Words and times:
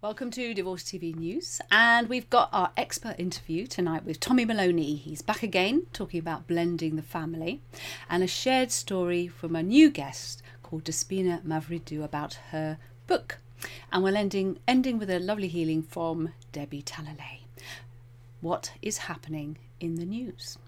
Welcome 0.00 0.30
to 0.30 0.54
Divorce 0.54 0.84
TV 0.84 1.12
News, 1.12 1.60
and 1.72 2.08
we've 2.08 2.30
got 2.30 2.50
our 2.52 2.70
expert 2.76 3.16
interview 3.18 3.66
tonight 3.66 4.04
with 4.04 4.20
Tommy 4.20 4.44
Maloney. 4.44 4.94
He's 4.94 5.22
back 5.22 5.42
again 5.42 5.86
talking 5.92 6.20
about 6.20 6.46
blending 6.46 6.94
the 6.94 7.02
family, 7.02 7.62
and 8.08 8.22
a 8.22 8.28
shared 8.28 8.70
story 8.70 9.26
from 9.26 9.56
a 9.56 9.62
new 9.64 9.90
guest 9.90 10.40
called 10.62 10.84
Despina 10.84 11.42
Mavridou 11.42 12.04
about 12.04 12.34
her 12.52 12.78
book. 13.08 13.38
And 13.90 14.04
we're 14.04 14.14
ending 14.14 14.60
ending 14.68 15.00
with 15.00 15.10
a 15.10 15.18
lovely 15.18 15.48
healing 15.48 15.82
from 15.82 16.32
Debbie 16.52 16.82
Talalay. 16.82 17.40
What 18.40 18.74
is 18.80 18.98
happening 18.98 19.58
in 19.80 19.96
the 19.96 20.06
news? 20.06 20.58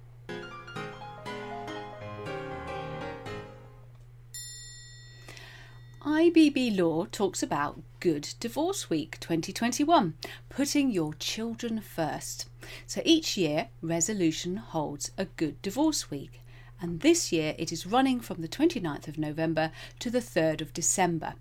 IBB 6.02 6.78
Law 6.78 7.04
talks 7.04 7.42
about 7.42 7.82
Good 8.00 8.32
Divorce 8.40 8.88
Week 8.88 9.20
2021, 9.20 10.14
putting 10.48 10.90
your 10.90 11.12
children 11.12 11.82
first. 11.82 12.48
So 12.86 13.02
each 13.04 13.36
year, 13.36 13.68
Resolution 13.82 14.56
holds 14.56 15.10
a 15.18 15.26
Good 15.26 15.60
Divorce 15.60 16.10
Week, 16.10 16.40
and 16.80 17.00
this 17.00 17.32
year 17.32 17.54
it 17.58 17.70
is 17.70 17.86
running 17.86 18.18
from 18.20 18.40
the 18.40 18.48
29th 18.48 19.08
of 19.08 19.18
November 19.18 19.72
to 19.98 20.08
the 20.08 20.20
3rd 20.20 20.62
of 20.62 20.72
December. 20.72 21.34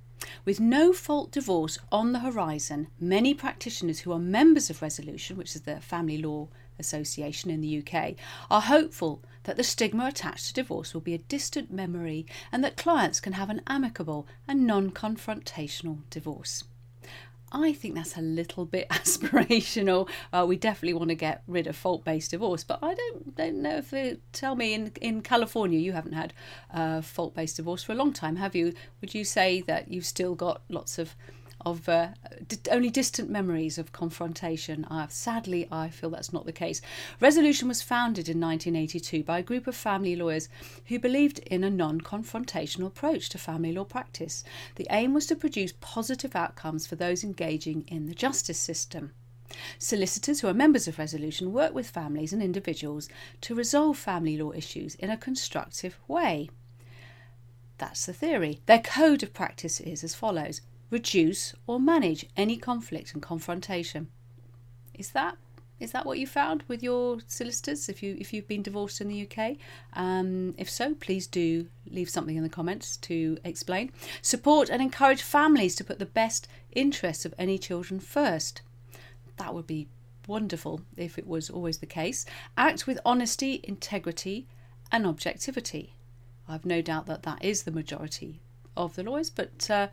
With 0.43 0.59
no 0.59 0.91
fault 0.91 1.31
divorce 1.31 1.79
on 1.89 2.11
the 2.11 2.19
horizon, 2.19 2.87
many 2.99 3.33
practitioners 3.33 4.01
who 4.01 4.11
are 4.11 4.19
members 4.19 4.69
of 4.69 4.81
Resolution, 4.81 5.37
which 5.37 5.55
is 5.55 5.61
the 5.61 5.79
family 5.79 6.17
law 6.17 6.49
association 6.77 7.49
in 7.49 7.61
the 7.61 7.81
UK, 7.81 8.15
are 8.51 8.61
hopeful 8.61 9.21
that 9.43 9.57
the 9.57 9.63
stigma 9.63 10.07
attached 10.07 10.47
to 10.47 10.53
divorce 10.53 10.93
will 10.93 11.01
be 11.01 11.13
a 11.13 11.19
distant 11.19 11.71
memory 11.71 12.25
and 12.51 12.63
that 12.63 12.77
clients 12.77 13.19
can 13.19 13.33
have 13.33 13.49
an 13.49 13.61
amicable 13.67 14.27
and 14.47 14.65
non 14.65 14.91
confrontational 14.91 15.99
divorce. 16.09 16.63
I 17.51 17.73
think 17.73 17.95
that's 17.95 18.17
a 18.17 18.21
little 18.21 18.65
bit 18.65 18.87
aspirational. 18.91 20.09
Uh, 20.31 20.45
we 20.47 20.55
definitely 20.55 20.93
want 20.93 21.09
to 21.09 21.15
get 21.15 21.43
rid 21.47 21.67
of 21.67 21.75
fault-based 21.75 22.31
divorce, 22.31 22.63
but 22.63 22.79
I 22.81 22.93
don't 22.93 23.35
don't 23.35 23.61
know 23.61 23.77
if 23.77 23.93
it, 23.93 24.21
tell 24.33 24.55
me 24.55 24.73
in 24.73 24.91
in 25.01 25.21
California 25.21 25.79
you 25.79 25.93
haven't 25.93 26.13
had 26.13 26.33
uh, 26.73 27.01
fault-based 27.01 27.57
divorce 27.57 27.83
for 27.83 27.93
a 27.93 27.95
long 27.95 28.13
time, 28.13 28.35
have 28.35 28.55
you? 28.55 28.73
Would 29.01 29.15
you 29.15 29.23
say 29.23 29.61
that 29.61 29.89
you've 29.89 30.05
still 30.05 30.35
got 30.35 30.61
lots 30.69 30.99
of 30.99 31.15
of 31.65 31.89
uh, 31.89 32.09
only 32.71 32.89
distant 32.89 33.29
memories 33.29 33.77
of 33.77 33.91
confrontation. 33.91 34.85
Uh, 34.85 35.07
sadly, 35.09 35.67
I 35.71 35.89
feel 35.89 36.09
that's 36.09 36.33
not 36.33 36.45
the 36.45 36.51
case. 36.51 36.81
Resolution 37.19 37.67
was 37.67 37.81
founded 37.81 38.29
in 38.29 38.39
1982 38.39 39.23
by 39.23 39.39
a 39.39 39.43
group 39.43 39.67
of 39.67 39.75
family 39.75 40.15
lawyers 40.15 40.49
who 40.85 40.99
believed 40.99 41.39
in 41.39 41.63
a 41.63 41.69
non 41.69 42.01
confrontational 42.01 42.87
approach 42.87 43.29
to 43.29 43.37
family 43.37 43.71
law 43.71 43.83
practice. 43.83 44.43
The 44.75 44.87
aim 44.89 45.13
was 45.13 45.25
to 45.27 45.35
produce 45.35 45.73
positive 45.79 46.35
outcomes 46.35 46.87
for 46.87 46.95
those 46.95 47.23
engaging 47.23 47.85
in 47.87 48.05
the 48.05 48.15
justice 48.15 48.59
system. 48.59 49.13
Solicitors 49.79 50.41
who 50.41 50.47
are 50.47 50.53
members 50.53 50.87
of 50.87 50.99
Resolution 50.99 51.51
work 51.51 51.73
with 51.73 51.89
families 51.89 52.31
and 52.31 52.41
individuals 52.41 53.09
to 53.41 53.55
resolve 53.55 53.97
family 53.97 54.37
law 54.37 54.51
issues 54.51 54.95
in 54.95 55.09
a 55.09 55.17
constructive 55.17 55.97
way. 56.07 56.49
That's 57.79 58.05
the 58.05 58.13
theory. 58.13 58.59
Their 58.65 58.79
code 58.79 59.23
of 59.23 59.33
practice 59.33 59.79
is 59.79 60.03
as 60.03 60.13
follows 60.13 60.61
reduce 60.89 61.53
or 61.67 61.79
manage 61.79 62.25
any 62.35 62.57
conflict 62.57 63.13
and 63.13 63.21
confrontation. 63.21 64.07
Is 64.93 65.11
that 65.11 65.37
is 65.79 65.93
that 65.93 66.05
what 66.05 66.19
you 66.19 66.27
found 66.27 66.63
with 66.67 66.83
your 66.83 67.19
solicitors 67.27 67.87
if 67.87 68.03
you 68.03 68.17
if 68.19 68.33
you've 68.33 68.47
been 68.47 68.61
divorced 68.61 68.99
in 68.99 69.07
the 69.07 69.25
UK? 69.25 69.55
Um, 69.93 70.53
if 70.57 70.69
so, 70.69 70.93
please 70.93 71.25
do 71.25 71.67
leave 71.89 72.09
something 72.09 72.35
in 72.35 72.43
the 72.43 72.49
comments 72.49 72.97
to 72.97 73.37
explain. 73.43 73.91
Support 74.21 74.69
and 74.69 74.81
encourage 74.81 75.21
families 75.21 75.75
to 75.75 75.83
put 75.83 75.99
the 75.99 76.05
best 76.05 76.47
interests 76.73 77.25
of 77.25 77.33
any 77.37 77.57
children 77.57 77.99
first. 77.99 78.61
That 79.37 79.53
would 79.53 79.67
be 79.67 79.87
wonderful 80.27 80.81
if 80.97 81.17
it 81.17 81.25
was 81.25 81.49
always 81.49 81.77
the 81.77 81.85
case. 81.85 82.25
Act 82.57 82.85
with 82.85 82.99
honesty, 83.05 83.61
integrity, 83.63 84.47
and 84.91 85.07
objectivity. 85.07 85.93
I've 86.47 86.65
no 86.65 86.81
doubt 86.81 87.05
that 87.05 87.23
that 87.23 87.43
is 87.43 87.63
the 87.63 87.71
majority 87.71 88.41
of 88.75 88.95
the 88.95 89.03
lawyers, 89.03 89.29
but. 89.29 89.69
Uh, 89.69 89.87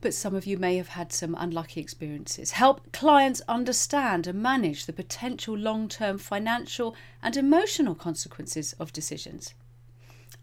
but 0.00 0.14
some 0.14 0.34
of 0.34 0.46
you 0.46 0.58
may 0.58 0.76
have 0.76 0.88
had 0.88 1.12
some 1.12 1.34
unlucky 1.38 1.80
experiences. 1.80 2.52
Help 2.52 2.92
clients 2.92 3.40
understand 3.48 4.26
and 4.26 4.42
manage 4.42 4.86
the 4.86 4.92
potential 4.92 5.56
long 5.56 5.88
term 5.88 6.18
financial 6.18 6.94
and 7.22 7.36
emotional 7.36 7.94
consequences 7.94 8.74
of 8.74 8.92
decisions. 8.92 9.54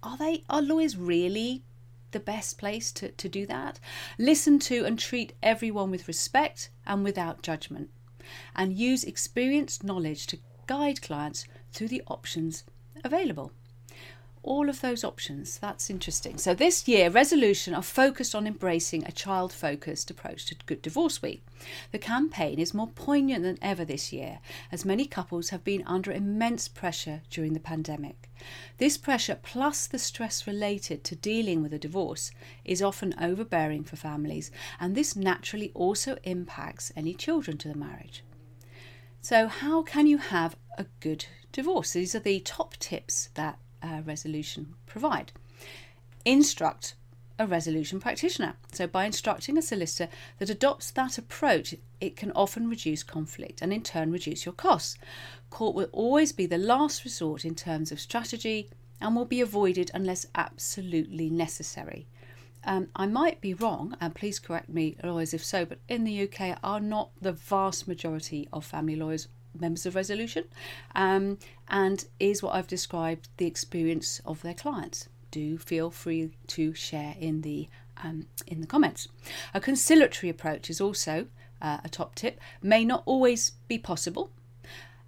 Are 0.01 0.17
they 0.17 0.43
are 0.49 0.61
lawyers 0.61 0.97
really 0.97 1.63
the 2.11 2.19
best 2.19 2.57
place 2.57 2.91
to, 2.93 3.09
to 3.11 3.29
do 3.29 3.45
that? 3.45 3.79
Listen 4.17 4.59
to 4.59 4.85
and 4.85 4.97
treat 4.99 5.33
everyone 5.41 5.91
with 5.91 6.07
respect 6.07 6.69
and 6.85 7.03
without 7.03 7.41
judgment. 7.41 7.89
And 8.55 8.73
use 8.73 9.03
experienced 9.03 9.83
knowledge 9.83 10.27
to 10.27 10.39
guide 10.65 11.01
clients 11.01 11.45
through 11.71 11.89
the 11.89 12.03
options 12.07 12.63
available 13.03 13.51
all 14.43 14.69
of 14.69 14.81
those 14.81 15.03
options. 15.03 15.57
That's 15.57 15.89
interesting. 15.89 16.37
So, 16.37 16.53
this 16.53 16.87
year, 16.87 17.09
Resolution 17.09 17.73
are 17.73 17.81
focused 17.81 18.35
on 18.35 18.45
embracing 18.45 19.05
a 19.05 19.11
child 19.11 19.51
focused 19.51 20.11
approach 20.11 20.45
to 20.47 20.55
Good 20.65 20.81
Divorce 20.81 21.21
Week. 21.21 21.43
The 21.91 21.99
campaign 21.99 22.59
is 22.59 22.73
more 22.73 22.87
poignant 22.87 23.43
than 23.43 23.57
ever 23.61 23.85
this 23.85 24.11
year, 24.11 24.39
as 24.71 24.85
many 24.85 25.05
couples 25.05 25.49
have 25.49 25.63
been 25.63 25.83
under 25.85 26.11
immense 26.11 26.67
pressure 26.67 27.21
during 27.29 27.53
the 27.53 27.59
pandemic. 27.59 28.29
This 28.77 28.97
pressure, 28.97 29.39
plus 29.41 29.87
the 29.87 29.99
stress 29.99 30.45
related 30.45 31.03
to 31.05 31.15
dealing 31.15 31.61
with 31.63 31.73
a 31.73 31.79
divorce, 31.79 32.31
is 32.65 32.81
often 32.81 33.15
overbearing 33.19 33.85
for 33.85 33.95
families, 33.95 34.51
and 34.79 34.93
this 34.95 35.15
naturally 35.15 35.71
also 35.73 36.17
impacts 36.23 36.91
any 36.95 37.13
children 37.13 37.57
to 37.59 37.69
the 37.69 37.77
marriage. 37.77 38.23
So, 39.21 39.47
how 39.47 39.83
can 39.83 40.05
you 40.05 40.17
have 40.17 40.57
a 40.77 40.85
good 40.99 41.27
divorce? 41.53 41.93
These 41.93 42.13
are 42.13 42.19
the 42.19 42.41
top 42.41 42.75
tips 42.75 43.29
that 43.35 43.57
uh, 43.83 44.01
resolution 44.05 44.75
provide. 44.85 45.31
Instruct 46.25 46.95
a 47.39 47.47
resolution 47.47 47.99
practitioner. 47.99 48.55
So, 48.71 48.88
by 48.88 49.05
instructing 49.05 49.57
a 49.57 49.61
solicitor 49.61 50.11
that 50.39 50.49
adopts 50.49 50.91
that 50.91 51.17
approach, 51.17 51.75
it 51.99 52.16
can 52.16 52.31
often 52.31 52.69
reduce 52.69 53.03
conflict 53.03 53.61
and 53.61 53.73
in 53.73 53.83
turn 53.83 54.11
reduce 54.11 54.45
your 54.45 54.53
costs. 54.53 54.97
Court 55.49 55.75
will 55.75 55.89
always 55.91 56.31
be 56.31 56.45
the 56.45 56.57
last 56.57 57.03
resort 57.03 57.44
in 57.44 57.55
terms 57.55 57.91
of 57.91 57.99
strategy 57.99 58.69
and 59.01 59.16
will 59.16 59.25
be 59.25 59.41
avoided 59.41 59.91
unless 59.94 60.25
absolutely 60.35 61.29
necessary. 61.29 62.07
Um, 62.65 62.88
I 62.95 63.07
might 63.07 63.41
be 63.41 63.53
wrong, 63.53 63.97
and 64.00 64.15
please 64.15 64.39
correct 64.39 64.69
me, 64.69 64.95
lawyers, 65.03 65.33
if 65.33 65.44
so, 65.44 65.65
but 65.65 65.79
in 65.89 66.05
the 66.05 66.23
UK 66.23 66.57
are 66.63 66.79
not 66.79 67.09
the 67.21 67.33
vast 67.33 67.88
majority 67.88 68.47
of 68.53 68.63
family 68.63 68.95
lawyers 68.95 69.27
members 69.59 69.85
of 69.85 69.95
Resolution, 69.95 70.45
um, 70.95 71.37
and 71.67 72.05
is 72.19 72.41
what 72.41 72.55
I've 72.55 72.67
described 72.67 73.29
the 73.37 73.45
experience 73.45 74.21
of 74.25 74.41
their 74.41 74.53
clients. 74.53 75.09
Do 75.31 75.57
feel 75.57 75.89
free 75.89 76.31
to 76.47 76.73
share 76.73 77.15
in 77.19 77.41
the 77.41 77.69
um, 78.03 78.27
in 78.47 78.61
the 78.61 78.67
comments. 78.67 79.07
A 79.53 79.59
conciliatory 79.59 80.29
approach 80.29 80.69
is 80.69 80.81
also 80.81 81.27
uh, 81.61 81.77
a 81.83 81.89
top 81.89 82.15
tip. 82.15 82.39
May 82.61 82.85
not 82.85 83.03
always 83.05 83.51
be 83.67 83.77
possible. 83.77 84.31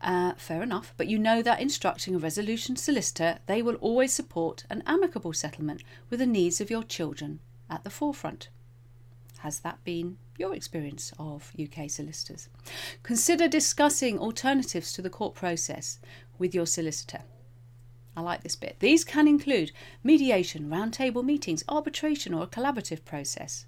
Uh, 0.01 0.33
fair 0.37 0.61
enough, 0.61 0.93
but 0.97 1.07
you 1.07 1.17
know 1.17 1.41
that 1.41 1.59
instructing 1.59 2.13
a 2.13 2.19
resolution 2.19 2.75
solicitor, 2.75 3.39
they 3.47 3.61
will 3.61 3.75
always 3.75 4.13
support 4.13 4.63
an 4.69 4.83
amicable 4.85 5.33
settlement 5.33 5.81
with 6.09 6.19
the 6.19 6.27
needs 6.27 6.61
of 6.61 6.69
your 6.69 6.83
children 6.83 7.39
at 7.69 7.83
the 7.83 7.89
forefront. 7.89 8.49
Has 9.45 9.59
that 9.59 9.83
been 9.83 10.17
your 10.39 10.55
experience 10.55 11.13
of 11.19 11.51
UK 11.61 11.87
solicitors. 11.87 12.49
Consider 13.03 13.47
discussing 13.47 14.17
alternatives 14.17 14.91
to 14.93 15.03
the 15.03 15.09
court 15.11 15.35
process 15.35 15.99
with 16.39 16.55
your 16.55 16.65
solicitor. 16.65 17.21
I 18.17 18.21
like 18.21 18.41
this 18.41 18.55
bit. 18.55 18.77
These 18.79 19.03
can 19.03 19.27
include 19.27 19.71
mediation, 20.03 20.67
roundtable 20.67 21.23
meetings, 21.23 21.63
arbitration, 21.69 22.33
or 22.33 22.41
a 22.41 22.47
collaborative 22.47 23.05
process 23.05 23.67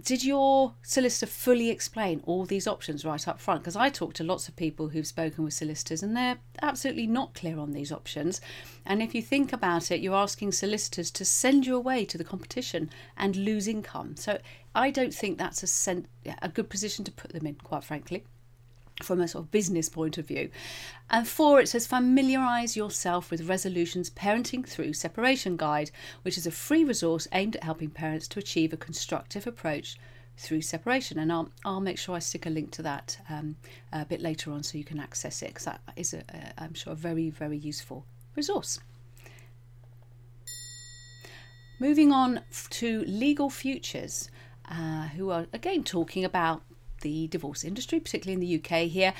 did 0.00 0.24
your 0.24 0.74
solicitor 0.82 1.26
fully 1.26 1.70
explain 1.70 2.20
all 2.24 2.44
these 2.44 2.66
options 2.66 3.04
right 3.04 3.26
up 3.26 3.40
front? 3.40 3.62
Because 3.62 3.76
I 3.76 3.88
talked 3.88 4.16
to 4.16 4.24
lots 4.24 4.48
of 4.48 4.56
people 4.56 4.88
who've 4.88 5.06
spoken 5.06 5.44
with 5.44 5.54
solicitors 5.54 6.02
and 6.02 6.16
they're 6.16 6.38
absolutely 6.60 7.06
not 7.06 7.34
clear 7.34 7.58
on 7.58 7.72
these 7.72 7.92
options. 7.92 8.40
And 8.84 9.02
if 9.02 9.14
you 9.14 9.22
think 9.22 9.52
about 9.52 9.90
it, 9.90 10.00
you're 10.00 10.14
asking 10.14 10.52
solicitors 10.52 11.10
to 11.12 11.24
send 11.24 11.66
you 11.66 11.76
away 11.76 12.04
to 12.06 12.18
the 12.18 12.24
competition 12.24 12.90
and 13.16 13.36
lose 13.36 13.68
income. 13.68 14.16
So 14.16 14.38
I 14.74 14.90
don't 14.90 15.14
think 15.14 15.38
that's 15.38 15.62
a, 15.62 15.66
sen- 15.66 16.08
a 16.42 16.48
good 16.48 16.68
position 16.68 17.04
to 17.04 17.12
put 17.12 17.32
them 17.32 17.46
in, 17.46 17.54
quite 17.56 17.84
frankly 17.84 18.24
from 19.02 19.20
a 19.20 19.28
sort 19.28 19.44
of 19.44 19.50
business 19.50 19.88
point 19.88 20.18
of 20.18 20.26
view. 20.26 20.50
And 21.10 21.26
four, 21.26 21.60
it 21.60 21.68
says 21.68 21.86
familiarise 21.86 22.76
yourself 22.76 23.30
with 23.30 23.48
Resolution's 23.48 24.10
Parenting 24.10 24.66
Through 24.66 24.92
Separation 24.92 25.56
Guide, 25.56 25.90
which 26.22 26.38
is 26.38 26.46
a 26.46 26.50
free 26.50 26.84
resource 26.84 27.26
aimed 27.32 27.56
at 27.56 27.64
helping 27.64 27.90
parents 27.90 28.28
to 28.28 28.38
achieve 28.38 28.72
a 28.72 28.76
constructive 28.76 29.46
approach 29.46 29.98
through 30.36 30.62
separation. 30.62 31.18
And 31.18 31.32
I'll, 31.32 31.50
I'll 31.64 31.80
make 31.80 31.98
sure 31.98 32.14
I 32.14 32.20
stick 32.20 32.46
a 32.46 32.50
link 32.50 32.70
to 32.72 32.82
that 32.82 33.18
um, 33.28 33.56
a 33.92 34.04
bit 34.04 34.20
later 34.20 34.52
on 34.52 34.62
so 34.62 34.78
you 34.78 34.84
can 34.84 35.00
access 35.00 35.42
it 35.42 35.48
because 35.48 35.64
that 35.64 35.80
is, 35.96 36.14
a, 36.14 36.22
a, 36.28 36.62
I'm 36.62 36.74
sure, 36.74 36.92
a 36.92 36.96
very, 36.96 37.30
very 37.30 37.58
useful 37.58 38.06
resource. 38.36 38.80
Moving 41.78 42.12
on 42.12 42.42
to 42.70 43.04
legal 43.06 43.50
futures. 43.50 44.30
uh, 44.70 45.08
who 45.08 45.30
are 45.30 45.46
again 45.52 45.82
talking 45.82 46.24
about 46.24 46.62
the 47.00 47.28
divorce 47.28 47.64
industry, 47.64 48.00
particularly 48.00 48.34
in 48.34 48.40
the 48.40 48.56
UK 48.58 48.88
here, 48.88 49.14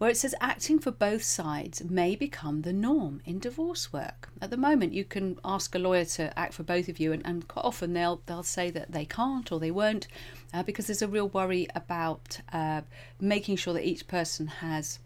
where 0.00 0.08
it 0.08 0.16
says 0.16 0.34
acting 0.40 0.78
for 0.78 0.90
both 0.90 1.22
sides 1.22 1.84
may 1.84 2.16
become 2.16 2.62
the 2.62 2.72
norm 2.72 3.20
in 3.26 3.38
divorce 3.38 3.92
work. 3.92 4.30
At 4.40 4.48
the 4.48 4.56
moment, 4.56 4.94
you 4.94 5.04
can 5.04 5.38
ask 5.44 5.74
a 5.74 5.78
lawyer 5.78 6.06
to 6.06 6.38
act 6.38 6.54
for 6.54 6.62
both 6.62 6.88
of 6.88 6.98
you, 6.98 7.12
and, 7.12 7.20
and 7.26 7.46
quite 7.46 7.66
often 7.66 7.92
they'll 7.92 8.22
they'll 8.24 8.42
say 8.42 8.70
that 8.70 8.92
they 8.92 9.04
can't 9.04 9.52
or 9.52 9.60
they 9.60 9.70
won't, 9.70 10.06
uh, 10.54 10.62
because 10.62 10.86
there's 10.86 11.02
a 11.02 11.08
real 11.08 11.28
worry 11.28 11.68
about 11.74 12.40
uh, 12.50 12.80
making 13.20 13.56
sure 13.56 13.74
that 13.74 13.86
each 13.86 14.08
person 14.08 14.46
has. 14.46 15.00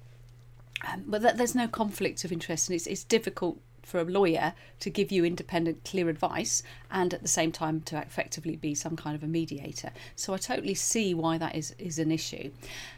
Um, 0.86 1.04
but 1.08 1.22
that 1.22 1.38
there's 1.38 1.56
no 1.56 1.66
conflict 1.66 2.24
of 2.24 2.30
interest, 2.30 2.68
and 2.68 2.76
it's 2.76 2.86
it's 2.86 3.02
difficult 3.02 3.58
for 3.84 4.00
a 4.00 4.04
lawyer 4.04 4.54
to 4.80 4.90
give 4.90 5.12
you 5.12 5.24
independent, 5.24 5.84
clear 5.84 6.08
advice 6.08 6.62
and 6.90 7.12
at 7.14 7.22
the 7.22 7.28
same 7.28 7.52
time 7.52 7.80
to 7.82 7.98
effectively 7.98 8.56
be 8.56 8.74
some 8.74 8.96
kind 8.96 9.14
of 9.14 9.22
a 9.22 9.26
mediator. 9.26 9.90
So 10.16 10.34
I 10.34 10.38
totally 10.38 10.74
see 10.74 11.14
why 11.14 11.38
that 11.38 11.54
is, 11.54 11.74
is 11.78 11.98
an 11.98 12.10
issue. 12.10 12.50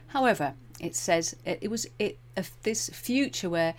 However, 0.09 0.55
it 0.81 0.94
says 0.94 1.37
it, 1.44 1.59
it 1.62 1.71
was 1.71 1.87
it 1.99 2.19
this 2.62 2.88
future 2.91 3.49
where 3.49 3.75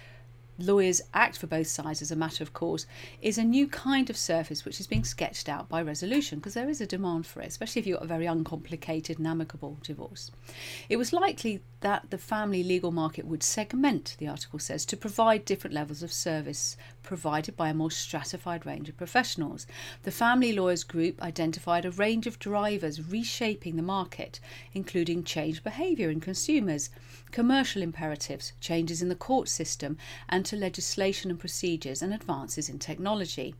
lawyers 0.59 1.01
act 1.13 1.37
for 1.37 1.47
both 1.47 1.67
sides 1.67 2.01
as 2.01 2.11
a 2.11 2.15
matter 2.15 2.43
of 2.43 2.53
course 2.53 2.85
is 3.21 3.37
a 3.37 3.43
new 3.43 3.67
kind 3.67 4.09
of 4.09 4.17
service 4.17 4.65
which 4.65 4.79
is 4.79 4.87
being 4.87 5.03
sketched 5.03 5.47
out 5.47 5.69
by 5.69 5.81
resolution 5.81 6.39
because 6.39 6.53
there 6.53 6.69
is 6.69 6.81
a 6.81 6.87
demand 6.87 7.25
for 7.25 7.41
it, 7.41 7.47
especially 7.47 7.79
if 7.79 7.87
you've 7.87 7.97
got 7.97 8.05
a 8.05 8.07
very 8.07 8.25
uncomplicated 8.25 9.17
and 9.17 9.27
amicable 9.27 9.77
divorce. 9.83 10.31
It 10.89 10.97
was 10.97 11.13
likely 11.13 11.61
that 11.81 12.09
the 12.09 12.17
family 12.17 12.63
legal 12.63 12.91
market 12.91 13.25
would 13.25 13.43
segment, 13.43 14.15
the 14.17 14.27
article 14.27 14.57
says, 14.57 14.85
to 14.85 14.97
provide 14.97 15.45
different 15.45 15.75
levels 15.75 16.01
of 16.01 16.11
service 16.11 16.75
provided 17.03 17.55
by 17.55 17.69
a 17.69 17.73
more 17.73 17.91
stratified 17.91 18.65
range 18.65 18.89
of 18.89 18.97
professionals. 18.97 19.67
The 20.03 20.11
Family 20.11 20.53
Lawyers 20.53 20.83
Group 20.83 21.21
identified 21.21 21.85
a 21.85 21.91
range 21.91 22.27
of 22.27 22.39
drivers 22.39 23.09
reshaping 23.09 23.75
the 23.75 23.81
market, 23.81 24.39
including 24.73 25.23
changed 25.23 25.63
behaviour 25.63 26.09
in 26.09 26.19
consumers, 26.19 26.89
commercial 27.31 27.81
imperatives, 27.81 28.53
changes 28.59 29.01
in 29.01 29.09
the 29.09 29.15
court 29.15 29.47
system, 29.47 29.97
and 30.27 30.46
to 30.47 30.55
legislation 30.55 31.31
and 31.31 31.39
procedures 31.39 32.01
and 32.01 32.13
advances 32.13 32.69
in 32.69 32.79
technology. 32.79 33.55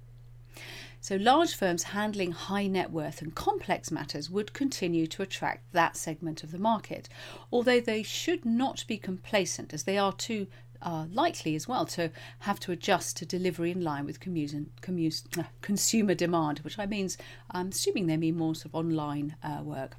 So, 0.99 1.15
large 1.15 1.53
firms 1.53 1.83
handling 1.83 2.31
high 2.31 2.67
net 2.67 2.91
worth 2.91 3.21
and 3.21 3.33
complex 3.35 3.91
matters 3.91 4.29
would 4.29 4.53
continue 4.53 5.05
to 5.07 5.21
attract 5.21 5.71
that 5.71 5.95
segment 5.95 6.43
of 6.43 6.51
the 6.51 6.57
market, 6.57 7.07
although 7.51 7.79
they 7.79 8.01
should 8.01 8.45
not 8.45 8.83
be 8.87 8.97
complacent 8.97 9.73
as 9.73 9.83
they 9.83 9.97
are 9.97 10.13
too 10.13 10.47
are 10.81 11.07
likely 11.11 11.55
as 11.55 11.67
well 11.67 11.85
to 11.85 12.11
have 12.39 12.59
to 12.59 12.71
adjust 12.71 13.17
to 13.17 13.25
delivery 13.25 13.71
in 13.71 13.81
line 13.81 14.05
with 14.05 14.19
uh, 14.27 15.43
consumer 15.61 16.13
demand, 16.13 16.59
which 16.59 16.77
I 16.77 16.85
means 16.85 17.17
I'm 17.51 17.69
assuming 17.69 18.07
they 18.07 18.17
mean 18.17 18.37
more 18.37 18.55
sort 18.55 18.67
of 18.67 18.75
online 18.75 19.35
uh, 19.43 19.61
work. 19.63 19.97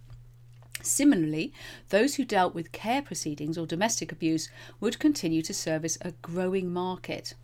Similarly, 0.83 1.53
those 1.89 2.15
who 2.15 2.25
dealt 2.25 2.55
with 2.55 2.73
care 2.73 3.03
proceedings 3.03 3.59
or 3.59 3.67
domestic 3.67 4.13
abuse 4.13 4.49
would 4.81 4.99
continue 4.99 5.43
to 5.43 5.55
service 5.55 5.99
a 6.01 6.13
growing 6.23 6.73
market, 6.73 7.35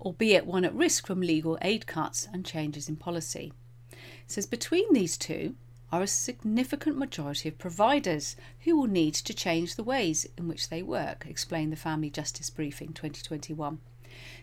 albeit 0.00 0.46
one 0.46 0.64
at 0.64 0.74
risk 0.74 1.06
from 1.06 1.20
legal 1.20 1.58
aid 1.62 1.86
cuts 1.86 2.28
and 2.32 2.44
changes 2.44 2.88
in 2.88 2.96
policy. 2.96 3.52
It 3.92 3.98
says 4.26 4.46
between 4.46 4.92
these 4.92 5.16
two 5.16 5.54
are 5.92 6.02
a 6.02 6.06
significant 6.06 6.96
majority 6.96 7.50
of 7.50 7.58
providers 7.58 8.34
who 8.60 8.76
will 8.76 8.86
need 8.86 9.14
to 9.14 9.34
change 9.34 9.76
the 9.76 9.84
ways 9.84 10.26
in 10.38 10.48
which 10.48 10.70
they 10.70 10.82
work, 10.82 11.26
explained 11.28 11.70
the 11.70 11.76
Family 11.76 12.08
Justice 12.08 12.48
Briefing 12.48 12.94
2021. 12.94 13.78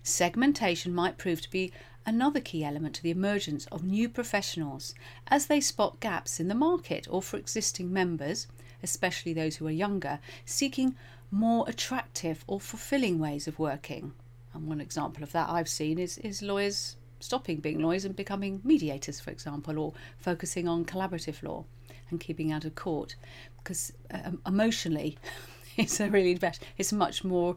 Segmentation 0.04 0.94
might 0.94 1.18
prove 1.18 1.42
to 1.42 1.50
be 1.50 1.72
another 2.06 2.40
key 2.40 2.64
element 2.64 2.96
to 2.96 3.04
the 3.04 3.12
emergence 3.12 3.66
of 3.68 3.84
new 3.84 4.10
professionals 4.10 4.94
as 5.28 5.48
they 5.48 5.62
spot 5.62 6.00
gaps 6.00 6.40
in 6.40 6.48
the 6.48 6.56
market 6.56 7.08
or 7.10 7.22
for 7.22 7.38
existing 7.38 7.92
members, 7.92 8.48
especially 8.82 9.34
those 9.34 9.58
who 9.58 9.68
are 9.68 9.72
younger, 9.72 10.20
seeking 10.46 10.96
more 11.32 11.68
attractive 11.68 12.44
or 12.48 12.60
fulfilling 12.60 13.20
ways 13.20 13.48
of 13.48 13.60
working. 13.60 14.14
And 14.54 14.68
one 14.68 14.82
example 14.82 15.24
of 15.24 15.32
that 15.34 15.50
I've 15.50 15.70
seen 15.70 16.00
is, 16.00 16.18
is 16.20 16.42
lawyers 16.42 16.96
stopping 17.20 17.58
being 17.58 17.80
lawyers 17.80 18.06
and 18.06 18.16
becoming 18.16 18.62
mediators, 18.64 19.20
for 19.20 19.30
example, 19.30 19.78
or 19.78 19.94
focusing 20.18 20.68
on 20.68 20.86
collaborative 20.86 21.44
law 21.44 21.66
and 22.10 22.20
keeping 22.20 22.52
out 22.52 22.66
of 22.66 22.76
court 22.76 23.16
because 23.58 23.94
uh, 24.12 24.32
emotionally 24.48 25.18
it's 25.78 26.00
a 26.00 26.10
really 26.10 26.40
it's 26.78 26.92
much 26.92 27.24
more 27.24 27.56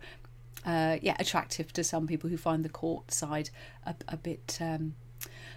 uh, 0.64 0.98
yeah, 1.02 1.16
attractive 1.18 1.72
to 1.72 1.84
some 1.84 2.06
people 2.06 2.30
who 2.30 2.36
find 2.36 2.64
the 2.64 2.68
court 2.68 3.10
side 3.10 3.50
a, 3.84 3.94
a 4.08 4.16
bit 4.16 4.58
um, 4.60 4.94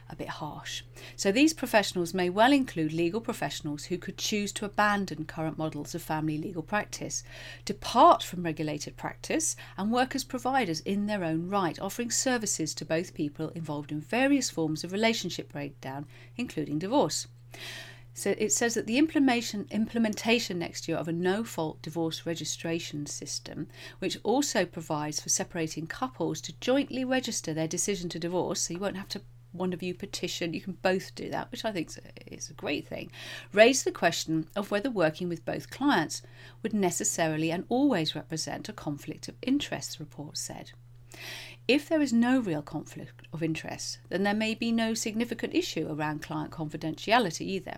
a 0.09 0.15
bit 0.15 0.29
harsh. 0.29 0.83
So 1.15 1.31
these 1.31 1.53
professionals 1.53 2.13
may 2.13 2.29
well 2.29 2.53
include 2.53 2.93
legal 2.93 3.21
professionals 3.21 3.85
who 3.85 3.97
could 3.97 4.17
choose 4.17 4.51
to 4.53 4.65
abandon 4.65 5.25
current 5.25 5.57
models 5.57 5.95
of 5.95 6.01
family 6.01 6.37
legal 6.37 6.61
practice, 6.61 7.23
depart 7.65 8.21
from 8.21 8.43
regulated 8.43 8.97
practice, 8.97 9.55
and 9.77 9.91
work 9.91 10.13
as 10.15 10.23
providers 10.23 10.81
in 10.81 11.07
their 11.07 11.23
own 11.23 11.49
right, 11.49 11.79
offering 11.79 12.11
services 12.11 12.73
to 12.75 12.85
both 12.85 13.15
people 13.15 13.49
involved 13.49 13.91
in 13.91 13.99
various 13.99 14.49
forms 14.49 14.83
of 14.83 14.91
relationship 14.91 15.51
breakdown, 15.51 16.05
including 16.37 16.77
divorce. 16.77 17.27
So 18.17 18.33
it 18.37 18.53
says 18.53 18.75
that 18.75 18.87
the 18.87 18.97
implementation 18.97 19.67
implementation 19.71 20.57
next 20.57 20.87
year 20.87 20.95
of 20.95 21.09
a 21.09 21.11
no-fault 21.11 21.81
divorce 21.81 22.25
registration 22.25 23.05
system, 23.07 23.67
which 23.99 24.17
also 24.23 24.65
provides 24.65 25.19
for 25.19 25.27
separating 25.27 25.85
couples 25.85 26.39
to 26.41 26.53
jointly 26.61 27.03
register 27.03 27.53
their 27.53 27.67
decision 27.67 28.07
to 28.09 28.17
divorce, 28.17 28.61
so 28.61 28.73
you 28.73 28.79
won't 28.79 28.95
have 28.95 29.09
to 29.09 29.21
one 29.51 29.73
of 29.73 29.83
you 29.83 29.93
petition, 29.93 30.53
you 30.53 30.61
can 30.61 30.77
both 30.81 31.13
do 31.13 31.29
that, 31.29 31.51
which 31.51 31.65
I 31.65 31.73
think 31.73 31.91
is 32.27 32.49
a 32.49 32.53
great 32.53 32.87
thing, 32.87 33.11
raise 33.51 33.83
the 33.83 33.91
question 33.91 34.47
of 34.55 34.71
whether 34.71 34.89
working 34.89 35.27
with 35.27 35.45
both 35.45 35.69
clients 35.69 36.21
would 36.63 36.73
necessarily 36.73 37.51
and 37.51 37.65
always 37.67 38.15
represent 38.15 38.69
a 38.69 38.73
conflict 38.73 39.27
of 39.27 39.35
interest, 39.41 39.97
the 39.97 40.03
report 40.05 40.37
said. 40.37 40.71
If 41.67 41.89
there 41.89 42.01
is 42.01 42.13
no 42.13 42.39
real 42.39 42.61
conflict 42.61 43.27
of 43.33 43.41
interest, 43.41 43.97
then 44.09 44.23
there 44.23 44.33
may 44.33 44.53
be 44.53 44.71
no 44.71 44.93
significant 44.93 45.55
issue 45.55 45.87
around 45.89 46.21
client 46.21 46.51
confidentiality 46.51 47.41
either. 47.41 47.77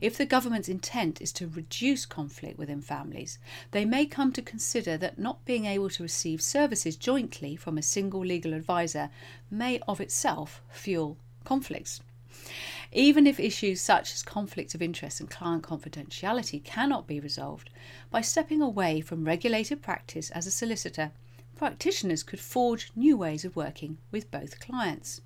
If 0.00 0.16
the 0.16 0.26
government's 0.26 0.68
intent 0.68 1.20
is 1.20 1.32
to 1.32 1.48
reduce 1.48 2.06
conflict 2.06 2.58
within 2.58 2.80
families, 2.80 3.38
they 3.70 3.84
may 3.84 4.06
come 4.06 4.32
to 4.32 4.42
consider 4.42 4.96
that 4.98 5.18
not 5.18 5.44
being 5.44 5.64
able 5.66 5.90
to 5.90 6.02
receive 6.02 6.40
services 6.40 6.96
jointly 6.96 7.56
from 7.56 7.76
a 7.76 7.82
single 7.82 8.24
legal 8.24 8.54
advisor 8.54 9.10
may 9.50 9.80
of 9.88 10.00
itself 10.00 10.62
fuel 10.70 11.16
conflicts. 11.44 12.00
Even 12.92 13.26
if 13.26 13.40
issues 13.40 13.80
such 13.80 14.12
as 14.12 14.22
conflict 14.22 14.74
of 14.74 14.82
interest 14.82 15.18
and 15.18 15.30
client 15.30 15.62
confidentiality 15.62 16.62
cannot 16.62 17.06
be 17.06 17.18
resolved, 17.18 17.70
by 18.10 18.20
stepping 18.20 18.62
away 18.62 19.00
from 19.00 19.24
regulated 19.24 19.82
practice 19.82 20.30
as 20.30 20.46
a 20.46 20.50
solicitor, 20.50 21.10
practitioners 21.56 22.22
could 22.22 22.40
forge 22.40 22.92
new 22.94 23.16
ways 23.16 23.44
of 23.44 23.56
working 23.56 23.98
with 24.10 24.30
both 24.30 24.60
clients. 24.60 25.20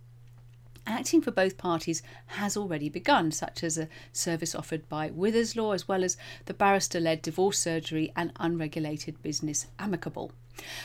Acting 0.90 1.20
for 1.20 1.30
both 1.30 1.58
parties 1.58 2.02
has 2.28 2.56
already 2.56 2.88
begun, 2.88 3.30
such 3.30 3.62
as 3.62 3.76
a 3.76 3.90
service 4.10 4.54
offered 4.54 4.88
by 4.88 5.10
Withers 5.10 5.54
Law, 5.54 5.72
as 5.72 5.86
well 5.86 6.02
as 6.02 6.16
the 6.46 6.54
barrister 6.54 6.98
led 6.98 7.20
divorce 7.20 7.58
surgery 7.58 8.10
and 8.16 8.32
unregulated 8.36 9.22
business 9.22 9.66
amicable. 9.78 10.32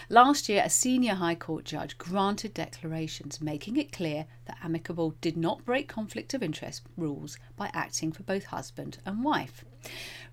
Last 0.09 0.49
year, 0.49 0.61
a 0.65 0.69
senior 0.69 1.13
High 1.13 1.35
Court 1.35 1.63
judge 1.63 1.97
granted 1.97 2.53
declarations 2.53 3.39
making 3.39 3.77
it 3.77 3.93
clear 3.93 4.25
that 4.43 4.57
Amicable 4.61 5.15
did 5.21 5.37
not 5.37 5.63
break 5.63 5.87
conflict 5.87 6.33
of 6.33 6.43
interest 6.43 6.81
rules 6.97 7.39
by 7.55 7.71
acting 7.73 8.11
for 8.11 8.23
both 8.23 8.47
husband 8.47 8.97
and 9.05 9.23
wife. 9.23 9.63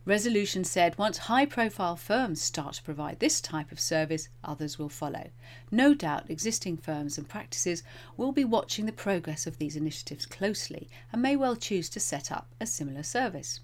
Resolution 0.07 0.65
said 0.65 0.97
once 0.97 1.19
high 1.19 1.45
profile 1.45 1.95
firms 1.95 2.41
start 2.41 2.75
to 2.75 2.83
provide 2.83 3.21
this 3.21 3.41
type 3.41 3.71
of 3.71 3.79
service, 3.79 4.29
others 4.43 4.79
will 4.79 4.89
follow. 4.89 5.31
No 5.71 5.93
doubt 5.93 6.31
existing 6.31 6.79
firms 6.79 7.19
and 7.19 7.29
practices 7.29 7.83
will 8.17 8.33
be 8.33 8.45
watching 8.45 8.87
the 8.87 8.93
progress 8.93 9.47
of 9.47 9.59
these 9.59 9.77
initiatives 9.77 10.25
closely 10.25 10.89
and 11.13 11.21
may 11.21 11.37
well 11.37 11.55
choose 11.55 11.91
to 11.91 12.01
set 12.01 12.33
up 12.33 12.49
a 12.59 12.67
similar 12.67 13.03
service. 13.03 13.61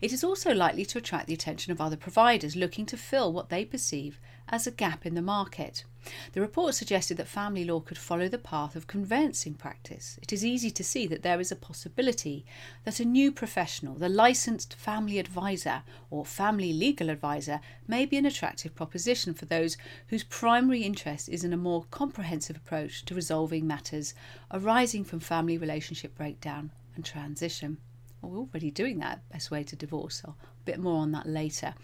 It 0.00 0.12
is 0.12 0.24
also 0.24 0.54
likely 0.54 0.86
to 0.86 0.98
attract 0.98 1.26
the 1.26 1.34
attention 1.34 1.72
of 1.72 1.80
other 1.80 1.96
providers 1.96 2.56
looking 2.56 2.86
to 2.86 2.96
fill 2.96 3.32
what 3.32 3.48
they 3.48 3.64
perceive 3.64 4.18
as 4.48 4.66
a 4.66 4.70
gap 4.70 5.04
in 5.04 5.14
the 5.14 5.22
market. 5.22 5.84
The 6.32 6.40
report 6.40 6.74
suggested 6.76 7.16
that 7.16 7.26
family 7.26 7.64
law 7.64 7.80
could 7.80 7.98
follow 7.98 8.28
the 8.28 8.38
path 8.38 8.76
of 8.76 8.86
conveyancing 8.86 9.54
practice. 9.54 10.18
It 10.22 10.32
is 10.32 10.44
easy 10.44 10.70
to 10.70 10.84
see 10.84 11.06
that 11.08 11.22
there 11.22 11.40
is 11.40 11.50
a 11.50 11.56
possibility 11.56 12.46
that 12.84 13.00
a 13.00 13.04
new 13.04 13.32
professional, 13.32 13.94
the 13.94 14.08
licensed 14.08 14.74
family 14.74 15.18
advisor 15.18 15.82
or 16.10 16.24
family 16.24 16.72
legal 16.72 17.10
advisor, 17.10 17.60
may 17.88 18.06
be 18.06 18.16
an 18.16 18.26
attractive 18.26 18.74
proposition 18.74 19.34
for 19.34 19.46
those 19.46 19.76
whose 20.08 20.22
primary 20.22 20.82
interest 20.82 21.28
is 21.28 21.42
in 21.42 21.52
a 21.52 21.56
more 21.56 21.84
comprehensive 21.90 22.56
approach 22.56 23.04
to 23.06 23.14
resolving 23.14 23.66
matters 23.66 24.14
arising 24.52 25.02
from 25.02 25.18
family 25.18 25.58
relationship 25.58 26.14
breakdown 26.14 26.70
and 26.94 27.04
transition. 27.04 27.78
We're 28.26 28.38
already 28.38 28.70
doing 28.70 28.98
that, 28.98 29.28
best 29.30 29.50
way 29.50 29.62
to 29.64 29.76
divorce. 29.76 30.22
So 30.22 30.34
a 30.40 30.64
bit 30.64 30.78
more 30.78 31.00
on 31.00 31.12
that 31.12 31.26
later. 31.26 31.74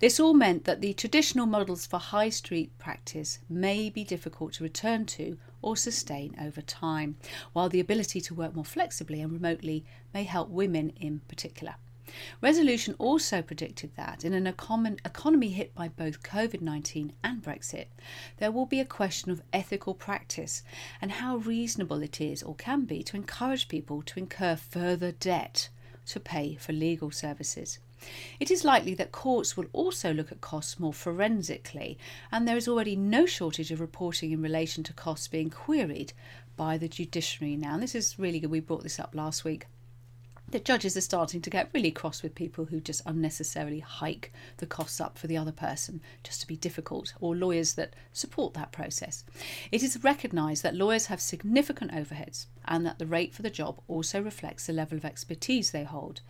This 0.00 0.18
all 0.18 0.34
meant 0.34 0.64
that 0.64 0.80
the 0.80 0.94
traditional 0.94 1.46
models 1.46 1.86
for 1.86 1.98
high 1.98 2.30
street 2.30 2.76
practice 2.78 3.38
may 3.48 3.90
be 3.90 4.04
difficult 4.04 4.54
to 4.54 4.64
return 4.64 5.06
to 5.06 5.38
or 5.62 5.76
sustain 5.76 6.34
over 6.40 6.62
time, 6.62 7.16
while 7.52 7.68
the 7.68 7.80
ability 7.80 8.20
to 8.22 8.34
work 8.34 8.54
more 8.54 8.64
flexibly 8.64 9.20
and 9.20 9.32
remotely 9.32 9.84
may 10.14 10.24
help 10.24 10.48
women 10.48 10.90
in 10.96 11.20
particular. 11.28 11.76
Resolution 12.40 12.96
also 12.98 13.40
predicted 13.40 13.94
that 13.94 14.24
in 14.24 14.32
an 14.32 14.44
economy 14.44 15.50
hit 15.50 15.72
by 15.76 15.86
both 15.86 16.24
COVID 16.24 16.60
19 16.60 17.12
and 17.22 17.40
Brexit, 17.40 17.86
there 18.38 18.50
will 18.50 18.66
be 18.66 18.80
a 18.80 18.84
question 18.84 19.30
of 19.30 19.42
ethical 19.52 19.94
practice 19.94 20.64
and 21.00 21.12
how 21.12 21.36
reasonable 21.36 22.02
it 22.02 22.20
is 22.20 22.42
or 22.42 22.56
can 22.56 22.84
be 22.84 23.04
to 23.04 23.16
encourage 23.16 23.68
people 23.68 24.02
to 24.02 24.18
incur 24.18 24.56
further 24.56 25.12
debt 25.12 25.68
to 26.06 26.20
pay 26.20 26.56
for 26.56 26.72
legal 26.72 27.10
services. 27.10 27.78
It 28.38 28.50
is 28.50 28.64
likely 28.64 28.94
that 28.94 29.12
courts 29.12 29.56
will 29.56 29.66
also 29.72 30.12
look 30.12 30.32
at 30.32 30.40
costs 30.40 30.80
more 30.80 30.94
forensically, 30.94 31.98
and 32.32 32.48
there 32.48 32.56
is 32.56 32.66
already 32.66 32.96
no 32.96 33.26
shortage 33.26 33.70
of 33.70 33.80
reporting 33.80 34.32
in 34.32 34.42
relation 34.42 34.82
to 34.84 34.92
costs 34.92 35.28
being 35.28 35.50
queried 35.50 36.12
by 36.56 36.78
the 36.78 36.88
judiciary 36.88 37.56
now. 37.56 37.74
And 37.74 37.82
this 37.82 37.94
is 37.94 38.18
really 38.18 38.40
good. 38.40 38.50
We 38.50 38.60
brought 38.60 38.82
this 38.82 38.98
up 38.98 39.14
last 39.14 39.44
week 39.44 39.66
that 40.50 40.64
judges 40.64 40.96
are 40.96 41.00
starting 41.00 41.40
to 41.40 41.50
get 41.50 41.70
really 41.72 41.90
cross 41.90 42.22
with 42.22 42.34
people 42.34 42.66
who 42.66 42.80
just 42.80 43.02
unnecessarily 43.06 43.80
hike 43.80 44.32
the 44.56 44.66
costs 44.66 45.00
up 45.00 45.18
for 45.18 45.26
the 45.26 45.36
other 45.36 45.52
person 45.52 46.00
just 46.24 46.40
to 46.40 46.46
be 46.46 46.56
difficult, 46.56 47.14
or 47.20 47.36
lawyers 47.36 47.74
that 47.74 47.94
support 48.12 48.54
that 48.54 48.72
process. 48.72 49.24
It 49.70 49.82
is 49.82 50.02
recognised 50.02 50.62
that 50.62 50.74
lawyers 50.74 51.06
have 51.06 51.20
significant 51.20 51.92
overheads 51.92 52.46
and 52.66 52.84
that 52.86 52.98
the 52.98 53.06
rate 53.06 53.34
for 53.34 53.42
the 53.42 53.50
job 53.50 53.80
also 53.88 54.20
reflects 54.20 54.66
the 54.66 54.72
level 54.72 54.98
of 54.98 55.04
expertise 55.04 55.70
they 55.70 55.84
hold. 55.84 56.20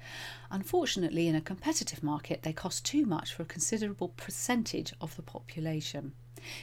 Unfortunately, 0.51 1.29
in 1.29 1.35
a 1.35 1.41
competitive 1.41 2.03
market, 2.03 2.43
they 2.43 2.53
cost 2.53 2.85
too 2.85 3.07
much 3.07 3.33
for 3.35 3.43
a 3.43 3.47
considerable 3.47 4.09
percentage 4.09 4.93
of 5.01 5.17
the 5.17 5.23
population. 5.23 6.13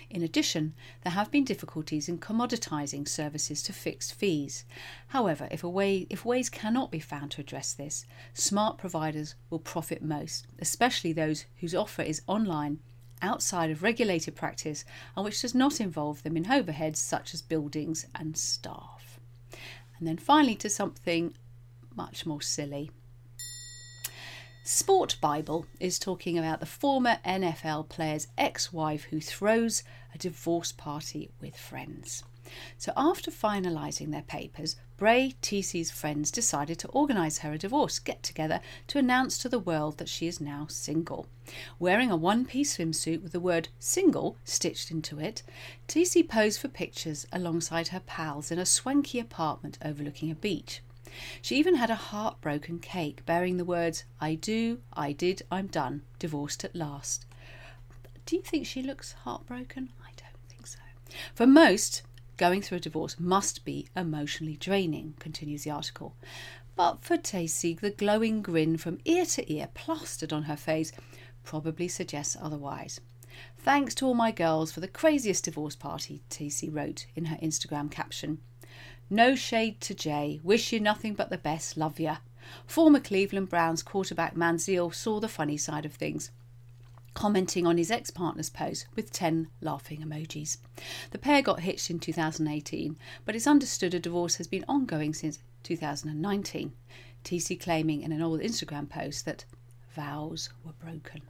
In 0.10 0.24
addition, 0.24 0.74
there 1.04 1.14
have 1.14 1.32
been 1.32 1.44
difficulties 1.44 2.10
in 2.10 2.18
commoditising 2.18 3.08
services 3.08 3.62
to 3.64 3.74
fixed 3.74 4.14
fees. 4.14 4.66
However, 5.08 5.48
if, 5.52 5.64
way, 5.64 6.08
if 6.10 6.26
ways 6.26 6.50
cannot 6.50 6.92
be 6.92 7.00
found 7.00 7.32
to 7.32 7.42
address 7.42 7.74
this, 7.74 8.06
smart 8.34 8.78
providers 8.78 9.36
will 9.50 9.60
profit 9.60 10.02
most, 10.02 10.48
especially 10.60 11.14
those 11.14 11.46
whose 11.58 11.76
offer 11.76 12.02
is 12.02 12.22
online 12.28 12.80
outside 13.22 13.72
of 13.72 13.84
regulated 13.84 14.36
practice 14.36 14.86
and 15.16 15.26
which 15.26 15.42
does 15.42 15.56
not 15.56 15.82
involve 15.82 16.24
them 16.24 16.38
in 16.38 16.46
overheads 16.46 16.98
such 16.98 17.34
as 17.34 17.42
buildings 17.42 18.06
and 18.16 18.38
staff. 18.38 19.20
And 19.98 20.08
then 20.08 20.18
finally 20.18 20.56
to 20.56 20.70
something 20.70 21.34
much 21.96 22.26
more 22.26 22.42
silly. 22.42 22.92
Sport 24.70 25.16
Bible 25.22 25.66
is 25.80 25.98
talking 25.98 26.38
about 26.38 26.60
the 26.60 26.66
former 26.66 27.20
NFL 27.26 27.88
player's 27.88 28.28
ex 28.38 28.74
wife 28.74 29.04
who 29.06 29.22
throws 29.22 29.82
a 30.14 30.18
divorce 30.18 30.74
party 30.74 31.32
with 31.40 31.56
friends. 31.56 32.26
So, 32.78 32.92
after 32.98 33.32
finalising 33.32 34.12
their 34.12 34.24
papers, 34.24 34.76
Bre 34.98 35.32
Tiesi's 35.42 35.90
friends 35.90 36.32
decided 36.32 36.80
to 36.80 36.90
organise 36.90 37.38
her 37.38 37.54
a 37.54 37.58
divorce 37.58 37.98
get 37.98 38.22
together 38.24 38.60
to 38.88 39.00
announce 39.00 39.38
to 39.38 39.48
the 39.48 39.58
world 39.58 40.00
that 40.00 40.10
she 40.10 40.28
is 40.28 40.42
now 40.42 40.68
single. 40.68 41.28
Wearing 41.80 42.12
a 42.12 42.18
one 42.18 42.44
piece 42.44 42.76
swimsuit 42.76 43.24
with 43.24 43.32
the 43.32 43.40
word 43.40 43.70
single 43.80 44.36
stitched 44.44 44.92
into 44.92 45.18
it, 45.18 45.44
Tiesi 45.88 46.28
posed 46.28 46.60
for 46.60 46.68
pictures 46.68 47.26
alongside 47.32 47.88
her 47.88 48.02
pals 48.02 48.52
in 48.52 48.60
a 48.60 48.66
swanky 48.66 49.18
apartment 49.18 49.78
overlooking 49.82 50.30
a 50.30 50.36
beach. 50.36 50.82
She 51.42 51.58
even 51.58 51.76
had 51.76 51.90
a 51.90 51.96
heartbroken 51.96 52.80
cake 52.80 53.26
bearing 53.26 53.58
the 53.58 53.66
words, 53.66 54.04
I 54.20 54.36
do, 54.36 54.80
I 54.94 55.12
did, 55.12 55.42
I'm 55.52 55.68
done, 55.68 56.04
divorced 56.20 56.64
at 56.64 56.76
last. 56.76 57.26
Do 58.26 58.36
you 58.36 58.42
think 58.42 58.66
she 58.66 58.82
looks 58.82 59.14
heartbroken? 59.24 59.90
I 60.02 60.10
don't 60.18 60.50
think 60.50 60.68
so. 60.68 60.80
For 61.34 61.48
most, 61.48 62.02
going 62.36 62.62
through 62.62 62.78
a 62.78 62.82
divorce 62.82 63.20
must 63.20 63.64
be 63.64 63.88
emotionally 63.96 64.58
draining, 64.58 65.16
continues 65.20 65.64
the 65.64 65.72
article. 65.72 66.16
But 66.76 67.04
for 67.04 67.18
Tiesi, 67.18 67.80
the 67.80 67.90
glowing 67.90 68.42
grin 68.42 68.78
from 68.78 69.00
ear 69.06 69.26
to 69.26 69.52
ear 69.52 69.70
plastered 69.74 70.32
on 70.32 70.44
her 70.44 70.56
face 70.56 70.92
probably 71.44 71.88
suggests 71.88 72.38
otherwise. 72.40 73.00
Thanks 73.58 73.96
to 73.96 74.06
all 74.06 74.14
my 74.14 74.32
girls 74.32 74.72
for 74.72 74.80
the 74.80 74.88
craziest 74.88 75.46
divorce 75.46 75.76
party, 75.76 76.22
Tiesi 76.30 76.74
wrote 76.74 77.06
in 77.16 77.26
her 77.26 77.38
Instagram 77.38 77.90
caption. 77.90 78.40
No 79.10 79.36
shade 79.36 79.80
to 79.82 79.94
Jay. 79.94 80.40
Wish 80.44 80.74
you 80.74 80.80
nothing 80.80 81.14
but 81.14 81.30
the 81.30 81.38
best. 81.38 81.78
Love 81.78 82.00
ya. 82.00 82.18
Former 82.66 83.00
Cleveland 83.00 83.50
Browns 83.50 83.84
quarterback 83.84 84.36
Manziel 84.36 84.94
saw 84.94 85.20
the 85.20 85.28
funny 85.28 85.58
side 85.58 85.86
of 85.86 85.94
things 85.94 86.32
commenting 87.18 87.66
on 87.66 87.80
his 87.80 87.90
ex 87.90 88.12
partner's 88.12 88.52
post 88.52 88.86
with 88.96 89.12
10 89.12 89.48
laughing 89.60 90.02
emojis. 90.02 90.58
The 91.10 91.18
pair 91.18 91.42
got 91.42 91.62
hitched 91.62 91.90
in 91.90 91.98
2018, 91.98 92.96
but 93.26 93.36
it's 93.36 93.48
understood 93.48 93.96
a 93.96 94.00
divorce 94.00 94.36
has 94.36 94.46
been 94.46 94.64
ongoing 94.68 95.16
since 95.16 95.40
2019. 95.64 96.74
Tiesi 97.24 97.60
claiming 97.60 98.04
in 98.04 98.12
an 98.12 98.22
old 98.22 98.42
Instagram 98.42 98.88
post 98.88 99.26
that 99.26 99.46
vows 99.96 100.52
were 100.64 100.74
broken. 100.74 101.24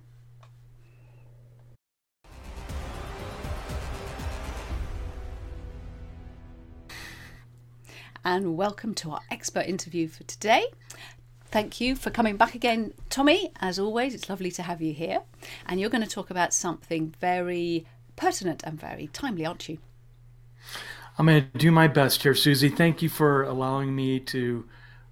And 8.27 8.57
welcome 8.57 8.93
to 8.93 9.11
our 9.11 9.21
expert 9.31 9.65
interview 9.67 10.05
for 10.05 10.23
today. 10.23 10.65
Thank 11.45 11.79
you 11.79 11.95
for 11.95 12.09
coming 12.09 12.35
back 12.35 12.55
again, 12.55 12.93
Tommy. 13.09 13.53
As 13.61 13.79
always, 13.79 14.13
it's 14.13 14.29
lovely 14.29 14.51
to 14.51 14.63
have 14.63 14.81
you 14.81 14.91
here. 14.91 15.21
And 15.65 15.79
you're 15.79 15.89
going 15.89 16.03
to 16.03 16.09
talk 16.09 16.29
about 16.29 16.53
something 16.53 17.15
very 17.21 17.85
pertinent 18.17 18.63
and 18.65 18.77
very 18.77 19.07
timely, 19.13 19.45
aren't 19.45 19.69
you? 19.69 19.77
I'm 21.17 21.27
going 21.27 21.49
to 21.49 21.57
do 21.57 21.71
my 21.71 21.87
best 21.87 22.21
here, 22.21 22.35
Susie. 22.35 22.67
Thank 22.67 23.01
you 23.01 23.07
for 23.07 23.43
allowing 23.43 23.95
me 23.95 24.19
to 24.19 24.67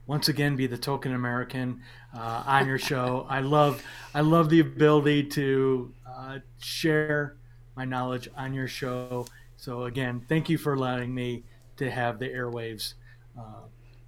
once 0.07 0.27
again 0.27 0.57
be 0.57 0.67
the 0.67 0.77
token 0.77 1.13
American 1.13 1.84
uh, 2.13 2.43
on 2.45 2.67
your 2.67 2.79
show. 2.79 3.25
I 3.29 3.39
love 3.39 3.81
I 4.13 4.19
love 4.19 4.50
the 4.50 4.60
ability 4.60 5.24
to 5.24 5.93
uh, 6.05 6.39
share 6.60 7.38
my 7.77 7.86
knowledge 7.86 8.27
on 8.36 8.53
your 8.53 8.67
show. 8.67 9.25
So 9.55 9.86
again, 9.86 10.25
thank 10.27 10.50
you 10.50 10.57
for 10.57 10.74
allowing 10.74 11.15
me 11.15 11.45
to 11.77 11.89
have 11.89 12.19
the 12.19 12.27
airwaves 12.27 12.95
uh, 13.38 13.62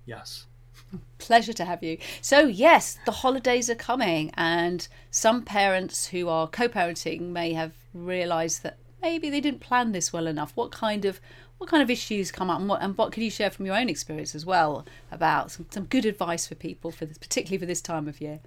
yes. 0.06 0.46
Pleasure 1.18 1.54
to 1.54 1.66
have 1.66 1.84
you. 1.84 1.98
So, 2.22 2.42
yes, 2.48 2.98
the 3.06 3.12
holidays 3.12 3.70
are 3.70 3.76
coming, 3.76 4.32
and 4.36 4.88
some 5.12 5.44
parents 5.44 6.08
who 6.08 6.30
are 6.30 6.48
co 6.48 6.68
parenting 6.68 7.30
may 7.30 7.54
have 7.54 7.74
realised 7.94 8.64
that 8.64 8.78
maybe 9.02 9.30
they 9.30 9.42
didn't 9.42 9.60
plan 9.60 9.92
this 9.92 10.14
well 10.14 10.28
enough. 10.28 10.52
What 10.56 10.72
kind 10.72 11.06
of 11.06 11.20
what 11.58 11.70
kind 11.70 11.82
of 11.82 11.90
issues 11.90 12.32
come 12.32 12.52
up 12.52 12.60
and 12.60 12.70
what, 12.70 12.84
and 12.84 12.96
what 12.96 13.12
can 13.12 13.24
you 13.24 13.32
share 13.32 13.50
from 13.50 13.66
your 13.66 13.76
own 13.76 13.90
experience 13.90 14.36
as 14.36 14.46
well 14.46 14.86
about 15.12 15.50
some, 15.50 15.66
some 15.72 15.86
good 15.86 16.06
advice 16.06 16.46
for 16.46 16.54
people 16.54 16.92
for 16.92 17.06
this, 17.06 17.18
particularly 17.18 17.58
for 17.58 17.66
this 17.66 17.82
time 17.82 18.08
of 18.08 18.22
year 18.22 18.40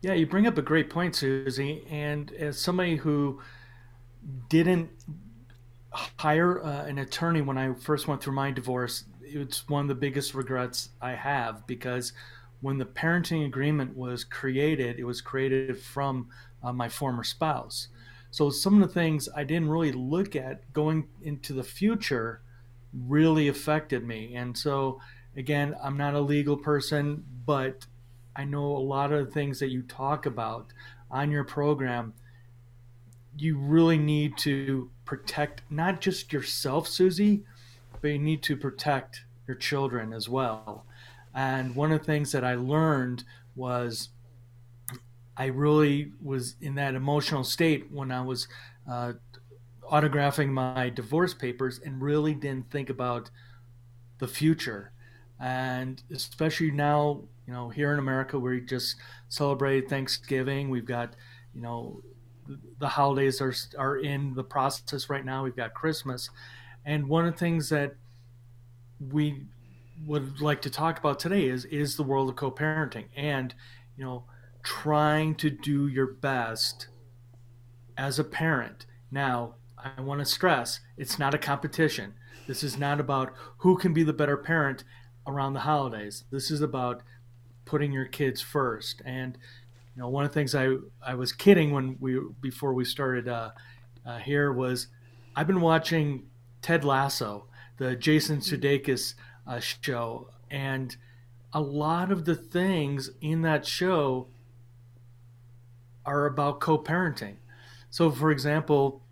yeah 0.00 0.12
you 0.12 0.26
bring 0.26 0.46
up 0.46 0.56
a 0.58 0.62
great 0.62 0.90
point 0.90 1.14
susie 1.14 1.84
and 1.90 2.32
as 2.32 2.58
somebody 2.58 2.96
who 2.96 3.40
didn't 4.48 4.90
hire 5.92 6.62
uh, 6.62 6.84
an 6.84 6.98
attorney 6.98 7.40
when 7.40 7.58
i 7.58 7.72
first 7.74 8.08
went 8.08 8.22
through 8.22 8.32
my 8.32 8.50
divorce 8.50 9.04
it's 9.32 9.68
one 9.68 9.82
of 9.82 9.88
the 9.88 9.94
biggest 9.94 10.34
regrets 10.34 10.90
I 11.00 11.12
have 11.12 11.66
because 11.66 12.12
when 12.60 12.78
the 12.78 12.84
parenting 12.84 13.46
agreement 13.46 13.96
was 13.96 14.24
created, 14.24 14.98
it 14.98 15.04
was 15.04 15.20
created 15.20 15.78
from 15.78 16.28
uh, 16.62 16.72
my 16.72 16.88
former 16.88 17.24
spouse. 17.24 17.88
So 18.30 18.50
some 18.50 18.80
of 18.80 18.88
the 18.88 18.94
things 18.94 19.28
I 19.34 19.44
didn't 19.44 19.70
really 19.70 19.92
look 19.92 20.36
at 20.36 20.72
going 20.72 21.08
into 21.22 21.52
the 21.52 21.64
future 21.64 22.42
really 22.92 23.48
affected 23.48 24.06
me. 24.06 24.34
And 24.34 24.56
so 24.56 25.00
again, 25.36 25.74
I'm 25.82 25.96
not 25.96 26.14
a 26.14 26.20
legal 26.20 26.56
person, 26.56 27.24
but 27.46 27.86
I 28.36 28.44
know 28.44 28.64
a 28.64 28.78
lot 28.78 29.12
of 29.12 29.26
the 29.26 29.32
things 29.32 29.58
that 29.60 29.70
you 29.70 29.82
talk 29.82 30.26
about 30.26 30.72
on 31.10 31.30
your 31.30 31.44
program. 31.44 32.14
You 33.36 33.58
really 33.58 33.98
need 33.98 34.36
to 34.38 34.90
protect 35.04 35.62
not 35.70 36.00
just 36.00 36.32
yourself, 36.32 36.86
Susie, 36.86 37.44
but 38.00 38.08
you 38.08 38.18
need 38.18 38.42
to 38.44 38.56
protect 38.56 39.24
your 39.46 39.56
children 39.56 40.12
as 40.12 40.28
well. 40.28 40.86
And 41.34 41.74
one 41.74 41.92
of 41.92 42.00
the 42.00 42.04
things 42.04 42.32
that 42.32 42.44
I 42.44 42.54
learned 42.54 43.24
was 43.54 44.10
I 45.36 45.46
really 45.46 46.12
was 46.22 46.56
in 46.60 46.74
that 46.74 46.94
emotional 46.94 47.44
state 47.44 47.90
when 47.90 48.10
I 48.10 48.20
was 48.20 48.46
uh, 48.90 49.14
autographing 49.90 50.50
my 50.50 50.90
divorce 50.90 51.34
papers 51.34 51.80
and 51.84 52.02
really 52.02 52.34
didn't 52.34 52.70
think 52.70 52.90
about 52.90 53.30
the 54.18 54.28
future. 54.28 54.92
And 55.40 56.02
especially 56.12 56.70
now, 56.70 57.22
you 57.46 57.52
know, 57.52 57.70
here 57.70 57.92
in 57.92 57.98
America, 57.98 58.38
we 58.38 58.60
just 58.60 58.96
celebrated 59.28 59.88
Thanksgiving. 59.88 60.68
We've 60.68 60.84
got, 60.84 61.14
you 61.54 61.62
know, 61.62 62.02
the 62.78 62.88
holidays 62.88 63.40
are 63.40 63.54
are 63.78 63.96
in 63.96 64.34
the 64.34 64.44
process 64.44 65.08
right 65.08 65.24
now. 65.24 65.44
We've 65.44 65.56
got 65.56 65.72
Christmas, 65.74 66.30
and 66.84 67.08
one 67.08 67.26
of 67.26 67.32
the 67.32 67.38
things 67.38 67.68
that 67.68 67.94
we 69.10 69.46
would 70.06 70.40
like 70.40 70.62
to 70.62 70.70
talk 70.70 70.98
about 70.98 71.18
today 71.18 71.46
is 71.46 71.64
is 71.66 71.96
the 71.96 72.02
world 72.02 72.28
of 72.28 72.36
co-parenting 72.36 73.06
and 73.16 73.54
you 73.96 74.04
know 74.04 74.24
trying 74.62 75.34
to 75.34 75.50
do 75.50 75.88
your 75.88 76.06
best 76.06 76.88
as 77.96 78.18
a 78.18 78.24
parent. 78.24 78.86
Now 79.10 79.54
i 79.78 80.00
want 80.00 80.20
to 80.20 80.26
stress 80.26 80.80
it's 80.96 81.18
not 81.18 81.34
a 81.34 81.38
competition. 81.38 82.14
This 82.46 82.62
is 82.62 82.78
not 82.78 83.00
about 83.00 83.32
who 83.58 83.76
can 83.76 83.92
be 83.92 84.02
the 84.02 84.12
better 84.12 84.36
parent 84.36 84.84
around 85.26 85.52
the 85.52 85.60
holidays. 85.60 86.24
This 86.30 86.50
is 86.50 86.60
about 86.60 87.02
putting 87.64 87.92
your 87.92 88.06
kids 88.06 88.40
first. 88.40 89.00
And 89.04 89.38
you 89.94 90.02
know, 90.02 90.08
one 90.08 90.24
of 90.24 90.30
the 90.30 90.34
things 90.34 90.54
I 90.54 90.76
I 91.04 91.14
was 91.14 91.32
kidding 91.32 91.72
when 91.72 91.96
we 92.00 92.18
before 92.40 92.74
we 92.74 92.84
started 92.84 93.28
uh, 93.28 93.50
uh, 94.04 94.18
here 94.18 94.52
was 94.52 94.88
I've 95.36 95.46
been 95.46 95.60
watching 95.60 96.24
Ted 96.62 96.84
Lasso, 96.84 97.46
the 97.78 97.96
Jason 97.96 98.38
Sudeikis 98.38 99.14
uh, 99.46 99.60
show, 99.60 100.28
and 100.50 100.96
a 101.52 101.60
lot 101.60 102.12
of 102.12 102.24
the 102.24 102.34
things 102.34 103.10
in 103.20 103.42
that 103.42 103.66
show 103.66 104.28
are 106.04 106.26
about 106.26 106.60
co-parenting. 106.60 107.36
So, 107.90 108.10
for 108.10 108.30
example, 108.30 109.02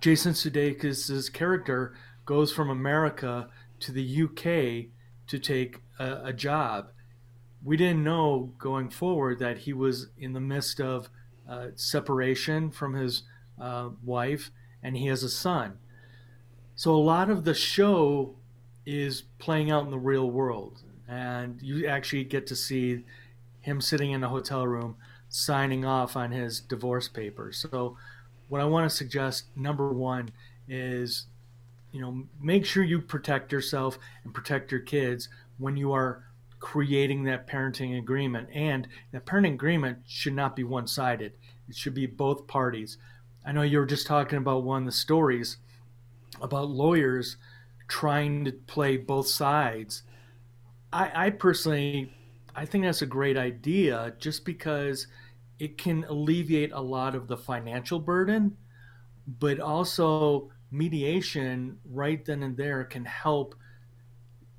Jason 0.00 0.32
Sudeikis' 0.32 1.32
character 1.32 1.94
goes 2.24 2.52
from 2.52 2.70
America 2.70 3.48
to 3.80 3.92
the 3.92 4.22
UK 4.22 4.90
to 5.26 5.38
take 5.38 5.80
a, 5.98 6.26
a 6.26 6.32
job. 6.32 6.90
We 7.62 7.76
didn't 7.76 8.04
know 8.04 8.52
going 8.58 8.90
forward 8.90 9.38
that 9.40 9.58
he 9.58 9.72
was 9.72 10.08
in 10.18 10.32
the 10.32 10.40
midst 10.40 10.80
of 10.80 11.08
uh, 11.48 11.68
separation 11.74 12.70
from 12.70 12.94
his 12.94 13.22
uh, 13.60 13.90
wife 14.04 14.50
and 14.82 14.96
he 14.96 15.06
has 15.06 15.22
a 15.22 15.28
son. 15.28 15.78
So 16.78 16.94
a 16.94 16.96
lot 16.96 17.28
of 17.28 17.42
the 17.42 17.54
show 17.54 18.36
is 18.86 19.24
playing 19.40 19.68
out 19.68 19.84
in 19.84 19.90
the 19.90 19.98
real 19.98 20.30
world, 20.30 20.84
and 21.08 21.60
you 21.60 21.88
actually 21.88 22.22
get 22.22 22.46
to 22.46 22.54
see 22.54 23.04
him 23.62 23.80
sitting 23.80 24.12
in 24.12 24.22
a 24.22 24.28
hotel 24.28 24.64
room 24.64 24.94
signing 25.28 25.84
off 25.84 26.14
on 26.16 26.30
his 26.30 26.60
divorce 26.60 27.08
papers. 27.08 27.66
So 27.68 27.96
what 28.48 28.60
I 28.60 28.64
want 28.64 28.88
to 28.88 28.96
suggest 28.96 29.46
number 29.56 29.92
one 29.92 30.30
is 30.68 31.26
you 31.90 32.00
know 32.00 32.22
make 32.40 32.64
sure 32.64 32.84
you 32.84 33.00
protect 33.00 33.50
yourself 33.50 33.98
and 34.22 34.32
protect 34.32 34.70
your 34.70 34.80
kids 34.80 35.28
when 35.58 35.76
you 35.76 35.90
are 35.90 36.22
creating 36.60 37.24
that 37.24 37.48
parenting 37.48 37.98
agreement. 37.98 38.50
And 38.54 38.86
that 39.10 39.26
parenting 39.26 39.54
agreement 39.54 39.98
should 40.06 40.34
not 40.34 40.54
be 40.54 40.62
one-sided. 40.62 41.32
It 41.68 41.74
should 41.74 41.94
be 41.94 42.06
both 42.06 42.46
parties. 42.46 42.98
I 43.44 43.50
know 43.50 43.62
you 43.62 43.78
were 43.78 43.84
just 43.84 44.06
talking 44.06 44.38
about 44.38 44.62
one 44.62 44.82
of 44.82 44.86
the 44.86 44.92
stories 44.92 45.56
about 46.42 46.68
lawyers 46.68 47.36
trying 47.88 48.44
to 48.44 48.52
play 48.52 48.96
both 48.96 49.26
sides 49.26 50.02
i, 50.92 51.26
I 51.26 51.30
personally 51.30 52.12
i 52.54 52.64
think 52.64 52.84
that's 52.84 53.02
a 53.02 53.06
great 53.06 53.36
idea 53.36 54.14
just 54.18 54.44
because 54.44 55.06
it 55.58 55.78
can 55.78 56.04
alleviate 56.04 56.72
a 56.72 56.80
lot 56.80 57.14
of 57.14 57.28
the 57.28 57.36
financial 57.36 57.98
burden 57.98 58.56
but 59.40 59.60
also 59.60 60.50
mediation 60.70 61.78
right 61.84 62.24
then 62.24 62.42
and 62.42 62.56
there 62.56 62.84
can 62.84 63.04
help 63.04 63.54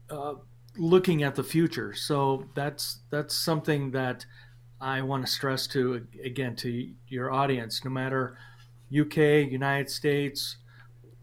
uh, 0.10 0.34
looking 0.78 1.24
at 1.24 1.36
the 1.36 1.44
future. 1.44 1.94
So 1.94 2.46
that's 2.56 3.00
that's 3.10 3.36
something 3.36 3.92
that 3.92 4.26
I 4.82 5.02
want 5.02 5.26
to 5.26 5.32
stress 5.32 5.68
to 5.68 6.06
again 6.24 6.56
to 6.58 6.92
your 7.08 7.32
audience. 7.32 7.84
No 7.84 7.92
matter 7.92 8.38
UK, 8.98 9.52
United 9.52 9.90
States, 9.90 10.58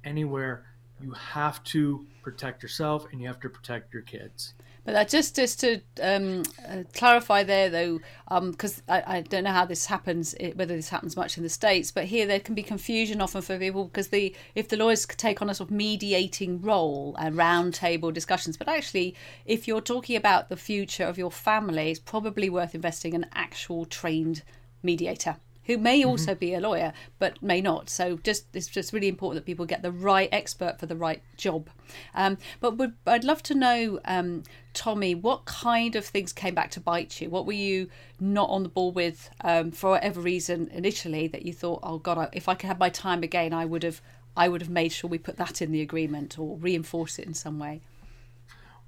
anywhere, 0.07 0.65
you 1.01 1.11
have 1.11 1.63
to 1.65 2.07
protect 2.23 2.63
yourself 2.63 3.07
and 3.13 3.21
you 3.21 3.27
have 3.27 3.41
to 3.41 3.51
protect 3.51 3.93
your 3.93 4.03
kids. 4.03 4.55
But 4.87 4.93
that 4.93 5.09
just 5.09 5.35
just 5.35 5.59
to 5.61 5.81
um, 6.01 6.45
uh, 6.69 6.85
clarify 6.95 7.43
there 7.43 7.69
though, 7.69 7.99
because 8.29 8.79
um, 8.79 8.85
I, 8.89 9.17
I 9.17 9.21
don't 9.21 9.43
know 9.43 9.51
how 9.51 9.67
this 9.67 9.87
happens, 9.87 10.33
whether 10.55 10.77
this 10.77 10.89
happens 10.89 11.17
much 11.17 11.37
in 11.37 11.43
the 11.43 11.49
states, 11.49 11.91
but 11.91 12.05
here 12.05 12.25
there 12.25 12.39
can 12.39 12.55
be 12.55 12.63
confusion 12.63 13.21
often 13.21 13.43
for 13.43 13.59
people 13.59 13.87
because 13.87 14.09
the 14.09 14.35
if 14.55 14.69
the 14.69 14.77
lawyers 14.77 15.05
take 15.05 15.43
on 15.43 15.51
a 15.51 15.55
sort 15.55 15.71
of 15.71 15.77
mediating 15.77 16.63
role 16.63 17.17
and 17.19 17.35
roundtable 17.35 18.15
discussions, 18.15 18.57
but 18.57 18.69
actually 18.69 19.17
if 19.45 19.67
you're 19.67 19.81
talking 19.81 20.15
about 20.15 20.49
the 20.49 20.57
future 20.57 21.05
of 21.05 21.19
your 21.19 21.33
family, 21.33 21.91
it's 21.91 21.99
probably 21.99 22.49
worth 22.49 22.73
investing 22.73 23.13
in 23.13 23.25
an 23.25 23.31
actual 23.35 23.87
trained 23.87 24.45
mediator 24.85 25.37
who 25.67 25.79
may 25.79 26.01
mm-hmm. 26.01 26.11
also 26.11 26.35
be 26.35 26.55
a 26.55 26.61
lawyer 26.61 26.93
but 27.19 27.43
may 27.43 27.61
not. 27.61 27.91
So 27.91 28.19
just 28.23 28.47
it's 28.55 28.67
just 28.67 28.93
really 28.93 29.09
important 29.09 29.43
that 29.43 29.47
people 29.47 29.67
get 29.67 29.83
the 29.83 29.93
right 29.93 30.29
expert 30.33 30.79
for 30.79 30.87
the 30.87 30.97
right 30.97 31.23
job. 31.37 31.69
Um, 32.15 32.39
but 32.61 32.77
would, 32.77 32.95
I'd 33.07 33.25
love 33.25 33.43
to 33.45 33.55
know, 33.55 34.01
um, 34.05 34.43
Tommy, 34.75 35.15
what 35.15 35.45
kind 35.45 35.97
of 35.97 36.05
things 36.05 36.33
came 36.33 36.55
back 36.55 36.71
to 36.73 36.81
bite 36.81 37.21
you? 37.21 37.31
What 37.31 37.47
were 37.47 37.53
you 37.53 37.89
not 38.21 38.49
on 38.51 38.63
the 38.63 38.69
ball 38.69 38.93
with 38.93 39.31
um, 39.43 39.71
for 39.71 39.91
whatever 39.91 40.21
reason 40.21 40.69
initially 40.73 41.27
that 41.29 41.45
you 41.45 41.53
thought, 41.53 41.81
oh 41.83 41.99
God, 41.99 42.29
if 42.33 42.49
I 42.49 42.55
could 42.55 42.69
have 42.69 42.79
my 42.79 42.91
time 42.91 43.23
again, 43.23 43.53
I 43.53 43.65
would 43.65 43.83
have 43.83 44.01
I 44.37 44.49
would 44.49 44.61
have 44.61 44.71
made 44.71 44.93
sure 44.93 45.09
we 45.09 45.19
put 45.19 45.39
that 45.39 45.63
in 45.63 45.73
the 45.73 45.81
agreement 45.81 46.39
or 46.39 46.57
reinforce 46.59 47.19
it 47.19 47.27
in 47.27 47.35
some 47.35 47.59
way. 47.59 47.81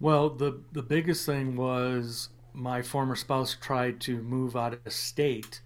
Well, 0.00 0.30
the 0.30 0.60
the 0.72 0.82
biggest 0.82 1.26
thing 1.26 1.56
was 1.56 2.28
my 2.52 2.82
former 2.82 3.16
spouse 3.16 3.56
tried 3.60 4.00
to 4.00 4.20
move 4.22 4.56
out 4.56 4.74
of 4.74 4.92
state 4.92 5.60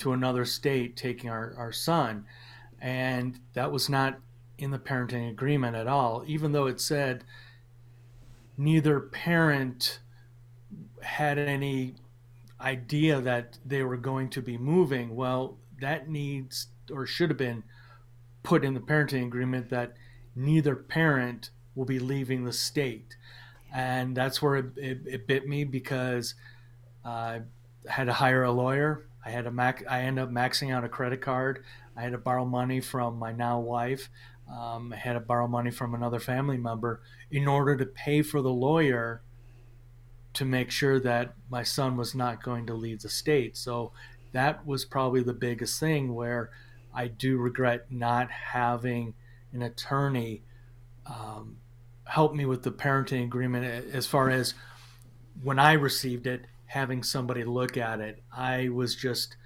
to 0.00 0.12
another 0.12 0.44
state 0.44 0.96
taking 0.96 1.30
our, 1.30 1.54
our 1.56 1.72
son. 1.72 2.24
And 2.80 3.38
that 3.54 3.70
was 3.70 3.88
not 3.88 4.18
in 4.58 4.70
the 4.70 4.78
parenting 4.78 5.30
agreement 5.30 5.76
at 5.76 5.86
all, 5.86 6.24
even 6.26 6.52
though 6.52 6.66
it 6.66 6.80
said 6.80 7.24
neither 8.56 9.00
parent 9.00 10.00
had 11.02 11.38
any 11.38 11.94
idea 12.60 13.20
that 13.20 13.58
they 13.64 13.82
were 13.82 13.96
going 13.96 14.28
to 14.30 14.42
be 14.42 14.58
moving. 14.58 15.16
Well, 15.16 15.56
that 15.80 16.08
needs 16.08 16.68
or 16.92 17.06
should 17.06 17.30
have 17.30 17.38
been 17.38 17.62
put 18.42 18.64
in 18.64 18.74
the 18.74 18.80
parenting 18.80 19.26
agreement 19.26 19.70
that 19.70 19.94
neither 20.34 20.76
parent 20.76 21.50
will 21.74 21.84
be 21.84 21.98
leaving 21.98 22.44
the 22.44 22.52
state. 22.52 23.16
And 23.72 24.16
that's 24.16 24.42
where 24.42 24.56
it, 24.56 24.66
it, 24.76 25.00
it 25.06 25.26
bit 25.26 25.48
me 25.48 25.64
because 25.64 26.34
I 27.04 27.42
had 27.86 28.04
to 28.04 28.12
hire 28.12 28.42
a 28.42 28.52
lawyer 28.52 29.06
I 29.24 29.30
had 29.30 29.46
a 29.46 29.50
mac. 29.50 29.84
I 29.88 30.02
ended 30.02 30.24
up 30.24 30.30
maxing 30.30 30.74
out 30.74 30.84
a 30.84 30.88
credit 30.88 31.20
card. 31.20 31.64
I 31.96 32.02
had 32.02 32.12
to 32.12 32.18
borrow 32.18 32.44
money 32.44 32.80
from 32.80 33.18
my 33.18 33.32
now 33.32 33.60
wife. 33.60 34.08
Um, 34.50 34.92
I 34.92 34.96
had 34.96 35.12
to 35.12 35.20
borrow 35.20 35.46
money 35.46 35.70
from 35.70 35.94
another 35.94 36.18
family 36.18 36.56
member 36.56 37.02
in 37.30 37.46
order 37.46 37.76
to 37.76 37.86
pay 37.86 38.22
for 38.22 38.42
the 38.42 38.50
lawyer 38.50 39.22
to 40.32 40.44
make 40.44 40.70
sure 40.70 40.98
that 41.00 41.34
my 41.48 41.62
son 41.62 41.96
was 41.96 42.14
not 42.14 42.42
going 42.42 42.66
to 42.66 42.74
leave 42.74 43.02
the 43.02 43.08
state. 43.08 43.56
So 43.56 43.92
that 44.32 44.66
was 44.66 44.84
probably 44.84 45.22
the 45.22 45.34
biggest 45.34 45.78
thing 45.78 46.14
where 46.14 46.50
I 46.94 47.08
do 47.08 47.36
regret 47.36 47.90
not 47.90 48.30
having 48.30 49.14
an 49.52 49.62
attorney 49.62 50.42
um, 51.06 51.58
help 52.04 52.34
me 52.34 52.44
with 52.44 52.62
the 52.62 52.72
parenting 52.72 53.24
agreement 53.24 53.64
as 53.92 54.06
far 54.06 54.30
as 54.30 54.54
when 55.42 55.58
I 55.58 55.72
received 55.72 56.26
it 56.26 56.46
having 56.70 57.02
somebody 57.02 57.42
look 57.42 57.76
at 57.76 57.98
it. 58.00 58.22
I 58.32 58.68
was 58.68 58.94
just 58.94 59.36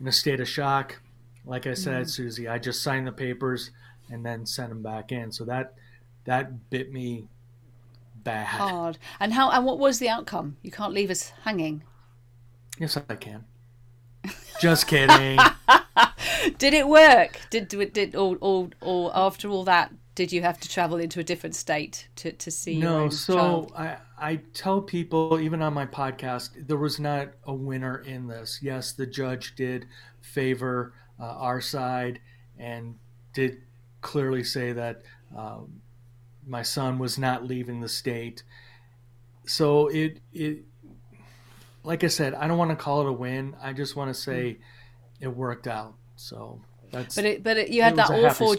in 0.00 0.08
a 0.08 0.12
state 0.12 0.40
of 0.40 0.48
shock. 0.48 1.00
Like 1.44 1.68
I 1.68 1.74
said, 1.74 2.02
mm-hmm. 2.02 2.08
Susie, 2.08 2.48
I 2.48 2.58
just 2.58 2.82
signed 2.82 3.06
the 3.06 3.12
papers 3.12 3.70
and 4.10 4.26
then 4.26 4.44
sent 4.44 4.70
them 4.70 4.82
back 4.82 5.12
in. 5.12 5.30
So 5.30 5.44
that 5.44 5.74
that 6.24 6.68
bit 6.70 6.92
me 6.92 7.28
bad. 8.16 8.46
Hard. 8.46 8.98
And 9.20 9.32
how? 9.32 9.50
And 9.52 9.64
what 9.64 9.78
was 9.78 10.00
the 10.00 10.08
outcome? 10.08 10.56
You 10.62 10.72
can't 10.72 10.92
leave 10.92 11.10
us 11.10 11.32
hanging. 11.44 11.84
Yes, 12.80 12.96
I 13.08 13.14
can. 13.14 13.44
Just 14.60 14.88
kidding. 14.88 15.38
did 16.58 16.74
it 16.74 16.88
work? 16.88 17.38
Did 17.50 17.68
did 17.68 18.16
or 18.16 18.38
or 18.40 18.70
or 18.80 19.12
after 19.14 19.48
all 19.48 19.62
that 19.64 19.92
did 20.16 20.32
you 20.32 20.42
have 20.42 20.58
to 20.58 20.68
travel 20.68 20.96
into 20.96 21.20
a 21.20 21.22
different 21.22 21.54
state 21.54 22.08
to, 22.16 22.32
to 22.32 22.50
see 22.50 22.78
no 22.78 23.08
so 23.10 23.68
I, 23.76 23.98
I 24.18 24.36
tell 24.54 24.80
people 24.80 25.38
even 25.40 25.62
on 25.62 25.74
my 25.74 25.86
podcast 25.86 26.66
there 26.66 26.76
was 26.76 26.98
not 26.98 27.28
a 27.44 27.54
winner 27.54 27.98
in 27.98 28.26
this. 28.26 28.60
Yes 28.62 28.92
the 28.92 29.06
judge 29.06 29.54
did 29.54 29.86
favor 30.20 30.94
uh, 31.20 31.24
our 31.24 31.60
side 31.60 32.20
and 32.58 32.96
did 33.32 33.58
clearly 34.00 34.44
say 34.44 34.72
that 34.72 35.02
um, 35.36 35.80
my 36.46 36.62
son 36.62 36.98
was 36.98 37.18
not 37.18 37.46
leaving 37.46 37.80
the 37.80 37.88
state. 37.88 38.42
So 39.46 39.88
it 39.88 40.18
it 40.32 40.64
like 41.84 42.02
i 42.02 42.08
said 42.08 42.34
i 42.34 42.48
don't 42.48 42.58
want 42.58 42.70
to 42.70 42.76
call 42.76 43.02
it 43.02 43.08
a 43.08 43.12
win. 43.12 43.54
I 43.62 43.72
just 43.72 43.96
want 43.96 44.14
to 44.14 44.20
say 44.20 44.54
mm. 44.54 44.58
it 45.20 45.28
worked 45.28 45.66
out. 45.66 45.94
So 46.16 46.60
that's 46.90 47.14
but 47.14 47.24
it, 47.24 47.42
but 47.42 47.56
it, 47.56 47.68
you 47.68 47.82
had 47.82 47.96
that 47.96 48.10
awful 48.10 48.56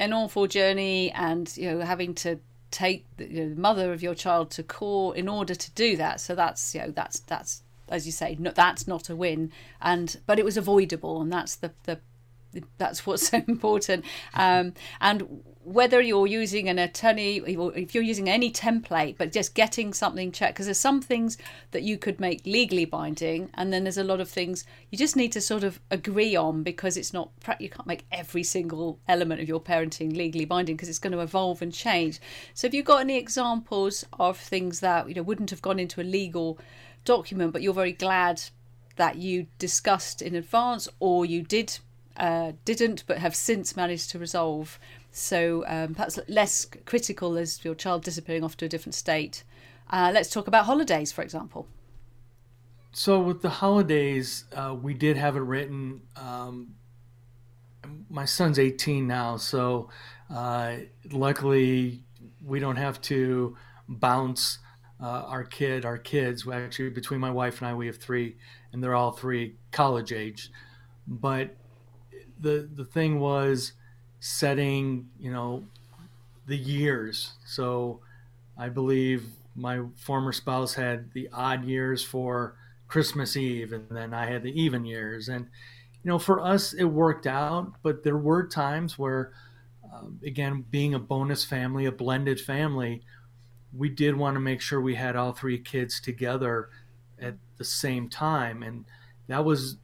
an 0.00 0.12
awful 0.12 0.46
journey 0.46 1.10
and 1.12 1.54
you 1.56 1.70
know 1.70 1.80
having 1.80 2.14
to 2.14 2.38
take 2.72 3.04
the, 3.16 3.30
you 3.30 3.42
know, 3.44 3.54
the 3.54 3.60
mother 3.60 3.92
of 3.92 4.02
your 4.02 4.14
child 4.14 4.50
to 4.52 4.62
court 4.62 5.16
in 5.16 5.28
order 5.28 5.54
to 5.54 5.70
do 5.72 5.96
that. 5.96 6.20
So 6.20 6.34
that's 6.34 6.74
you 6.74 6.80
know 6.80 6.90
that's 6.90 7.20
that's 7.20 7.62
as 7.88 8.06
you 8.06 8.12
say 8.12 8.36
no, 8.38 8.50
that's 8.50 8.88
not 8.88 9.08
a 9.08 9.14
win. 9.14 9.52
And 9.80 10.16
but 10.26 10.38
it 10.38 10.44
was 10.44 10.56
avoidable 10.56 11.20
and 11.20 11.32
that's 11.32 11.56
the 11.56 11.72
the 11.84 12.00
that's 12.78 13.06
what's 13.06 13.28
so 13.28 13.42
important. 13.48 14.04
Um, 14.34 14.74
and 15.00 15.42
whether 15.64 16.00
you're 16.00 16.26
using 16.26 16.68
an 16.68 16.78
attorney 16.78 17.36
if 17.38 17.94
you're 17.94 18.02
using 18.02 18.28
any 18.28 18.50
template 18.50 19.16
but 19.16 19.32
just 19.32 19.54
getting 19.54 19.92
something 19.92 20.32
checked 20.32 20.54
because 20.54 20.66
there's 20.66 20.78
some 20.78 21.00
things 21.00 21.38
that 21.70 21.82
you 21.82 21.96
could 21.96 22.18
make 22.18 22.44
legally 22.44 22.84
binding 22.84 23.48
and 23.54 23.72
then 23.72 23.84
there's 23.84 23.98
a 23.98 24.04
lot 24.04 24.20
of 24.20 24.28
things 24.28 24.64
you 24.90 24.98
just 24.98 25.16
need 25.16 25.30
to 25.30 25.40
sort 25.40 25.62
of 25.62 25.80
agree 25.90 26.34
on 26.34 26.62
because 26.62 26.96
it's 26.96 27.12
not 27.12 27.30
you 27.60 27.68
can't 27.68 27.86
make 27.86 28.04
every 28.10 28.42
single 28.42 28.98
element 29.08 29.40
of 29.40 29.48
your 29.48 29.60
parenting 29.60 30.16
legally 30.16 30.44
binding 30.44 30.74
because 30.76 30.88
it's 30.88 30.98
going 30.98 31.12
to 31.12 31.20
evolve 31.20 31.62
and 31.62 31.72
change 31.72 32.20
so 32.54 32.66
have 32.66 32.74
you 32.74 32.82
got 32.82 33.00
any 33.00 33.16
examples 33.16 34.04
of 34.18 34.36
things 34.36 34.80
that 34.80 35.08
you 35.08 35.14
know 35.14 35.22
wouldn't 35.22 35.50
have 35.50 35.62
gone 35.62 35.78
into 35.78 36.00
a 36.00 36.02
legal 36.02 36.58
document, 37.04 37.52
but 37.52 37.62
you're 37.62 37.74
very 37.74 37.92
glad 37.92 38.42
that 38.96 39.16
you 39.16 39.46
discussed 39.58 40.22
in 40.22 40.34
advance 40.34 40.88
or 41.00 41.24
you 41.24 41.42
did 41.42 41.78
uh, 42.16 42.52
didn't 42.66 43.04
but 43.06 43.18
have 43.18 43.34
since 43.34 43.74
managed 43.74 44.10
to 44.10 44.18
resolve. 44.18 44.78
So 45.12 45.64
um, 45.66 45.94
perhaps 45.94 46.18
less 46.26 46.66
critical 46.86 47.36
as 47.36 47.62
your 47.64 47.74
child 47.74 48.02
disappearing 48.02 48.42
off 48.42 48.56
to 48.56 48.64
a 48.64 48.68
different 48.68 48.94
state. 48.94 49.44
Uh, 49.90 50.10
let's 50.12 50.30
talk 50.30 50.46
about 50.48 50.64
holidays, 50.64 51.12
for 51.12 51.22
example. 51.22 51.68
So 52.92 53.20
with 53.20 53.42
the 53.42 53.50
holidays, 53.50 54.46
uh, 54.54 54.74
we 54.80 54.94
did 54.94 55.18
have 55.18 55.36
it 55.36 55.40
written. 55.40 56.00
Um, 56.16 56.74
my 58.08 58.24
son's 58.24 58.58
18 58.58 59.06
now, 59.06 59.36
so 59.36 59.90
uh, 60.30 60.76
luckily 61.10 62.04
we 62.44 62.58
don't 62.58 62.76
have 62.76 63.00
to 63.02 63.56
bounce 63.88 64.58
uh, 65.02 65.24
our 65.26 65.44
kid, 65.44 65.84
our 65.84 65.98
kids. 65.98 66.46
Actually, 66.48 66.90
between 66.90 67.20
my 67.20 67.30
wife 67.30 67.60
and 67.60 67.68
I, 67.68 67.74
we 67.74 67.86
have 67.86 67.96
three, 67.98 68.36
and 68.72 68.82
they're 68.82 68.94
all 68.94 69.12
three 69.12 69.56
college 69.72 70.12
age. 70.12 70.50
But 71.06 71.56
the 72.38 72.68
the 72.72 72.84
thing 72.84 73.18
was 73.18 73.72
setting, 74.22 75.08
you 75.18 75.32
know, 75.32 75.64
the 76.46 76.56
years. 76.56 77.32
So 77.44 77.98
I 78.56 78.68
believe 78.68 79.26
my 79.56 79.80
former 79.96 80.32
spouse 80.32 80.74
had 80.74 81.12
the 81.12 81.28
odd 81.32 81.64
years 81.64 82.04
for 82.04 82.54
Christmas 82.86 83.36
Eve, 83.36 83.72
and 83.72 83.84
then 83.90 84.14
I 84.14 84.26
had 84.26 84.44
the 84.44 84.60
even 84.60 84.84
years. 84.84 85.28
And 85.28 85.46
you 86.04 86.08
know, 86.08 86.20
for 86.20 86.40
us, 86.40 86.72
it 86.72 86.84
worked 86.84 87.26
out. 87.26 87.72
But 87.82 88.04
there 88.04 88.16
were 88.16 88.46
times 88.46 88.96
where, 88.96 89.32
uh, 89.92 90.04
again, 90.24 90.66
being 90.70 90.94
a 90.94 91.00
bonus 91.00 91.44
family, 91.44 91.86
a 91.86 91.92
blended 91.92 92.40
family, 92.40 93.02
we 93.76 93.88
did 93.88 94.16
want 94.16 94.36
to 94.36 94.40
make 94.40 94.60
sure 94.60 94.80
we 94.80 94.94
had 94.94 95.16
all 95.16 95.32
three 95.32 95.58
kids 95.58 96.00
together 96.00 96.68
at 97.20 97.34
the 97.56 97.64
same 97.64 98.08
time, 98.08 98.62
and 98.62 98.84
that 99.26 99.44
was, 99.44 99.78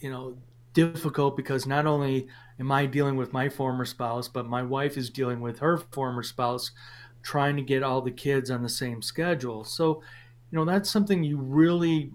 you 0.00 0.10
know, 0.10 0.36
difficult 0.72 1.36
because 1.36 1.64
not 1.64 1.86
only 1.86 2.26
am 2.58 2.70
I 2.72 2.86
dealing 2.86 3.16
with 3.16 3.32
my 3.32 3.48
former 3.48 3.84
spouse, 3.84 4.28
but 4.28 4.46
my 4.46 4.62
wife 4.62 4.96
is 4.96 5.10
dealing 5.10 5.40
with 5.40 5.58
her 5.58 5.76
former 5.78 6.22
spouse, 6.22 6.70
trying 7.22 7.56
to 7.56 7.62
get 7.62 7.82
all 7.82 8.00
the 8.00 8.10
kids 8.10 8.50
on 8.50 8.62
the 8.62 8.68
same 8.68 9.02
schedule. 9.02 9.64
So, 9.64 10.02
you 10.50 10.58
know, 10.58 10.64
that's 10.64 10.90
something 10.90 11.24
you 11.24 11.38
really 11.38 12.12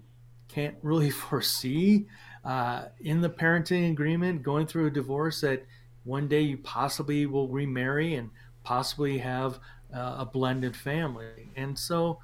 can't 0.47 0.75
really 0.81 1.09
foresee 1.09 2.07
uh, 2.45 2.85
in 3.01 3.21
the 3.21 3.29
parenting 3.29 3.91
agreement 3.91 4.43
going 4.43 4.65
through 4.65 4.87
a 4.87 4.91
divorce 4.91 5.41
that 5.41 5.65
one 6.03 6.27
day 6.27 6.41
you 6.41 6.57
possibly 6.57 7.25
will 7.25 7.47
remarry 7.47 8.15
and 8.15 8.29
possibly 8.63 9.17
have 9.17 9.59
uh, 9.93 10.15
a 10.19 10.25
blended 10.25 10.75
family. 10.75 11.51
And 11.55 11.77
so 11.77 12.19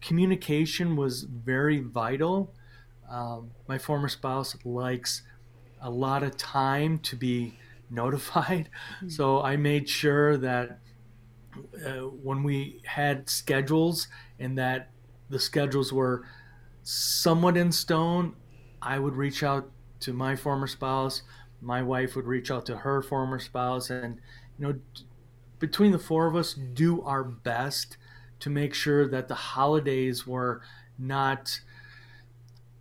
communication 0.00 0.96
was 0.96 1.24
very 1.24 1.80
vital. 1.80 2.54
Um, 3.10 3.50
my 3.66 3.78
former 3.78 4.08
spouse 4.08 4.56
likes 4.64 5.22
a 5.80 5.90
lot 5.90 6.22
of 6.22 6.36
time 6.36 6.98
to 7.00 7.16
be 7.16 7.54
notified. 7.90 8.68
Mm-hmm. 8.96 9.08
So 9.08 9.42
I 9.42 9.56
made 9.56 9.88
sure 9.88 10.36
that 10.36 10.80
uh, 11.84 12.00
when 12.22 12.42
we 12.42 12.80
had 12.84 13.28
schedules 13.28 14.08
and 14.38 14.58
that 14.58 14.90
the 15.30 15.38
schedules 15.38 15.92
were 15.92 16.24
somewhat 16.82 17.56
in 17.56 17.72
stone, 17.72 18.34
I 18.80 18.98
would 18.98 19.14
reach 19.14 19.42
out 19.42 19.70
to 20.00 20.12
my 20.12 20.36
former 20.36 20.66
spouse. 20.66 21.22
My 21.60 21.82
wife 21.82 22.14
would 22.14 22.26
reach 22.26 22.50
out 22.50 22.66
to 22.66 22.78
her 22.78 23.02
former 23.02 23.38
spouse, 23.38 23.90
and 23.90 24.20
you 24.58 24.66
know, 24.66 24.74
between 25.58 25.92
the 25.92 25.98
four 25.98 26.26
of 26.26 26.36
us, 26.36 26.54
do 26.54 27.02
our 27.02 27.24
best 27.24 27.96
to 28.40 28.50
make 28.50 28.74
sure 28.74 29.08
that 29.08 29.26
the 29.26 29.34
holidays 29.34 30.26
were 30.26 30.62
not 30.98 31.60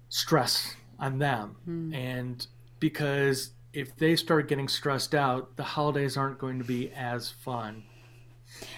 stress 0.09 0.75
on 0.99 1.17
them, 1.17 1.55
mm. 1.67 1.95
and 1.95 2.47
because 2.79 3.51
if 3.73 3.95
they 3.95 4.15
start 4.15 4.47
getting 4.47 4.67
stressed 4.67 5.13
out, 5.13 5.55
the 5.55 5.63
holidays 5.63 6.17
aren't 6.17 6.39
going 6.39 6.57
to 6.59 6.65
be 6.65 6.91
as 6.91 7.29
fun. 7.29 7.83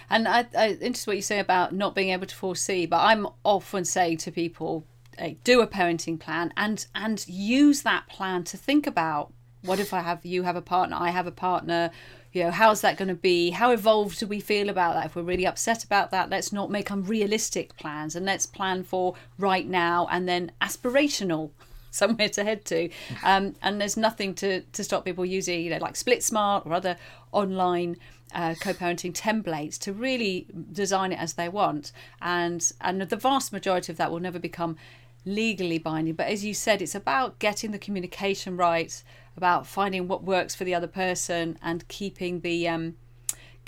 And 0.08 0.26
I, 0.26 0.46
I 0.56 0.70
interested 0.72 1.06
what 1.06 1.16
you 1.16 1.22
say 1.22 1.38
about 1.38 1.72
not 1.72 1.94
being 1.94 2.10
able 2.10 2.26
to 2.26 2.34
foresee, 2.34 2.86
but 2.86 2.98
I'm 2.98 3.26
often 3.44 3.84
saying 3.84 4.18
to 4.18 4.32
people, 4.32 4.84
hey, 5.16 5.38
do 5.44 5.60
a 5.60 5.66
parenting 5.66 6.18
plan 6.18 6.52
and 6.56 6.86
and 6.94 7.24
use 7.28 7.82
that 7.82 8.08
plan 8.08 8.44
to 8.44 8.56
think 8.56 8.86
about 8.86 9.32
what 9.62 9.78
if 9.78 9.92
I 9.92 10.00
have 10.00 10.24
you 10.24 10.42
have 10.42 10.56
a 10.56 10.62
partner, 10.62 10.96
I 10.98 11.10
have 11.10 11.26
a 11.26 11.32
partner, 11.32 11.90
you 12.32 12.44
know, 12.44 12.50
how's 12.50 12.80
that 12.80 12.96
going 12.96 13.08
to 13.08 13.14
be? 13.14 13.50
How 13.50 13.70
evolved 13.70 14.18
do 14.18 14.26
we 14.26 14.40
feel 14.40 14.68
about 14.68 14.94
that? 14.94 15.06
If 15.06 15.16
we're 15.16 15.22
really 15.22 15.46
upset 15.46 15.84
about 15.84 16.10
that, 16.10 16.30
let's 16.30 16.52
not 16.52 16.70
make 16.70 16.90
unrealistic 16.90 17.76
plans 17.76 18.16
and 18.16 18.24
let's 18.24 18.46
plan 18.46 18.82
for 18.82 19.14
right 19.38 19.66
now 19.66 20.08
and 20.10 20.28
then 20.28 20.52
aspirational 20.60 21.50
somewhere 22.00 22.28
to 22.30 22.44
head 22.44 22.64
to. 22.66 22.88
Um, 23.24 23.54
and 23.62 23.80
there's 23.80 23.96
nothing 23.96 24.34
to, 24.36 24.60
to 24.62 24.84
stop 24.84 25.04
people 25.04 25.24
using, 25.24 25.62
you 25.62 25.70
know, 25.70 25.78
like 25.78 25.96
Split 25.96 26.22
Smart 26.22 26.66
or 26.66 26.72
other 26.72 26.96
online 27.32 27.96
uh, 28.32 28.54
co-parenting 28.60 29.12
templates 29.12 29.78
to 29.78 29.92
really 29.92 30.46
design 30.72 31.12
it 31.12 31.18
as 31.18 31.34
they 31.34 31.48
want. 31.48 31.92
And 32.22 32.70
and 32.80 33.02
the 33.02 33.16
vast 33.16 33.52
majority 33.52 33.92
of 33.92 33.98
that 33.98 34.10
will 34.10 34.20
never 34.20 34.38
become 34.38 34.76
legally 35.24 35.78
binding. 35.78 36.14
But 36.14 36.28
as 36.28 36.44
you 36.44 36.54
said, 36.54 36.80
it's 36.80 36.94
about 36.94 37.38
getting 37.38 37.72
the 37.72 37.78
communication 37.78 38.56
right, 38.56 39.02
about 39.36 39.66
finding 39.66 40.08
what 40.08 40.24
works 40.24 40.54
for 40.54 40.64
the 40.64 40.74
other 40.74 40.86
person, 40.86 41.58
and 41.62 41.86
keeping 41.88 42.40
the 42.40 42.68
um, 42.68 42.96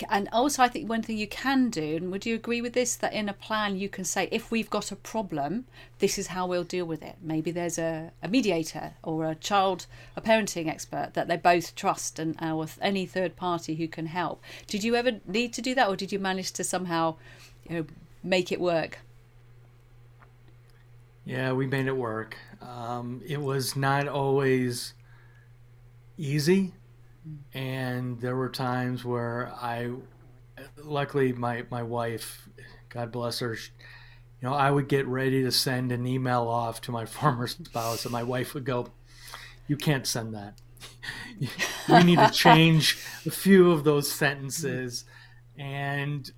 and 0.09 0.29
also, 0.33 0.63
I 0.63 0.69
think 0.69 0.89
one 0.89 1.03
thing 1.03 1.19
you 1.19 1.27
can 1.27 1.71
do, 1.71 1.97
and 1.97 2.11
would 2.11 2.25
you 2.27 2.35
agree 2.35 2.61
with 2.61 2.73
this, 2.73 2.97
that 2.97 3.13
in 3.13 3.29
a 3.29 3.33
plan 3.33 3.77
you 3.77 3.89
can 3.89 4.05
say, 4.05 4.29
if 4.31 4.51
we've 4.51 4.71
got 4.71 4.93
a 4.93 4.97
problem, 4.97 5.67
this 5.99 6.19
is 6.19 6.29
how 6.29 6.47
we'll 6.47 6.65
deal 6.65 6.85
with 6.85 7.03
it. 7.03 7.17
Maybe 7.23 7.51
there's 7.51 7.79
a, 7.79 8.13
a 8.23 8.29
mediator 8.29 8.95
or 9.03 9.31
a 9.31 9.35
child, 9.35 9.87
a 10.17 10.21
parenting 10.21 10.69
expert 10.69 11.11
that 11.15 11.29
they 11.29 11.37
both 11.37 11.75
trust, 11.75 12.19
and 12.19 12.37
or 12.43 12.67
any 12.81 13.07
third 13.07 13.37
party 13.37 13.75
who 13.75 13.89
can 13.89 14.07
help. 14.07 14.43
Did 14.67 14.85
you 14.85 14.95
ever 14.95 15.21
need 15.27 15.53
to 15.55 15.63
do 15.63 15.75
that, 15.75 15.89
or 15.89 15.97
did 15.97 16.13
you 16.13 16.19
manage 16.19 16.53
to 16.53 16.65
somehow, 16.65 17.17
you 17.69 17.77
know, 17.77 17.87
make 18.23 18.53
it 18.53 18.61
work? 18.61 18.99
Yeah, 21.25 21.53
we 21.53 21.67
made 21.67 21.87
it 21.87 21.97
work. 21.97 22.37
Um, 22.61 23.23
it 23.27 23.41
was 23.41 23.77
not 23.77 24.09
always 24.09 24.95
easy 26.19 26.73
and 27.53 28.21
there 28.21 28.37
were 28.37 28.49
times 28.49 29.05
where 29.05 29.53
I, 29.55 29.91
luckily 30.83 31.33
my 31.33 31.65
my 31.71 31.83
wife, 31.83 32.49
God 32.89 33.13
bless 33.13 33.39
her, 33.41 33.55
you 33.55 34.49
know, 34.49 34.55
I 34.55 34.71
would 34.71 34.89
get 34.89 35.07
ready 35.07 35.43
to 35.45 35.53
send 35.53 35.93
an 35.93 36.07
email 36.07 36.49
off 36.49 36.81
to 36.83 36.93
my 36.93 37.07
former 37.07 37.47
spouse, 37.47 38.05
and 38.05 38.13
my 38.13 38.23
wife 38.23 38.55
would 38.55 38.65
go, 38.65 38.89
"You 39.69 39.77
can't 39.77 40.07
send 40.07 40.35
that. 40.35 40.61
we 41.89 42.03
need 42.03 42.19
to 42.19 42.31
change 42.31 42.99
a 43.25 43.31
few 43.31 43.71
of 43.71 43.85
those 43.85 44.11
sentences." 44.11 45.05
And 45.57 46.31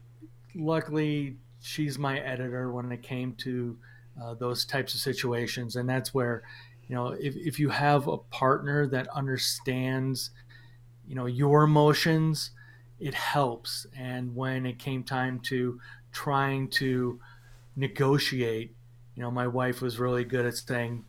luckily, 0.55 1.37
she's 1.63 1.99
my 1.99 2.19
editor 2.19 2.71
when 2.71 2.93
it 2.93 3.03
came 3.03 3.35
to 3.37 3.79
uh, 4.23 4.35
those 4.35 4.65
types 4.65 4.95
of 4.95 5.01
situations, 5.01 5.77
and 5.77 5.89
that's 5.89 6.13
where, 6.13 6.43
you 6.87 6.95
know, 6.95 7.09
if 7.09 7.35
if 7.37 7.59
you 7.59 7.71
have 7.71 8.07
a 8.07 8.19
partner 8.19 8.87
that 8.89 9.09
understands 9.09 10.31
you 11.09 11.15
know 11.15 11.27
your 11.27 11.65
emotions 11.65 12.51
it 13.01 13.15
helps. 13.15 13.87
And 13.99 14.35
when 14.35 14.65
it 14.65 14.79
came 14.79 15.03
time 15.03 15.41
to 15.41 15.81
trying 16.13 16.69
to 16.69 17.21
negotiate 17.77 18.73
you 19.17 19.23
know 19.23 19.31
my 19.31 19.47
wife 19.47 19.83
was 19.83 19.99
really 19.99 20.25
good 20.25 20.47
at 20.47 20.57
saying 20.57 21.05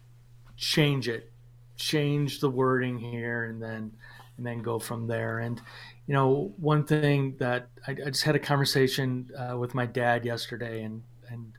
change 0.58 1.08
it. 1.08 1.32
Change 1.78 2.40
the 2.40 2.50
wording 2.50 2.98
here 2.98 3.46
and 3.46 3.62
then 3.62 3.92
and 4.38 4.46
then 4.46 4.62
go 4.62 4.80
from 4.80 5.08
there. 5.08 5.40
And 5.40 5.62
you 6.08 6.14
know 6.14 6.54
one 6.58 6.84
thing 6.84 7.36
that 7.40 7.68
i, 7.88 7.92
I 7.92 8.10
just 8.10 8.24
had 8.24 8.36
a 8.36 8.40
conversation 8.40 9.30
uh, 9.38 9.58
with 9.58 9.74
my 9.74 9.86
dad 9.86 10.26
yesterday 10.26 10.84
and 10.84 11.04
and 11.30 11.54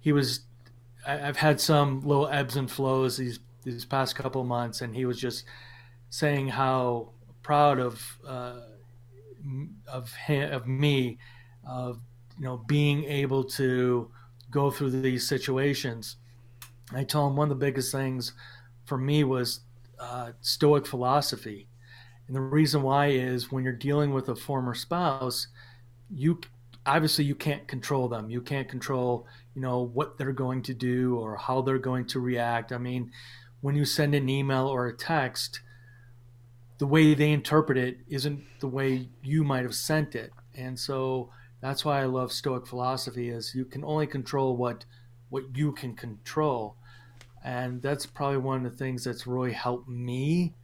he 0.00 0.12
was 0.12 0.40
I, 1.06 1.16
have 1.16 1.36
had 1.36 1.60
some 1.60 2.02
little 2.02 2.28
ebbs 2.28 2.56
and 2.56 2.70
flows 2.70 3.16
these 3.16 3.40
these 3.64 3.84
past 3.84 4.14
couple 4.14 4.44
months 4.44 4.80
and 4.80 4.94
he 4.94 5.04
was 5.04 5.18
just 5.20 5.44
saying 6.10 6.48
how 6.48 7.10
proud 7.42 7.78
of 7.78 8.18
uh, 8.26 8.60
of 9.86 10.12
him, 10.12 10.52
of 10.52 10.66
me, 10.66 11.18
of 11.68 12.00
you 12.38 12.44
know 12.44 12.58
being 12.66 13.04
able 13.04 13.44
to 13.44 14.10
go 14.50 14.70
through 14.70 14.90
these 14.90 15.28
situations. 15.28 16.16
I 16.92 17.04
told 17.04 17.32
him 17.32 17.36
one 17.36 17.50
of 17.50 17.58
the 17.58 17.66
biggest 17.66 17.92
things 17.92 18.32
for 18.86 18.96
me 18.96 19.22
was 19.24 19.60
uh, 19.98 20.32
Stoic 20.40 20.86
philosophy, 20.86 21.68
and 22.26 22.36
the 22.36 22.40
reason 22.40 22.82
why 22.82 23.08
is 23.08 23.52
when 23.52 23.64
you're 23.64 23.72
dealing 23.72 24.12
with 24.12 24.28
a 24.28 24.36
former 24.36 24.74
spouse, 24.74 25.48
you 26.10 26.40
obviously 26.86 27.24
you 27.24 27.34
can't 27.34 27.68
control 27.68 28.08
them. 28.08 28.30
You 28.30 28.40
can't 28.40 28.68
control 28.68 29.26
you 29.58 29.62
know 29.62 29.90
what 29.92 30.16
they're 30.16 30.30
going 30.30 30.62
to 30.62 30.72
do 30.72 31.16
or 31.16 31.36
how 31.36 31.62
they're 31.62 31.78
going 31.78 32.06
to 32.06 32.20
react. 32.20 32.70
I 32.70 32.78
mean, 32.78 33.10
when 33.60 33.74
you 33.74 33.84
send 33.84 34.14
an 34.14 34.28
email 34.28 34.68
or 34.68 34.86
a 34.86 34.96
text 34.96 35.60
the 36.78 36.86
way 36.86 37.14
they 37.14 37.32
interpret 37.32 37.76
it 37.76 37.98
isn't 38.08 38.44
the 38.60 38.68
way 38.68 39.08
you 39.22 39.44
might 39.44 39.64
have 39.64 39.74
sent 39.74 40.14
it. 40.14 40.32
And 40.54 40.78
so 40.78 41.30
that's 41.60 41.84
why 41.84 42.00
I 42.00 42.06
love 42.06 42.32
Stoic 42.32 42.66
philosophy 42.66 43.30
is 43.30 43.54
you 43.54 43.64
can 43.64 43.84
only 43.84 44.06
control 44.06 44.56
what 44.56 44.84
what 45.30 45.44
you 45.54 45.72
can 45.72 45.94
control. 45.94 46.76
And 47.44 47.82
that's 47.82 48.06
probably 48.06 48.38
one 48.38 48.64
of 48.64 48.72
the 48.72 48.78
things 48.78 49.04
that's 49.04 49.26
really 49.26 49.52
helped 49.52 49.88
me, 49.88 50.54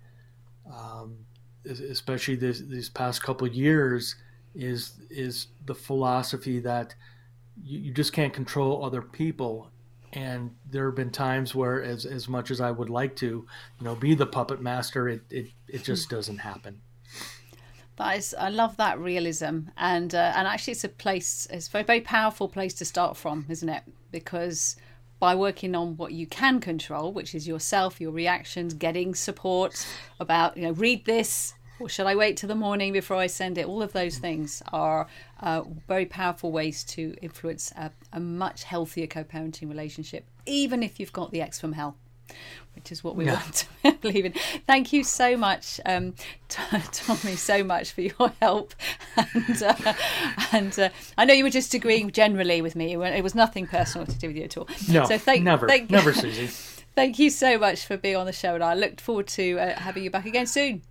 um, 0.73 1.19
especially 1.67 2.37
this, 2.37 2.61
these 2.61 2.89
past 2.89 3.23
couple 3.23 3.47
years, 3.47 4.17
is 4.55 5.01
is 5.11 5.49
the 5.67 5.75
philosophy 5.75 6.61
that 6.61 6.95
you, 7.63 7.79
you 7.81 7.93
just 7.93 8.13
can't 8.13 8.33
control 8.33 8.85
other 8.85 9.03
people 9.03 9.71
and 10.15 10.55
there 10.71 10.87
have 10.87 10.95
been 10.95 11.11
times 11.11 11.55
where 11.55 11.83
as 11.83 12.07
as 12.07 12.29
much 12.29 12.51
as 12.51 12.61
I 12.61 12.71
would 12.71 12.91
like 12.91 13.17
to, 13.17 13.27
you 13.27 13.85
know, 13.85 13.95
be 13.95 14.15
the 14.15 14.27
puppet 14.27 14.61
master, 14.61 15.09
it 15.09 15.23
it, 15.31 15.47
it 15.69 15.83
just 15.83 16.09
doesn't 16.09 16.39
happen. 16.39 16.81
That 17.97 18.17
is, 18.17 18.35
I 18.39 18.49
love 18.49 18.77
that 18.79 18.99
realism, 18.99 19.69
and 19.77 20.15
uh, 20.15 20.33
and 20.37 20.49
actually, 20.49 20.73
it's 20.73 20.85
a 20.85 20.89
place, 20.89 21.47
it's 21.51 21.69
a 21.69 21.71
very 21.71 21.85
very 21.85 22.01
powerful 22.01 22.49
place 22.49 22.75
to 22.75 22.85
start 22.85 23.17
from, 23.17 23.47
isn't 23.49 23.69
it? 23.69 23.83
Because 24.11 24.77
by 25.21 25.35
working 25.35 25.75
on 25.75 25.97
what 25.97 26.13
you 26.13 26.27
can 26.27 26.61
control, 26.61 27.13
which 27.13 27.35
is 27.35 27.47
yourself, 27.47 28.01
your 28.01 28.11
reactions, 28.11 28.75
getting 28.75 29.15
support 29.15 29.87
about, 30.21 30.57
you 30.57 30.65
know, 30.65 30.73
read 30.73 31.05
this, 31.07 31.55
should 31.89 32.07
I 32.07 32.15
wait 32.15 32.37
till 32.37 32.49
the 32.49 32.55
morning 32.55 32.93
before 32.93 33.17
I 33.17 33.27
send 33.27 33.59
it? 33.59 33.67
All 33.67 33.83
of 33.83 33.93
those 33.93 34.19
things 34.19 34.63
are 34.73 35.07
uh, 35.41 35.63
very 35.87 36.07
powerful 36.07 36.53
ways 36.53 36.85
to 36.85 37.15
influence 37.21 37.73
a, 37.77 37.91
a 38.13 38.21
much 38.21 38.65
healthier 38.65 39.07
co 39.07 39.25
parenting 39.25 39.69
relationship, 39.69 40.25
even 40.47 40.83
if 40.83 40.99
you've 40.99 41.13
got 41.13 41.31
the 41.31 41.41
ex 41.41 41.61
from 41.61 41.73
hell 41.73 41.97
which 42.75 42.91
is 42.91 43.05
what 43.05 43.17
we 43.17 43.27
yeah. 43.27 43.35
want 43.35 43.67
to 43.85 43.93
believe 44.01 44.25
in. 44.25 44.33
Thank 44.67 44.93
you 44.93 45.05
so 45.05 45.37
much, 45.37 45.81
um, 45.87 46.15
Tommy, 46.49 47.37
so 47.37 47.63
much 47.63 47.93
for 47.93 48.01
your 48.03 48.33
help. 48.41 48.75
And, 49.17 49.63
uh, 49.63 49.95
and 50.53 50.79
uh, 50.79 50.89
I 51.17 51.25
know 51.25 51.35
you 51.35 51.45
were 51.45 51.51
just 51.51 51.73
agreeing 51.73 52.11
generally 52.11 52.61
with 52.63 52.75
me. 52.75 52.95
It 52.95 53.23
was 53.23 53.35
nothing 53.35 53.67
personal 53.67 54.07
to 54.07 54.19
do 54.19 54.29
with 54.29 54.37
you 54.37 54.45
at 54.45 54.57
all. 54.57 54.69
No, 54.89 55.05
so 55.05 55.19
thank, 55.19 55.45
never, 55.45 55.69
thank, 55.69 55.91
never, 55.91 56.13
Susie. 56.13 56.47
Thank 56.95 57.19
you 57.19 57.31
so 57.31 57.59
much 57.59 57.87
for 57.87 57.97
being 57.97 58.17
on 58.17 58.27
the 58.27 58.33
show, 58.33 58.55
and 58.55 58.63
I 58.63 58.75
look 58.75 59.01
forward 59.01 59.27
to 59.29 59.59
uh, 59.59 59.81
having 59.81 60.05
you 60.05 60.11
back 60.11 60.27
again 60.27 60.47
soon. 60.47 60.83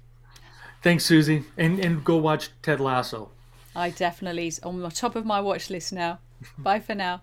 Thanks, 0.84 1.06
Susie, 1.06 1.46
and 1.58 1.80
and 1.80 2.04
go 2.04 2.18
watch 2.18 2.50
Ted 2.62 2.82
Lasso. 2.82 3.30
I 3.74 3.90
definitely 3.90 4.52
on 4.64 4.82
the 4.82 4.92
top 4.92 5.16
of 5.16 5.26
my 5.26 5.40
watch 5.40 5.70
list 5.70 5.94
now. 5.94 6.20
Bye 6.58 6.82
for 6.82 6.94
now. 6.94 7.22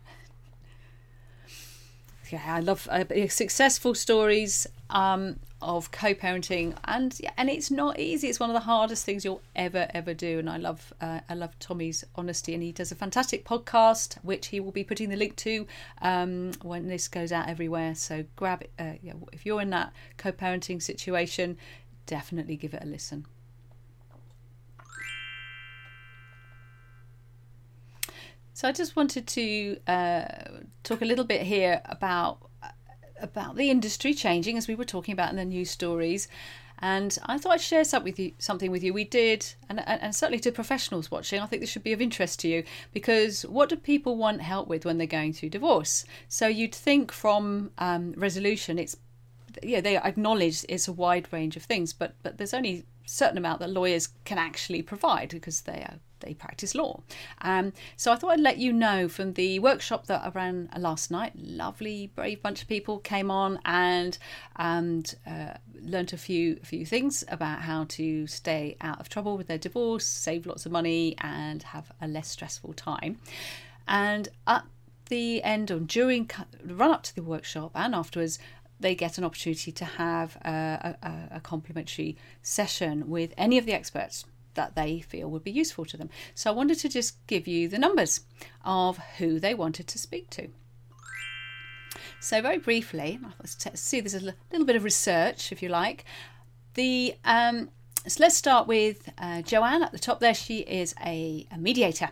Yeah, 2.30 2.54
I 2.54 2.60
love 2.60 2.88
uh, 2.90 3.04
successful 3.28 3.94
stories 3.94 4.66
um, 4.88 5.40
of 5.60 5.90
co-parenting, 5.90 6.74
and 6.84 7.14
yeah, 7.20 7.32
and 7.36 7.50
it's 7.50 7.70
not 7.70 7.98
easy. 7.98 8.28
It's 8.28 8.40
one 8.40 8.48
of 8.48 8.54
the 8.54 8.60
hardest 8.60 9.04
things 9.04 9.26
you'll 9.26 9.42
ever 9.54 9.88
ever 9.92 10.14
do. 10.14 10.38
And 10.38 10.48
I 10.48 10.56
love 10.56 10.94
uh, 11.02 11.20
I 11.28 11.34
love 11.34 11.58
Tommy's 11.58 12.02
honesty, 12.14 12.54
and 12.54 12.62
he 12.62 12.72
does 12.72 12.90
a 12.90 12.94
fantastic 12.94 13.44
podcast, 13.44 14.16
which 14.22 14.46
he 14.46 14.60
will 14.60 14.72
be 14.72 14.84
putting 14.84 15.10
the 15.10 15.16
link 15.16 15.36
to 15.36 15.66
um, 16.00 16.52
when 16.62 16.88
this 16.88 17.08
goes 17.08 17.30
out 17.30 17.46
everywhere. 17.46 17.94
So 17.94 18.24
grab 18.36 18.62
it. 18.62 18.70
Uh, 18.78 18.92
yeah, 19.02 19.12
if 19.34 19.44
you're 19.44 19.60
in 19.60 19.68
that 19.68 19.92
co-parenting 20.16 20.80
situation, 20.80 21.58
definitely 22.06 22.56
give 22.56 22.72
it 22.72 22.82
a 22.82 22.86
listen. 22.86 23.26
So 28.60 28.68
I 28.68 28.72
just 28.72 28.94
wanted 28.94 29.26
to 29.28 29.78
uh, 29.86 30.26
talk 30.82 31.00
a 31.00 31.06
little 31.06 31.24
bit 31.24 31.40
here 31.40 31.80
about 31.86 32.50
about 33.18 33.56
the 33.56 33.70
industry 33.70 34.12
changing, 34.12 34.58
as 34.58 34.68
we 34.68 34.74
were 34.74 34.84
talking 34.84 35.14
about 35.14 35.30
in 35.30 35.36
the 35.36 35.46
news 35.46 35.70
stories. 35.70 36.28
And 36.78 37.16
I 37.24 37.38
thought 37.38 37.52
I'd 37.52 37.62
share 37.62 37.84
something 37.84 38.12
with 38.12 38.18
you. 38.18 38.32
Something 38.38 38.70
with 38.70 38.84
you. 38.84 38.92
We 38.92 39.04
did, 39.04 39.54
and, 39.70 39.80
and 39.88 40.14
certainly 40.14 40.40
to 40.40 40.52
professionals 40.52 41.10
watching, 41.10 41.40
I 41.40 41.46
think 41.46 41.62
this 41.62 41.70
should 41.70 41.84
be 41.84 41.94
of 41.94 42.02
interest 42.02 42.38
to 42.40 42.48
you 42.48 42.64
because 42.92 43.46
what 43.46 43.70
do 43.70 43.76
people 43.76 44.18
want 44.18 44.42
help 44.42 44.68
with 44.68 44.84
when 44.84 44.98
they're 44.98 45.06
going 45.06 45.32
through 45.32 45.48
divorce? 45.48 46.04
So 46.28 46.46
you'd 46.46 46.74
think 46.74 47.12
from 47.12 47.70
um, 47.78 48.12
resolution, 48.14 48.78
it's 48.78 48.94
yeah, 49.62 49.80
they 49.80 49.96
acknowledge 49.96 50.66
it's 50.68 50.86
a 50.86 50.92
wide 50.92 51.32
range 51.32 51.56
of 51.56 51.62
things, 51.62 51.94
but 51.94 52.12
but 52.22 52.36
there's 52.36 52.52
only 52.52 52.84
certain 53.06 53.38
amount 53.38 53.60
that 53.60 53.70
lawyers 53.70 54.10
can 54.26 54.36
actually 54.36 54.82
provide 54.82 55.30
because 55.30 55.62
they 55.62 55.80
are 55.80 55.98
they 56.20 56.34
practice 56.34 56.74
law. 56.74 57.00
Um, 57.42 57.72
so 57.96 58.12
I 58.12 58.16
thought 58.16 58.32
I'd 58.32 58.40
let 58.40 58.58
you 58.58 58.72
know 58.72 59.08
from 59.08 59.34
the 59.34 59.58
workshop 59.58 60.06
that 60.06 60.22
I 60.24 60.28
ran 60.30 60.70
last 60.76 61.10
night. 61.10 61.32
Lovely, 61.36 62.08
brave 62.14 62.42
bunch 62.42 62.62
of 62.62 62.68
people 62.68 62.98
came 62.98 63.30
on 63.30 63.58
and 63.64 64.18
and 64.56 65.14
uh, 65.26 65.54
learnt 65.80 66.12
a 66.12 66.18
few 66.18 66.58
a 66.62 66.66
few 66.66 66.84
things 66.84 67.24
about 67.28 67.62
how 67.62 67.84
to 67.90 68.26
stay 68.26 68.76
out 68.80 69.00
of 69.00 69.08
trouble 69.08 69.36
with 69.36 69.48
their 69.48 69.58
divorce, 69.58 70.06
save 70.06 70.46
lots 70.46 70.66
of 70.66 70.72
money, 70.72 71.14
and 71.18 71.62
have 71.62 71.92
a 72.00 72.08
less 72.08 72.28
stressful 72.28 72.74
time. 72.74 73.18
And 73.86 74.28
at 74.46 74.64
the 75.08 75.42
end 75.42 75.70
or 75.70 75.80
during 75.80 76.30
run 76.64 76.90
up 76.90 77.02
to 77.02 77.14
the 77.14 77.22
workshop 77.22 77.72
and 77.74 77.94
afterwards, 77.94 78.38
they 78.78 78.94
get 78.94 79.18
an 79.18 79.24
opportunity 79.24 79.70
to 79.70 79.84
have 79.84 80.36
a, 80.36 80.96
a, 81.02 81.36
a 81.36 81.40
complimentary 81.40 82.16
session 82.42 83.08
with 83.10 83.34
any 83.36 83.58
of 83.58 83.66
the 83.66 83.74
experts 83.74 84.24
that 84.54 84.74
they 84.74 85.00
feel 85.00 85.30
would 85.30 85.44
be 85.44 85.50
useful 85.50 85.84
to 85.86 85.96
them. 85.96 86.10
So 86.34 86.50
I 86.50 86.54
wanted 86.54 86.78
to 86.80 86.88
just 86.88 87.24
give 87.26 87.46
you 87.46 87.68
the 87.68 87.78
numbers 87.78 88.20
of 88.64 88.98
who 89.18 89.40
they 89.40 89.54
wanted 89.54 89.86
to 89.88 89.98
speak 89.98 90.30
to. 90.30 90.48
So, 92.20 92.42
very 92.42 92.58
briefly, 92.58 93.18
let's 93.38 93.80
see, 93.80 94.00
there's 94.00 94.14
a 94.14 94.34
little 94.50 94.66
bit 94.66 94.76
of 94.76 94.84
research, 94.84 95.52
if 95.52 95.62
you 95.62 95.70
like. 95.70 96.04
The 96.74 97.16
um, 97.24 97.70
so 98.06 98.22
let's 98.22 98.36
start 98.36 98.66
with 98.66 99.10
uh, 99.18 99.42
Joanne 99.42 99.82
at 99.82 99.92
the 99.92 99.98
top 99.98 100.20
there. 100.20 100.34
She 100.34 100.58
is 100.58 100.94
a, 101.04 101.46
a 101.50 101.58
mediator, 101.58 102.10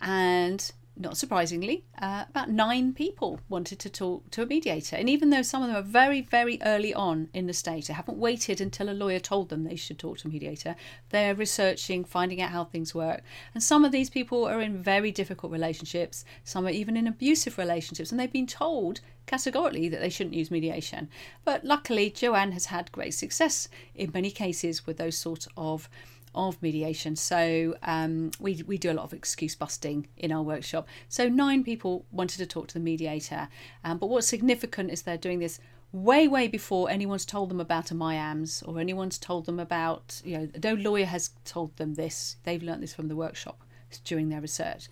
and 0.00 0.70
not 0.96 1.16
surprisingly, 1.16 1.84
uh, 2.00 2.24
about 2.28 2.48
nine 2.48 2.92
people 2.92 3.40
wanted 3.48 3.80
to 3.80 3.90
talk 3.90 4.30
to 4.30 4.42
a 4.42 4.46
mediator. 4.46 4.96
And 4.96 5.08
even 5.08 5.30
though 5.30 5.42
some 5.42 5.62
of 5.62 5.68
them 5.68 5.76
are 5.76 5.82
very, 5.82 6.20
very 6.20 6.58
early 6.62 6.94
on 6.94 7.28
in 7.32 7.46
the 7.46 7.52
stage, 7.52 7.88
they 7.88 7.94
haven't 7.94 8.18
waited 8.18 8.60
until 8.60 8.88
a 8.88 8.94
lawyer 8.94 9.18
told 9.18 9.48
them 9.48 9.64
they 9.64 9.74
should 9.74 9.98
talk 9.98 10.18
to 10.18 10.28
a 10.28 10.30
mediator, 10.30 10.76
they're 11.10 11.34
researching, 11.34 12.04
finding 12.04 12.40
out 12.40 12.50
how 12.50 12.64
things 12.64 12.94
work. 12.94 13.22
And 13.54 13.62
some 13.62 13.84
of 13.84 13.90
these 13.90 14.08
people 14.08 14.44
are 14.44 14.60
in 14.60 14.82
very 14.82 15.10
difficult 15.10 15.52
relationships, 15.52 16.24
some 16.44 16.66
are 16.66 16.70
even 16.70 16.96
in 16.96 17.08
abusive 17.08 17.58
relationships, 17.58 18.10
and 18.10 18.20
they've 18.20 18.32
been 18.32 18.46
told 18.46 19.00
categorically 19.26 19.88
that 19.88 20.00
they 20.00 20.10
shouldn't 20.10 20.36
use 20.36 20.50
mediation. 20.50 21.08
But 21.44 21.64
luckily, 21.64 22.10
Joanne 22.10 22.52
has 22.52 22.66
had 22.66 22.92
great 22.92 23.14
success 23.14 23.68
in 23.94 24.12
many 24.12 24.30
cases 24.30 24.86
with 24.86 24.98
those 24.98 25.16
sort 25.16 25.46
of 25.56 25.88
of 26.34 26.60
mediation. 26.62 27.16
So 27.16 27.76
um, 27.82 28.30
we, 28.38 28.62
we 28.66 28.78
do 28.78 28.90
a 28.90 28.94
lot 28.94 29.04
of 29.04 29.12
excuse 29.12 29.54
busting 29.54 30.08
in 30.16 30.32
our 30.32 30.42
workshop. 30.42 30.88
So 31.08 31.28
nine 31.28 31.64
people 31.64 32.04
wanted 32.10 32.38
to 32.38 32.46
talk 32.46 32.68
to 32.68 32.74
the 32.74 32.80
mediator. 32.80 33.48
Um, 33.84 33.98
but 33.98 34.08
what's 34.08 34.26
significant 34.26 34.90
is 34.90 35.02
they're 35.02 35.16
doing 35.16 35.38
this 35.38 35.60
way, 35.92 36.26
way 36.26 36.48
before 36.48 36.90
anyone's 36.90 37.24
told 37.24 37.48
them 37.50 37.60
about 37.60 37.90
a 37.90 37.94
MIAMS 37.94 38.66
or 38.66 38.80
anyone's 38.80 39.18
told 39.18 39.46
them 39.46 39.60
about, 39.60 40.20
you 40.24 40.36
know, 40.36 40.48
no 40.62 40.74
lawyer 40.74 41.06
has 41.06 41.30
told 41.44 41.76
them 41.76 41.94
this. 41.94 42.36
They've 42.42 42.62
learnt 42.62 42.80
this 42.80 42.94
from 42.94 43.08
the 43.08 43.16
workshop 43.16 43.60
during 44.04 44.28
their 44.28 44.40
research. 44.40 44.88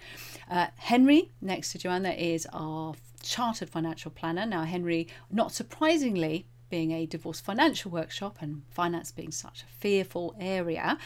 Uh, 0.48 0.68
Henry, 0.76 1.32
next 1.40 1.72
to 1.72 1.78
Joanna, 1.78 2.10
is 2.10 2.46
our 2.52 2.94
chartered 3.22 3.68
financial 3.68 4.10
planner. 4.10 4.46
Now, 4.46 4.62
Henry, 4.62 5.08
not 5.30 5.52
surprisingly, 5.52 6.46
being 6.72 6.90
a 6.90 7.04
divorce 7.04 7.38
financial 7.38 7.90
workshop 7.90 8.38
and 8.40 8.62
finance 8.70 9.12
being 9.12 9.30
such 9.30 9.62
a 9.62 9.66
fearful 9.78 10.34
area, 10.40 10.96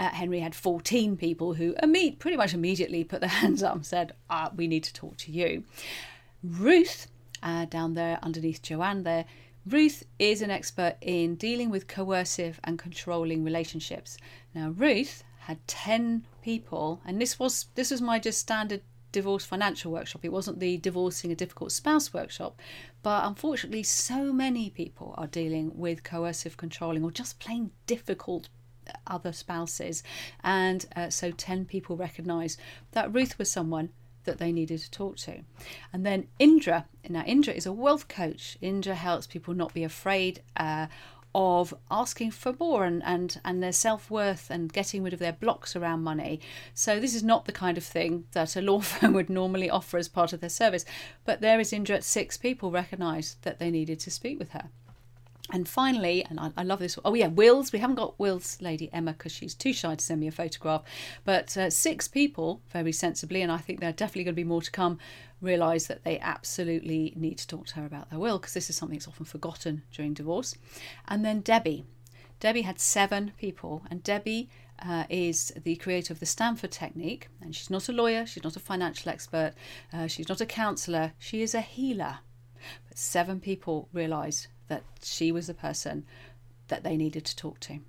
uh, 0.00 0.08
Henry 0.08 0.40
had 0.40 0.56
14 0.56 1.16
people 1.16 1.54
who 1.54 1.72
imme- 1.74 2.18
pretty 2.18 2.36
much 2.36 2.52
immediately 2.52 3.04
put 3.04 3.20
their 3.20 3.28
hands 3.44 3.62
up 3.62 3.76
and 3.76 3.86
said, 3.86 4.12
uh, 4.28 4.50
We 4.56 4.66
need 4.66 4.82
to 4.82 4.92
talk 4.92 5.16
to 5.18 5.30
you. 5.30 5.62
Ruth, 6.42 7.06
uh, 7.44 7.66
down 7.66 7.94
there 7.94 8.18
underneath 8.24 8.60
Joanne, 8.60 9.04
there, 9.04 9.24
Ruth 9.64 10.02
is 10.18 10.42
an 10.42 10.50
expert 10.50 10.96
in 11.00 11.36
dealing 11.36 11.70
with 11.70 11.86
coercive 11.86 12.58
and 12.64 12.76
controlling 12.76 13.44
relationships. 13.44 14.18
Now, 14.52 14.70
Ruth 14.70 15.22
had 15.40 15.64
10 15.68 16.26
people, 16.42 17.00
and 17.06 17.20
this 17.20 17.38
was 17.38 17.66
this 17.76 17.92
was 17.92 18.02
my 18.02 18.18
just 18.18 18.40
standard 18.40 18.82
divorce 19.12 19.44
financial 19.44 19.92
workshop. 19.92 20.24
It 20.24 20.32
wasn't 20.32 20.60
the 20.60 20.76
divorcing 20.76 21.32
a 21.32 21.36
difficult 21.36 21.72
spouse 21.72 22.12
workshop. 22.12 22.60
But 23.02 23.24
unfortunately, 23.24 23.82
so 23.82 24.32
many 24.32 24.70
people 24.70 25.14
are 25.16 25.26
dealing 25.26 25.72
with 25.74 26.04
coercive 26.04 26.56
controlling 26.56 27.04
or 27.04 27.10
just 27.10 27.38
plain 27.38 27.70
difficult 27.86 28.48
other 29.06 29.32
spouses. 29.32 30.02
And 30.42 30.86
uh, 30.96 31.10
so 31.10 31.30
10 31.30 31.66
people 31.66 31.96
recognised 31.96 32.60
that 32.92 33.12
Ruth 33.12 33.38
was 33.38 33.50
someone 33.50 33.90
that 34.24 34.38
they 34.38 34.52
needed 34.52 34.78
to 34.80 34.90
talk 34.90 35.16
to. 35.16 35.40
And 35.92 36.04
then 36.04 36.28
Indra, 36.38 36.86
now 37.08 37.24
Indra 37.24 37.54
is 37.54 37.66
a 37.66 37.72
wealth 37.72 38.08
coach. 38.08 38.58
Indra 38.60 38.94
helps 38.94 39.26
people 39.26 39.54
not 39.54 39.72
be 39.72 39.84
afraid 39.84 40.42
uh, 40.56 40.86
of 41.34 41.74
asking 41.90 42.30
for 42.30 42.54
more 42.58 42.84
and, 42.84 43.02
and, 43.04 43.40
and 43.44 43.62
their 43.62 43.72
self 43.72 44.10
worth 44.10 44.50
and 44.50 44.72
getting 44.72 45.02
rid 45.02 45.12
of 45.12 45.18
their 45.18 45.32
blocks 45.32 45.76
around 45.76 46.02
money. 46.02 46.40
So, 46.74 46.98
this 46.98 47.14
is 47.14 47.22
not 47.22 47.44
the 47.44 47.52
kind 47.52 47.76
of 47.76 47.84
thing 47.84 48.24
that 48.32 48.56
a 48.56 48.62
law 48.62 48.80
firm 48.80 49.12
would 49.14 49.30
normally 49.30 49.70
offer 49.70 49.98
as 49.98 50.08
part 50.08 50.32
of 50.32 50.40
their 50.40 50.50
service. 50.50 50.84
But 51.24 51.40
there 51.40 51.60
is 51.60 51.72
Indra, 51.72 52.02
six 52.02 52.36
people 52.36 52.70
recognised 52.70 53.42
that 53.42 53.58
they 53.58 53.70
needed 53.70 54.00
to 54.00 54.10
speak 54.10 54.38
with 54.38 54.50
her. 54.50 54.70
And 55.50 55.66
finally, 55.66 56.24
and 56.28 56.38
I, 56.38 56.50
I, 56.58 56.62
love 56.62 56.78
this. 56.78 56.98
Oh 57.04 57.14
yeah, 57.14 57.28
Wills. 57.28 57.72
We 57.72 57.78
haven't 57.78 57.96
got 57.96 58.18
Will's 58.18 58.60
lady 58.60 58.90
Emma 58.92 59.12
because 59.12 59.32
she's 59.32 59.54
too 59.54 59.72
shy 59.72 59.94
to 59.94 60.04
send 60.04 60.20
me 60.20 60.26
a 60.26 60.32
photograph. 60.32 60.82
But 61.24 61.56
uh, 61.56 61.70
six 61.70 62.06
people, 62.06 62.60
very 62.70 62.92
sensibly, 62.92 63.40
and 63.40 63.50
I 63.50 63.56
think 63.56 63.80
there 63.80 63.88
are 63.88 63.92
definitely 63.92 64.24
going 64.24 64.34
to 64.34 64.42
be 64.42 64.44
more 64.44 64.62
to 64.62 64.70
come. 64.70 64.98
Realise 65.40 65.86
that 65.86 66.04
they 66.04 66.18
absolutely 66.18 67.12
need 67.16 67.38
to 67.38 67.46
talk 67.46 67.66
to 67.68 67.76
her 67.76 67.86
about 67.86 68.10
their 68.10 68.18
will 68.18 68.38
because 68.38 68.54
this 68.54 68.68
is 68.68 68.76
something 68.76 68.98
that's 68.98 69.08
often 69.08 69.24
forgotten 69.24 69.84
during 69.92 70.12
divorce. 70.12 70.56
And 71.06 71.24
then 71.24 71.40
Debbie. 71.40 71.84
Debbie 72.40 72.62
had 72.62 72.78
seven 72.78 73.32
people, 73.38 73.82
and 73.90 74.02
Debbie 74.02 74.48
uh, 74.84 75.04
is 75.08 75.52
the 75.64 75.76
creator 75.76 76.12
of 76.12 76.20
the 76.20 76.26
Stanford 76.26 76.70
Technique. 76.70 77.28
And 77.40 77.54
she's 77.54 77.70
not 77.70 77.88
a 77.88 77.92
lawyer, 77.92 78.26
she's 78.26 78.44
not 78.44 78.56
a 78.56 78.60
financial 78.60 79.10
expert, 79.10 79.54
uh, 79.92 80.06
she's 80.06 80.28
not 80.28 80.40
a 80.40 80.46
counsellor, 80.46 81.12
she 81.18 81.42
is 81.42 81.54
a 81.54 81.60
healer. 81.60 82.18
But 82.88 82.98
seven 82.98 83.40
people 83.40 83.88
realised 83.92 84.48
that 84.68 84.82
she 85.02 85.32
was 85.32 85.46
the 85.46 85.54
person 85.54 86.04
that 86.68 86.84
they 86.84 86.96
needed 86.96 87.24
to 87.24 87.36
talk 87.36 87.60
to. 87.60 87.80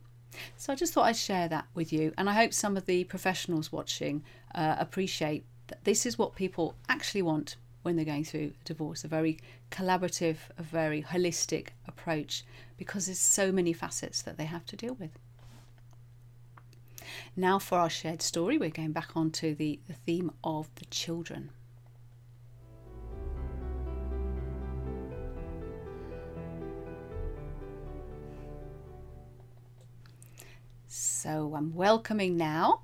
So 0.58 0.74
I 0.74 0.76
just 0.76 0.94
thought 0.94 1.06
I'd 1.06 1.18
share 1.18 1.48
that 1.50 1.66
with 1.74 1.92
you, 1.92 2.14
and 2.18 2.30
I 2.30 2.34
hope 2.34 2.54
some 2.54 2.78
of 2.78 2.86
the 2.86 3.04
professionals 3.04 3.72
watching 3.72 4.24
uh, 4.56 4.76
appreciate 4.80 5.44
that 5.68 5.84
this 5.84 6.06
is 6.06 6.18
what 6.18 6.36
people 6.36 6.76
actually 6.88 7.22
want 7.22 7.56
when 7.82 7.96
they're 7.96 8.06
going 8.06 8.26
through 8.26 8.52
a 8.62 8.66
divorce 8.66 9.04
a 9.04 9.08
very 9.08 9.40
collaborative, 9.72 10.38
a 10.58 10.64
very 10.64 11.02
holistic 11.02 11.70
approach 11.88 12.44
because 12.78 13.06
there's 13.06 13.20
so 13.20 13.52
many 13.52 13.74
facets 13.74 14.22
that 14.22 14.38
they 14.38 14.46
have 14.46 14.66
to 14.66 14.76
deal 14.76 14.96
with. 14.96 15.12
Now, 17.36 17.60
for 17.60 17.78
our 17.78 17.90
shared 17.90 18.22
story, 18.22 18.58
we're 18.58 18.70
going 18.70 18.92
back 18.92 19.16
onto 19.16 19.56
the, 19.56 19.80
the 19.88 19.94
theme 19.94 20.32
of 20.44 20.70
the 20.76 20.86
children. 20.86 21.50
So 31.22 31.54
I'm 31.54 31.76
welcoming 31.76 32.38
now 32.38 32.84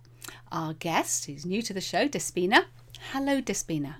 our 0.51 0.73
guest 0.73 1.25
who's 1.25 1.45
new 1.45 1.61
to 1.61 1.73
the 1.73 1.79
show, 1.79 2.09
Despina. 2.09 2.65
Hello, 3.13 3.41
Despina. 3.41 3.95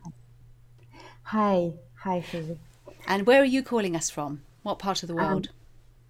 Hi. 1.23 1.71
Hi, 1.99 2.21
Susie. 2.29 2.59
And 3.07 3.25
where 3.25 3.41
are 3.41 3.45
you 3.45 3.63
calling 3.63 3.95
us 3.95 4.09
from? 4.09 4.41
What 4.61 4.77
part 4.77 5.03
of 5.03 5.07
the 5.07 5.15
world? 5.15 5.47
Um, 5.47 5.53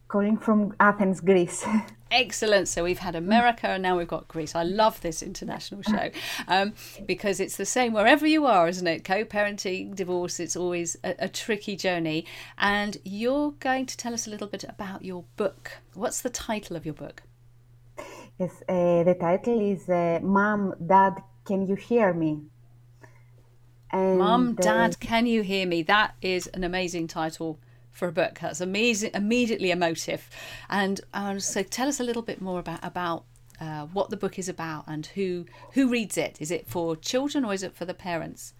calling 0.07 0.38
from 0.38 0.73
Athens, 0.79 1.21
Greece. 1.21 1.67
Excellent. 2.09 2.67
So 2.67 2.83
we've 2.83 2.97
had 2.97 3.13
America 3.13 3.67
and 3.67 3.83
now 3.83 3.95
we've 3.95 4.07
got 4.07 4.27
Greece. 4.27 4.55
I 4.55 4.63
love 4.63 5.01
this 5.01 5.21
international 5.21 5.83
show 5.83 6.09
um, 6.47 6.73
because 7.05 7.39
it's 7.39 7.57
the 7.57 7.65
same 7.65 7.93
wherever 7.93 8.25
you 8.25 8.47
are, 8.47 8.67
isn't 8.67 8.88
it? 8.88 9.03
Co 9.03 9.23
parenting, 9.23 9.93
divorce, 9.93 10.39
it's 10.39 10.55
always 10.55 10.97
a, 11.03 11.13
a, 11.19 11.29
tricky 11.29 11.75
journey. 11.75 12.25
And 12.57 12.97
you're 13.03 13.51
going 13.59 13.85
to 13.85 13.95
tell 13.95 14.15
us 14.15 14.25
a 14.25 14.31
little 14.31 14.47
bit 14.47 14.63
about 14.63 15.05
your 15.05 15.25
book. 15.35 15.73
What's 15.93 16.21
the 16.21 16.31
title 16.31 16.75
of 16.75 16.85
your 16.85 16.95
book? 16.95 17.21
Yes, 18.37 18.61
uh, 18.67 19.03
the 19.03 19.15
title 19.17 19.61
is 19.61 19.87
uh, 19.87 20.19
Mom, 20.21 20.75
Dad, 20.85 21.23
Can 21.45 21.65
You 21.65 21.75
Hear 21.75 22.13
Me? 22.13 22.41
And, 23.89 24.19
Mom, 24.19 24.55
Dad, 24.55 24.99
Can 24.99 25.25
You 25.25 25.41
Hear 25.41 25.65
Me? 25.65 25.83
That 25.83 26.15
is 26.21 26.47
an 26.47 26.65
amazing 26.65 27.07
title 27.07 27.59
for 27.91 28.09
a 28.09 28.11
book. 28.11 28.39
That's 28.41 28.59
amazing, 28.59 29.11
immediately 29.13 29.71
emotive. 29.71 30.29
And 30.69 30.99
um, 31.13 31.39
so 31.39 31.63
tell 31.63 31.87
us 31.87 32.01
a 32.01 32.03
little 32.03 32.21
bit 32.21 32.41
more 32.41 32.59
about, 32.59 32.79
about 32.83 33.23
uh, 33.61 33.85
what 33.85 34.09
the 34.09 34.17
book 34.17 34.37
is 34.37 34.49
about 34.49 34.83
and 34.85 35.05
who, 35.05 35.45
who 35.71 35.87
reads 35.87 36.17
it. 36.17 36.35
Is 36.41 36.51
it 36.51 36.67
for 36.67 36.97
children 36.97 37.45
or 37.45 37.53
is 37.53 37.63
it 37.63 37.73
for 37.73 37.85
the 37.85 37.93
parents? 37.93 38.53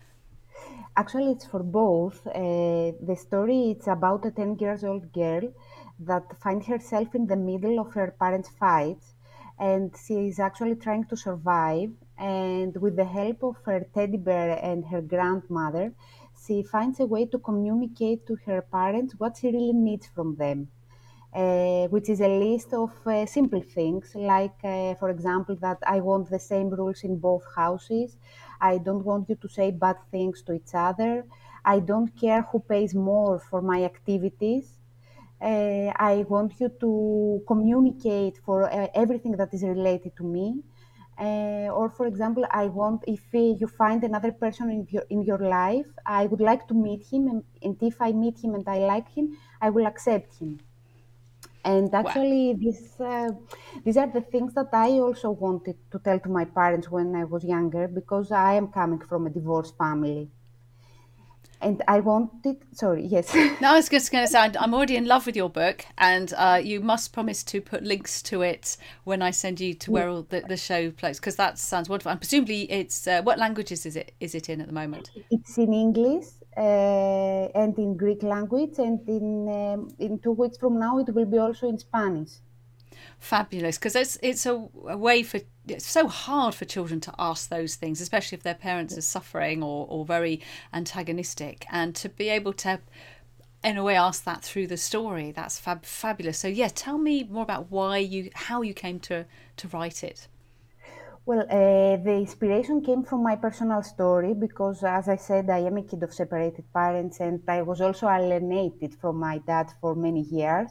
Actually, 0.96 1.34
it's 1.34 1.46
for 1.46 1.62
both. 1.62 2.26
Uh, 2.28 2.94
the 3.06 3.18
story 3.20 3.72
it's 3.72 3.88
about 3.88 4.26
a 4.26 4.32
10 4.32 4.58
years 4.58 4.86
old 4.86 5.12
girl 5.12 5.52
that 6.00 6.24
finds 6.42 6.66
herself 6.66 7.14
in 7.14 7.28
the 7.28 7.36
middle 7.36 7.78
of 7.78 7.92
her 7.92 8.16
parents' 8.18 8.48
fights 8.58 9.15
and 9.60 9.96
she 9.98 10.28
is 10.28 10.40
actually 10.40 10.76
trying 10.76 11.06
to 11.06 11.18
survive. 11.18 11.92
And 12.18 12.76
with 12.78 12.96
the 12.96 13.06
help 13.06 13.44
of 13.44 13.58
her 13.66 13.82
teddy 13.94 14.18
bear 14.18 14.58
and 14.62 14.86
her 14.86 15.02
grandmother, 15.02 15.94
she 16.46 16.64
finds 16.64 17.00
a 17.00 17.06
way 17.06 17.26
to 17.28 17.40
communicate 17.40 18.26
to 18.28 18.36
her 18.46 18.62
parents 18.62 19.16
what 19.18 19.38
she 19.38 19.48
really 19.48 19.74
needs 19.74 20.08
from 20.08 20.36
them. 20.36 20.70
Uh, 21.34 21.88
which 21.90 22.08
is 22.08 22.22
a 22.22 22.28
list 22.30 22.74
of 22.74 22.92
uh, 23.06 23.26
simple 23.26 23.62
things, 23.62 24.16
like, 24.16 24.56
uh, 24.64 24.96
for 24.96 25.10
example, 25.10 25.54
that 25.58 25.78
I 25.86 26.00
want 26.00 26.30
the 26.30 26.40
same 26.40 26.70
rules 26.70 27.04
in 27.04 27.18
both 27.20 27.44
houses. 27.58 28.16
I 28.62 28.78
don't 28.78 29.04
want 29.04 29.28
you 29.28 29.36
to 29.36 29.50
say 29.50 29.72
bad 29.72 29.98
things 30.12 30.42
to 30.44 30.54
each 30.54 30.74
other. 30.74 31.26
I 31.66 31.82
don't 31.82 32.16
care 32.18 32.44
who 32.44 32.60
pays 32.62 32.96
more 32.96 33.38
for 33.40 33.62
my 33.62 33.84
activities 33.84 34.80
uh, 35.42 35.92
I 35.96 36.26
want 36.28 36.60
you 36.60 36.70
to 36.80 37.44
communicate 37.48 38.38
for 38.46 38.64
uh, 38.64 38.88
everything 38.94 39.34
that 39.34 39.54
is 39.54 39.64
related 39.64 40.16
to 40.18 40.24
me. 40.24 40.62
Uh, 41.18 41.70
or, 41.72 41.90
for 41.90 42.08
example, 42.08 42.46
I 42.52 42.66
want 42.66 43.04
if 43.08 43.34
you 43.34 43.68
find 43.68 44.04
another 44.04 44.34
person 44.34 44.70
in 44.70 44.88
your, 44.90 45.04
in 45.10 45.24
your 45.24 45.38
life, 45.40 45.88
I 46.06 46.26
would 46.26 46.42
like 46.42 46.68
to 46.68 46.74
meet 46.74 47.06
him, 47.06 47.28
and, 47.28 47.44
and 47.62 47.78
if 47.82 48.02
I 48.02 48.12
meet 48.12 48.44
him 48.44 48.54
and 48.54 48.68
I 48.68 48.80
like 48.80 49.10
him, 49.10 49.38
I 49.62 49.70
will 49.70 49.88
accept 49.88 50.40
him. 50.40 50.60
And 51.64 51.94
actually, 51.96 52.54
wow. 52.54 52.60
this, 52.62 53.00
uh, 53.00 53.32
these 53.84 53.98
are 53.98 54.08
the 54.08 54.22
things 54.22 54.54
that 54.54 54.70
I 54.74 54.90
also 55.00 55.32
wanted 55.32 55.78
to 55.92 56.00
tell 56.00 56.20
to 56.20 56.30
my 56.30 56.46
parents 56.46 56.92
when 56.92 57.16
I 57.16 57.24
was 57.24 57.44
younger, 57.44 57.88
because 57.88 58.32
I 58.32 58.54
am 58.54 58.68
coming 58.68 59.00
from 59.00 59.26
a 59.26 59.30
divorced 59.30 59.78
family 59.78 60.30
and 61.62 61.82
I 61.88 62.00
wanted, 62.00 62.58
sorry, 62.72 63.06
yes. 63.06 63.34
no, 63.62 63.70
I 63.70 63.76
was 63.76 63.90
just 63.90 64.12
going 64.12 64.26
to 64.26 64.32
say, 64.32 64.40
I'm 64.40 64.74
already 64.74 64.96
in 64.96 65.06
love 65.06 65.26
with 65.26 65.36
your 65.36 65.50
book, 65.50 65.86
and 65.98 66.34
uh, 66.38 66.60
you 66.64 66.80
must 66.80 67.14
promise 67.14 67.44
to 67.44 67.62
put 67.62 67.84
links 67.84 68.22
to 68.24 68.42
it 68.42 68.78
when 69.04 69.22
I 69.22 69.32
send 69.32 69.60
you 69.60 69.74
to 69.74 69.92
where 69.92 70.10
all 70.10 70.24
the, 70.24 70.42
the 70.42 70.58
show 70.58 70.92
plays, 70.92 71.20
because 71.20 71.36
that 71.38 71.58
sounds 71.58 71.90
wonderful. 71.90 72.12
And 72.12 72.20
presumably, 72.20 72.72
it's 72.72 73.08
uh, 73.08 73.22
what 73.24 73.40
languages 73.40 73.86
is 73.86 73.96
it 73.96 74.14
is 74.20 74.36
it 74.36 74.50
in 74.50 74.62
at 74.62 74.68
the 74.68 74.74
moment? 74.74 75.12
It's 75.32 75.58
in 75.58 75.74
English 75.74 76.28
uh, 76.58 77.50
and 77.56 77.78
in 77.78 77.98
Greek 77.98 78.24
language, 78.24 78.78
and 78.78 79.00
in 79.08 79.50
um, 79.50 79.96
in 80.00 80.20
two 80.20 80.32
weeks 80.32 80.58
from 80.58 80.80
now, 80.80 81.00
it 81.00 81.14
will 81.14 81.26
be 81.26 81.38
also 81.38 81.68
in 81.68 81.78
Spanish 81.78 82.32
fabulous 83.20 83.78
because 83.78 83.96
it's 83.96 84.18
it's 84.22 84.46
a, 84.46 84.68
a, 84.88 84.98
way 84.98 85.24
for 85.24 85.40
it's 85.68 85.88
so 85.88 86.08
hard 86.08 86.54
for 86.54 86.66
children 86.66 87.00
to 87.00 87.14
ask 87.18 87.50
those 87.50 87.76
things 87.76 88.00
especially 88.00 88.36
if 88.36 88.44
their 88.44 88.54
parents 88.54 88.98
are 88.98 89.02
suffering 89.02 89.64
or, 89.64 89.88
or 89.90 90.06
very 90.06 90.42
antagonistic 90.74 91.66
and 91.72 91.96
to 91.96 92.10
be 92.10 92.30
able 92.30 92.54
to 92.54 92.80
in 93.64 93.78
a 93.78 93.84
way 93.84 93.96
ask 93.96 94.24
that 94.26 94.44
through 94.44 94.68
the 94.68 94.78
story 94.78 95.32
that's 95.32 95.58
fab, 95.60 95.84
fabulous. 95.86 96.38
So 96.38 96.48
yeah 96.48 96.68
tell 96.68 96.98
me 96.98 97.24
more 97.24 97.44
about 97.44 97.72
why 97.72 97.98
you 97.98 98.30
how 98.36 98.62
you 98.62 98.74
came 98.74 99.00
to 99.02 99.26
to 99.58 99.68
write 99.70 100.04
it. 100.04 100.28
Well, 101.28 101.40
uh, 101.50 101.98
the 102.04 102.18
inspiration 102.20 102.82
came 102.82 103.02
from 103.02 103.24
my 103.24 103.36
personal 103.36 103.82
story 103.82 104.36
because, 104.36 104.84
as 104.84 105.10
I 105.10 105.16
said, 105.16 105.50
I 105.50 105.58
am 105.58 105.76
a 105.78 105.82
kid 105.82 106.04
of 106.04 106.14
separated 106.14 106.72
parents 106.72 107.20
and 107.20 107.42
I 107.48 107.64
was 107.64 107.82
also 107.82 108.08
alienated 108.08 108.94
from 108.94 109.16
my 109.18 109.40
dad 109.40 109.74
for 109.82 109.96
many 109.96 110.22
years 110.22 110.70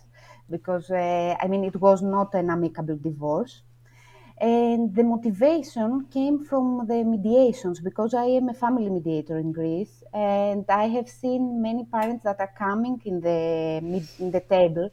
because, 0.50 0.90
uh, 0.90 1.37
I 1.40 1.46
mean, 1.48 1.64
it 1.64 1.76
was 1.80 2.02
not 2.02 2.35
an 2.35 2.50
amicable 2.50 2.96
divorce. 2.96 3.62
And 4.38 4.94
the 4.94 5.04
motivation 5.04 6.07
came 6.11 6.44
from 6.44 6.87
the 6.88 7.04
mediations 7.04 7.80
because 7.80 8.14
I 8.14 8.24
am 8.26 8.48
a 8.48 8.54
family 8.54 8.90
mediator 8.90 9.38
in 9.38 9.52
Greece, 9.52 10.02
and 10.12 10.64
I 10.68 10.88
have 10.88 11.09
seen 11.09 11.62
many 11.62 11.85
parents 11.85 12.24
that 12.24 12.40
are 12.40 12.52
coming 12.59 13.00
in 13.04 13.20
the 13.20 13.38
in 14.18 14.30
the 14.33 14.40
table, 14.40 14.90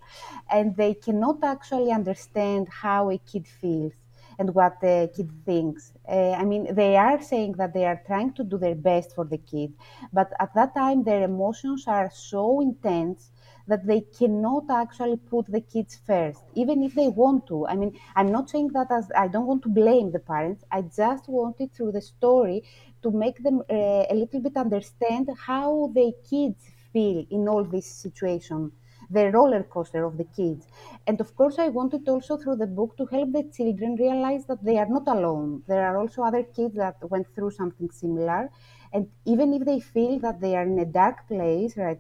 and 0.50 0.76
they 0.76 0.94
cannot 0.94 1.44
actually 1.44 1.92
understand 1.92 2.70
how 2.70 3.10
a 3.10 3.18
kid 3.18 3.48
feels 3.48 3.94
and 4.38 4.54
what 4.54 4.80
the 4.80 5.12
kid 5.16 5.30
thinks. 5.46 5.94
Uh, 6.08 6.32
I 6.34 6.46
mean, 6.46 6.74
they 6.76 6.96
are 6.96 7.22
saying 7.22 7.54
that 7.54 7.74
they 7.74 7.86
are 7.86 8.02
trying 8.06 8.34
to 8.34 8.44
do 8.44 8.58
their 8.58 8.76
best 8.76 9.16
for 9.16 9.26
the 9.26 9.38
kid, 9.40 9.74
but 10.14 10.32
at 10.40 10.54
that 10.56 10.76
time 10.76 11.04
their 11.04 11.24
emotions 11.24 11.86
are 11.88 12.10
so 12.12 12.62
intense 12.62 13.32
that 13.68 13.86
they 13.86 14.02
cannot 14.02 14.66
actually 14.70 15.18
put 15.18 15.46
the 15.48 15.62
kids 15.62 16.00
first, 16.06 16.42
even 16.56 16.84
if 16.84 16.94
they 16.96 17.08
want 17.08 17.48
to. 17.48 17.68
I 17.68 17.76
mean, 17.76 17.98
I'm 18.16 18.32
not 18.32 18.50
saying 18.50 18.70
that 18.74 18.92
as 18.92 19.12
I 19.16 19.28
don't 19.28 19.48
want 19.48 19.64
to 19.64 19.70
blame 19.70 20.12
the 20.12 20.20
parents. 20.20 20.64
I 20.72 20.82
just 20.84 21.28
wanted 21.28 21.74
through 21.74 21.92
the 21.94 22.02
story 22.02 22.64
to 23.04 23.12
make 23.12 23.44
them 23.44 23.62
uh, 23.70 24.06
a 24.10 24.16
little 24.16 24.40
bit 24.42 24.56
understand 24.58 25.30
how 25.48 25.92
the 25.94 26.14
kids 26.30 26.64
feel 26.94 27.26
in 27.30 27.48
all 27.48 27.64
this 27.64 27.90
situation 27.90 28.72
the 29.10 29.30
roller 29.32 29.64
coaster 29.64 30.06
of 30.06 30.16
the 30.18 30.24
kids. 30.24 30.66
And 31.06 31.20
of 31.20 31.36
course, 31.36 31.60
I 31.60 31.68
wanted 31.68 32.08
also 32.08 32.38
through 32.38 32.56
the 32.58 32.68
book 32.68 32.96
to 32.98 33.06
help 33.08 33.34
the 33.34 33.44
children 33.44 33.96
realize 33.96 34.46
that 34.46 34.64
they 34.64 34.78
are 34.78 34.86
not 34.88 35.06
alone. 35.08 35.64
There 35.68 35.86
are 35.86 35.98
also 35.98 36.24
other 36.24 36.44
kids 36.44 36.76
that 36.76 36.96
went 37.10 37.28
through 37.36 37.52
something 37.52 37.90
similar. 37.92 38.50
And 38.94 39.08
even 39.26 39.54
if 39.54 39.66
they 39.66 39.80
feel 39.80 40.20
that 40.20 40.42
they 40.42 40.56
are 40.56 40.64
in 40.64 40.78
a 40.80 40.86
dark 40.86 41.28
place 41.28 41.78
right 41.78 42.00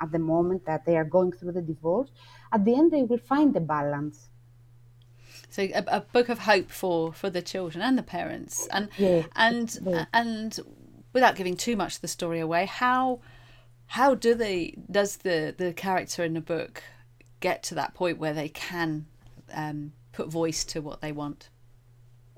at 0.00 0.12
the 0.12 0.18
moment 0.18 0.66
that 0.66 0.84
they 0.84 0.96
are 0.96 1.04
going 1.04 1.32
through 1.32 1.52
the 1.52 1.62
divorce, 1.62 2.10
at 2.52 2.64
the 2.64 2.74
end 2.74 2.92
they 2.92 3.02
will 3.02 3.18
find 3.18 3.56
a 3.56 3.60
balance. 3.60 4.28
So 5.48 5.62
a, 5.62 5.84
a 5.86 6.00
book 6.00 6.28
of 6.28 6.40
hope 6.40 6.70
for 6.70 7.12
for 7.12 7.30
the 7.30 7.42
children 7.42 7.82
and 7.82 7.96
the 7.96 8.02
parents, 8.02 8.66
and 8.70 8.88
yes, 8.98 9.26
and 9.34 9.78
yes. 9.84 10.06
and 10.12 10.58
without 11.12 11.36
giving 11.36 11.56
too 11.56 11.76
much 11.76 11.96
of 11.96 12.00
the 12.02 12.08
story 12.08 12.40
away, 12.40 12.66
how 12.66 13.20
how 13.86 14.14
do 14.14 14.34
they 14.34 14.76
does 14.90 15.18
the 15.18 15.54
the 15.56 15.72
character 15.72 16.24
in 16.24 16.34
the 16.34 16.40
book 16.40 16.82
get 17.40 17.62
to 17.64 17.74
that 17.76 17.94
point 17.94 18.18
where 18.18 18.34
they 18.34 18.48
can 18.48 19.06
um, 19.54 19.92
put 20.12 20.28
voice 20.28 20.64
to 20.64 20.80
what 20.80 21.00
they 21.00 21.12
want? 21.12 21.48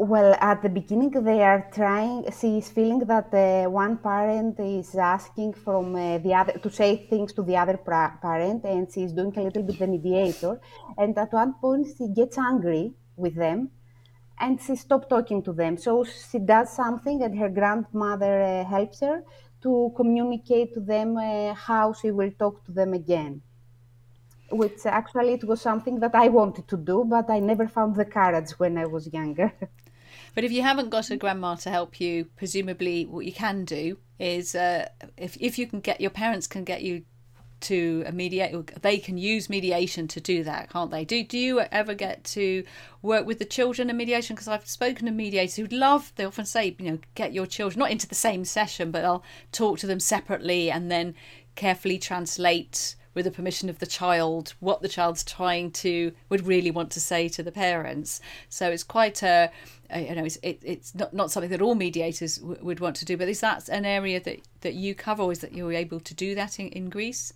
Well, 0.00 0.36
at 0.40 0.62
the 0.62 0.68
beginning, 0.68 1.10
they 1.10 1.42
are 1.42 1.68
trying. 1.72 2.30
She 2.30 2.58
is 2.58 2.68
feeling 2.68 3.00
that 3.00 3.34
uh, 3.34 3.68
one 3.68 3.98
parent 3.98 4.60
is 4.60 4.94
asking 4.94 5.54
from 5.54 5.96
uh, 5.96 6.18
the 6.18 6.34
other 6.34 6.52
to 6.52 6.70
say 6.70 7.08
things 7.10 7.32
to 7.32 7.42
the 7.42 7.56
other 7.56 7.76
pra- 7.76 8.16
parent, 8.22 8.64
and 8.64 8.86
she 8.92 9.02
is 9.02 9.12
doing 9.12 9.36
a 9.36 9.42
little 9.42 9.64
bit 9.64 9.78
the 9.80 9.88
mediator. 9.88 10.60
And 10.96 11.18
at 11.18 11.32
one 11.32 11.54
point, 11.54 11.88
she 11.98 12.06
gets 12.08 12.38
angry 12.38 12.94
with 13.16 13.34
them, 13.34 13.70
and 14.38 14.62
she 14.62 14.76
stops 14.76 15.08
talking 15.08 15.42
to 15.42 15.52
them. 15.52 15.76
So 15.76 16.04
she 16.04 16.38
does 16.38 16.70
something, 16.72 17.20
and 17.24 17.36
her 17.36 17.48
grandmother 17.48 18.40
uh, 18.40 18.64
helps 18.64 19.00
her 19.00 19.24
to 19.62 19.92
communicate 19.96 20.74
to 20.74 20.80
them 20.80 21.16
uh, 21.16 21.54
how 21.54 21.92
she 21.92 22.12
will 22.12 22.30
talk 22.38 22.64
to 22.66 22.72
them 22.72 22.94
again 22.94 23.42
which 24.50 24.86
actually 24.86 25.34
it 25.34 25.44
was 25.44 25.60
something 25.60 26.00
that 26.00 26.14
I 26.14 26.28
wanted 26.28 26.66
to 26.68 26.76
do, 26.78 27.04
but 27.04 27.28
I 27.28 27.38
never 27.38 27.68
found 27.68 27.96
the 27.96 28.06
courage 28.06 28.52
when 28.52 28.78
I 28.78 28.86
was 28.86 29.12
younger. 29.12 29.52
But 30.38 30.44
if 30.44 30.52
you 30.52 30.62
haven't 30.62 30.90
got 30.90 31.10
a 31.10 31.16
grandma 31.16 31.56
to 31.56 31.68
help 31.68 32.00
you, 32.00 32.26
presumably 32.36 33.04
what 33.06 33.24
you 33.24 33.32
can 33.32 33.64
do 33.64 33.98
is 34.20 34.54
uh, 34.54 34.88
if 35.16 35.36
if 35.40 35.58
you 35.58 35.66
can 35.66 35.80
get 35.80 36.00
your 36.00 36.12
parents 36.12 36.46
can 36.46 36.62
get 36.62 36.80
you 36.80 37.02
to 37.62 38.04
a 38.06 38.12
mediator, 38.12 38.62
they 38.80 38.98
can 38.98 39.18
use 39.18 39.50
mediation 39.50 40.06
to 40.06 40.20
do 40.20 40.44
that, 40.44 40.70
can't 40.70 40.92
they? 40.92 41.04
Do 41.04 41.24
do 41.24 41.36
you 41.36 41.58
ever 41.72 41.92
get 41.92 42.22
to 42.36 42.62
work 43.02 43.26
with 43.26 43.40
the 43.40 43.44
children 43.44 43.90
in 43.90 43.96
mediation? 43.96 44.36
Because 44.36 44.46
I've 44.46 44.68
spoken 44.68 45.06
to 45.06 45.10
mediators 45.10 45.56
who'd 45.56 45.72
love. 45.72 46.12
They 46.14 46.24
often 46.24 46.46
say, 46.46 46.76
you 46.78 46.88
know, 46.88 46.98
get 47.16 47.32
your 47.32 47.46
children 47.46 47.80
not 47.80 47.90
into 47.90 48.06
the 48.06 48.14
same 48.14 48.44
session, 48.44 48.92
but 48.92 49.04
I'll 49.04 49.24
talk 49.50 49.80
to 49.80 49.88
them 49.88 49.98
separately 49.98 50.70
and 50.70 50.88
then 50.88 51.16
carefully 51.56 51.98
translate 51.98 52.94
with 53.18 53.24
the 53.24 53.32
permission 53.32 53.68
of 53.68 53.80
the 53.80 53.86
child 53.86 54.54
what 54.60 54.80
the 54.80 54.88
child's 54.88 55.24
trying 55.24 55.72
to 55.72 56.12
would 56.28 56.46
really 56.46 56.70
want 56.70 56.88
to 56.88 57.00
say 57.00 57.28
to 57.28 57.42
the 57.42 57.50
parents 57.50 58.20
so 58.48 58.70
it's 58.70 58.84
quite 58.84 59.24
a, 59.24 59.50
a 59.90 60.08
you 60.08 60.14
know 60.14 60.24
it's 60.24 60.38
it, 60.44 60.60
it's 60.64 60.94
not, 60.94 61.12
not 61.12 61.28
something 61.32 61.50
that 61.50 61.60
all 61.60 61.74
mediators 61.74 62.36
w- 62.36 62.62
would 62.62 62.78
want 62.78 62.94
to 62.94 63.04
do 63.04 63.16
but 63.16 63.28
is 63.28 63.40
that 63.40 63.68
an 63.68 63.84
area 63.84 64.20
that 64.20 64.38
that 64.60 64.74
you 64.74 64.94
cover 64.94 65.24
or 65.24 65.32
is 65.32 65.40
that 65.40 65.52
you're 65.52 65.72
able 65.72 65.98
to 65.98 66.14
do 66.14 66.36
that 66.36 66.60
in, 66.60 66.68
in 66.68 66.88
greece 66.88 67.32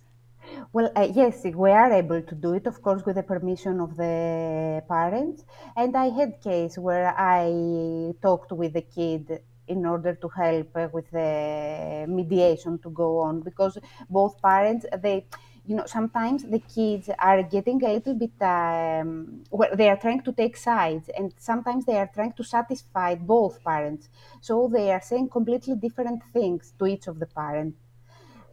well, 0.71 0.91
uh, 0.95 1.07
yes, 1.11 1.45
we 1.45 1.71
are 1.71 1.91
able 1.91 2.21
to 2.21 2.35
do 2.35 2.53
it, 2.53 2.67
of 2.67 2.81
course, 2.81 3.03
with 3.05 3.15
the 3.15 3.23
permission 3.23 3.79
of 3.79 3.95
the 3.95 4.83
parents. 4.89 5.45
And 5.75 5.95
I 5.95 6.09
had 6.09 6.41
case 6.41 6.77
where 6.77 7.15
I 7.17 8.13
talked 8.21 8.51
with 8.51 8.73
the 8.73 8.81
kid 8.81 9.39
in 9.67 9.85
order 9.85 10.13
to 10.15 10.27
help 10.27 10.75
uh, 10.75 10.89
with 10.91 11.09
the 11.11 12.05
mediation 12.07 12.79
to 12.79 12.89
go 12.89 13.19
on 13.19 13.41
because 13.41 13.77
both 14.09 14.41
parents 14.41 14.85
they 15.01 15.25
you 15.65 15.75
know, 15.75 15.85
sometimes 15.85 16.43
the 16.43 16.59
kids 16.59 17.09
are 17.19 17.41
getting 17.43 17.83
a 17.83 17.93
little 17.93 18.13
bit, 18.15 18.33
um, 18.41 19.43
well, 19.49 19.75
they 19.75 19.89
are 19.89 19.97
trying 19.97 20.21
to 20.23 20.31
take 20.33 20.57
sides, 20.57 21.09
and 21.17 21.33
sometimes 21.37 21.85
they 21.85 21.97
are 21.97 22.09
trying 22.13 22.33
to 22.33 22.43
satisfy 22.43 23.15
both 23.15 23.63
parents. 23.63 24.09
So 24.41 24.67
they 24.67 24.91
are 24.91 25.01
saying 25.01 25.29
completely 25.29 25.75
different 25.75 26.21
things 26.33 26.73
to 26.79 26.85
each 26.87 27.07
of 27.07 27.19
the 27.19 27.27
parents. 27.27 27.77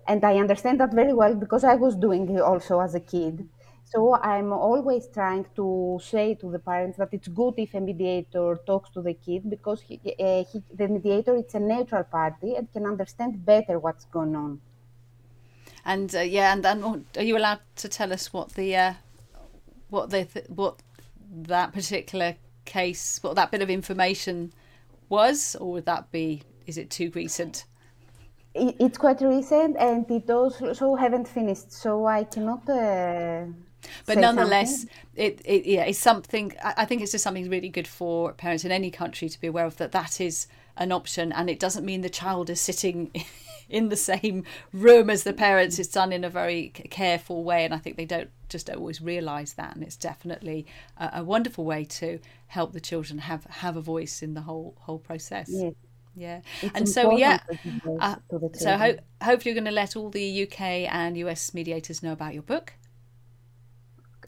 And 0.07 0.25
I 0.25 0.37
understand 0.39 0.81
that 0.81 0.93
very 0.93 1.15
well 1.15 1.35
because 1.35 1.65
I 1.65 1.75
was 1.77 1.97
doing 1.97 2.29
it 2.37 2.41
also 2.41 2.81
as 2.81 2.95
a 2.95 3.01
kid. 3.01 3.49
So 3.85 4.15
I'm 4.17 4.53
always 4.53 5.09
trying 5.09 5.47
to 5.57 5.99
say 6.03 6.35
to 6.37 6.51
the 6.51 6.59
parents 6.59 6.99
that 6.99 7.09
it's 7.13 7.29
good 7.29 7.55
if 7.59 7.75
a 7.75 7.81
mediator 7.81 8.59
talks 8.67 8.91
to 8.91 9.03
the 9.03 9.15
kid 9.15 9.49
because 9.49 9.81
he, 9.83 10.01
uh, 10.19 10.45
he, 10.51 10.63
the 10.73 10.89
mediator 10.89 11.35
is 11.37 11.55
a 11.55 11.61
neutral 11.61 12.05
party 12.05 12.55
and 12.57 12.71
can 12.73 12.87
understand 12.87 13.45
better 13.45 13.79
what's 13.79 14.05
going 14.05 14.37
on. 14.37 14.61
And 15.85 16.15
uh, 16.15 16.21
yeah, 16.21 16.53
and 16.53 16.65
then 16.65 17.05
are 17.17 17.23
you 17.23 17.37
allowed 17.37 17.61
to 17.77 17.89
tell 17.89 18.13
us 18.13 18.33
what 18.33 18.55
the 18.55 18.77
uh, 18.77 18.93
what 19.89 20.11
the 20.11 20.27
what 20.49 20.81
that 21.31 21.73
particular 21.73 22.37
case, 22.65 23.19
what 23.23 23.37
that 23.37 23.51
bit 23.51 23.63
of 23.63 23.71
information 23.71 24.53
was, 25.09 25.57
or 25.57 25.73
would 25.73 25.87
that 25.87 26.11
be? 26.13 26.43
Is 26.67 26.79
it 26.79 26.91
too 26.91 27.11
recent? 27.15 27.65
it's 28.55 28.99
quite 28.99 29.21
recent, 29.21 29.77
and 29.79 30.11
it 30.11 30.29
also 30.31 30.95
haven't 30.97 31.29
finished, 31.29 31.73
so 31.73 32.07
I 32.07 32.25
cannot. 32.25 32.69
Uh, 32.69 33.47
but 34.07 34.19
nonetheless, 34.19 34.87
it, 35.17 35.41
it 35.45 35.67
yeah, 35.67 35.85
it's 35.85 35.99
something. 35.99 36.53
I 36.63 36.85
think 36.85 37.03
it's 37.03 37.13
just 37.13 37.25
something 37.25 37.49
really 37.49 37.69
good 37.69 37.87
for 37.87 38.33
parents 38.33 38.65
in 38.65 38.73
any 38.73 38.91
country 38.91 39.29
to 39.29 39.41
be 39.41 39.47
aware 39.47 39.67
of 39.67 39.77
that 39.77 39.93
that 39.93 40.21
is 40.21 40.47
an 40.77 40.93
option, 40.93 41.33
and 41.33 41.49
it 41.49 41.61
doesn't 41.61 41.85
mean 41.85 42.01
the 42.01 42.11
child 42.11 42.51
is 42.51 42.61
sitting 42.61 43.11
in 43.71 43.89
the 43.89 43.97
same 43.97 44.45
room 44.73 45.11
as 45.11 45.25
the 45.25 45.33
parents. 45.33 45.79
It's 45.79 45.89
done 45.89 46.13
in 46.13 46.25
a 46.25 46.31
very 46.31 46.69
careful 46.69 47.45
way, 47.45 47.65
and 47.65 47.73
I 47.73 47.79
think 47.79 47.97
they 47.97 48.05
don't 48.05 48.31
just 48.49 48.69
always 48.69 49.01
realise 49.01 49.53
that. 49.55 49.75
And 49.75 49.83
it's 49.83 49.97
definitely 49.97 50.67
a, 50.99 51.11
a, 51.15 51.25
wonderful 51.25 51.65
way 51.65 51.85
to 51.85 52.19
help 52.49 52.73
the 52.73 52.81
children 52.81 53.21
have 53.21 53.45
have 53.45 53.77
a 53.77 53.81
voice 53.81 54.23
in 54.23 54.35
the 54.35 54.43
whole 54.43 54.77
whole 54.81 54.99
process. 54.99 55.49
Yes. 55.51 55.75
Yeah, 56.17 56.41
it's 56.61 56.75
and 56.75 56.89
so 56.89 57.17
yeah, 57.17 57.39
uh, 58.01 58.17
so 58.55 58.77
ho- 58.77 58.99
hopefully 59.23 59.53
you're 59.53 59.63
going 59.63 59.65
to 59.65 59.71
let 59.71 59.97
all 59.97 60.11
the 60.11 60.43
UK 60.43 60.61
and 60.93 61.17
US 61.17 61.55
mediators 61.55 62.03
know 62.03 62.13
about 62.13 62.35
your 62.35 62.43
book. 62.43 62.75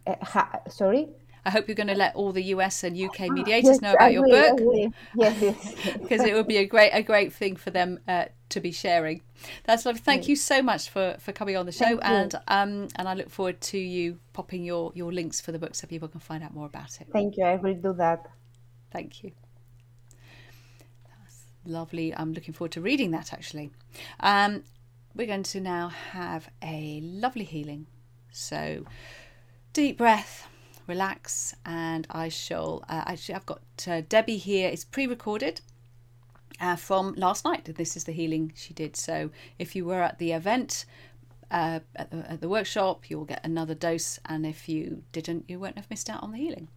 Uh, 0.07 0.14
ha- 0.22 0.61
sorry. 0.68 1.09
I 1.45 1.51
hope 1.51 1.66
you're 1.66 1.74
going 1.74 1.88
to 1.88 1.95
let 1.95 2.14
all 2.14 2.32
the 2.32 2.43
US 2.55 2.84
and 2.84 2.97
UK 2.97 3.22
ah, 3.22 3.32
mediators 3.32 3.64
yes, 3.64 3.80
know 3.80 3.95
about 3.95 4.12
your 4.12 4.26
book. 4.26 4.93
Yes, 5.16 5.43
yes. 5.43 5.74
Because 6.01 6.22
it 6.22 6.34
would 6.34 6.47
be 6.47 6.59
a 6.59 6.66
great 6.66 6.90
a 6.93 7.03
great 7.03 7.32
thing 7.32 7.57
for 7.57 7.70
them 7.70 7.99
uh, 8.07 8.26
to 8.53 8.61
be 8.61 8.72
sharing. 8.72 9.22
That's 9.64 9.84
lovely. 9.84 10.00
Thank 10.00 10.28
you 10.28 10.36
so 10.36 10.62
much 10.62 10.88
for, 10.88 11.16
for 11.18 11.32
coming 11.32 11.57
on 11.57 11.66
the 11.66 11.72
show, 11.72 11.98
and 11.98 12.34
um 12.48 12.88
and 12.96 13.09
I 13.09 13.14
look 13.14 13.30
forward 13.30 13.61
to 13.72 13.78
you 13.78 14.18
popping 14.32 14.64
your 14.64 14.92
your 14.94 15.12
links 15.12 15.40
for 15.40 15.53
the 15.53 15.59
book 15.59 15.74
so 15.74 15.86
people 15.86 16.09
can 16.09 16.20
find 16.20 16.42
out 16.42 16.55
more 16.55 16.66
about 16.66 17.00
it. 17.00 17.09
Thank 17.12 17.36
you. 17.36 17.44
I 17.44 17.57
will 17.57 17.74
do 17.74 17.92
that. 17.94 18.26
Thank 18.90 19.22
you. 19.22 19.32
That's 21.09 21.44
lovely. 21.64 22.14
I'm 22.14 22.32
looking 22.32 22.55
forward 22.55 22.72
to 22.72 22.80
reading 22.80 23.11
that 23.12 23.32
actually. 23.32 23.70
Um, 24.20 24.64
we're 25.14 25.26
going 25.26 25.42
to 25.42 25.61
now 25.61 25.88
have 25.88 26.48
a 26.62 27.00
lovely 27.03 27.44
healing. 27.44 27.86
So, 28.30 28.86
deep 29.74 29.98
breath 29.98 30.48
relax, 30.86 31.55
and 31.64 32.07
I 32.11 32.28
shall. 32.28 32.84
Uh, 32.88 33.05
actually, 33.07 33.34
I've 33.36 33.46
got 33.46 33.62
uh, 33.86 34.03
Debbie 34.09 34.38
here. 34.38 34.68
It's 34.68 34.84
pre-recorded. 34.84 35.61
Uh, 36.62 36.76
from 36.76 37.12
last 37.16 37.44
night. 37.44 37.64
This 37.74 37.96
is 37.96 38.04
the 38.04 38.12
healing 38.12 38.52
she 38.54 38.72
did. 38.72 38.94
So, 38.94 39.30
if 39.58 39.74
you 39.74 39.84
were 39.84 40.00
at 40.00 40.20
the 40.20 40.30
event, 40.30 40.84
uh, 41.50 41.80
at, 41.96 42.12
the, 42.12 42.18
at 42.30 42.40
the 42.40 42.48
workshop, 42.48 43.10
you'll 43.10 43.24
get 43.24 43.44
another 43.44 43.74
dose, 43.74 44.20
and 44.26 44.46
if 44.46 44.68
you 44.68 45.02
didn't, 45.10 45.46
you 45.48 45.58
won't 45.58 45.76
have 45.76 45.90
missed 45.90 46.08
out 46.08 46.22
on 46.22 46.30
the 46.30 46.38
healing. 46.38 46.68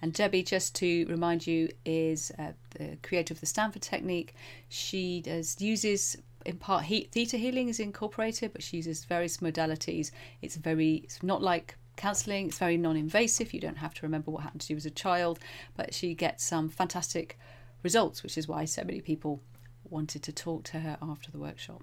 And 0.00 0.14
Debbie, 0.14 0.42
just 0.42 0.74
to 0.76 1.04
remind 1.10 1.46
you, 1.46 1.68
is 1.84 2.32
uh, 2.38 2.52
the 2.70 2.96
creator 3.02 3.34
of 3.34 3.40
the 3.40 3.46
Stanford 3.46 3.82
technique. 3.82 4.34
She 4.70 5.20
does 5.20 5.60
uses 5.60 6.16
in 6.46 6.56
part 6.56 6.84
heat 6.84 7.12
theta 7.12 7.36
healing 7.36 7.68
is 7.68 7.80
incorporated, 7.80 8.54
but 8.54 8.62
she 8.62 8.78
uses 8.78 9.04
various 9.04 9.38
modalities. 9.38 10.10
It's 10.40 10.56
very 10.56 11.02
it's 11.04 11.22
not 11.22 11.42
like 11.42 11.76
counselling. 11.96 12.48
It's 12.48 12.58
very 12.58 12.76
non-invasive. 12.76 13.52
You 13.52 13.60
don't 13.60 13.78
have 13.78 13.94
to 13.94 14.02
remember 14.02 14.30
what 14.30 14.42
happened 14.42 14.62
to 14.62 14.72
you 14.72 14.76
as 14.76 14.86
a 14.86 14.90
child, 14.90 15.38
but 15.76 15.94
she 15.94 16.14
gets 16.14 16.44
some 16.44 16.68
fantastic 16.68 17.38
results, 17.82 18.22
which 18.22 18.36
is 18.38 18.46
why 18.46 18.64
so 18.64 18.82
many 18.84 19.00
people 19.00 19.42
wanted 19.84 20.22
to 20.24 20.32
talk 20.32 20.64
to 20.64 20.80
her 20.80 20.98
after 21.00 21.30
the 21.30 21.38
workshop. 21.38 21.82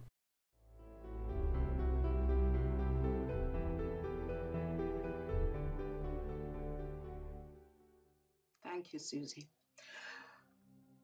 Thank 8.64 8.94
you, 8.94 9.00
Susie. 9.00 9.50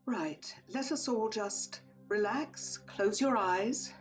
Right, 0.05 0.55
let 0.73 0.91
us 0.91 1.07
all 1.07 1.29
just 1.29 1.81
relax, 2.07 2.77
close 2.77 3.21
your 3.21 3.37
eyes, 3.37 3.93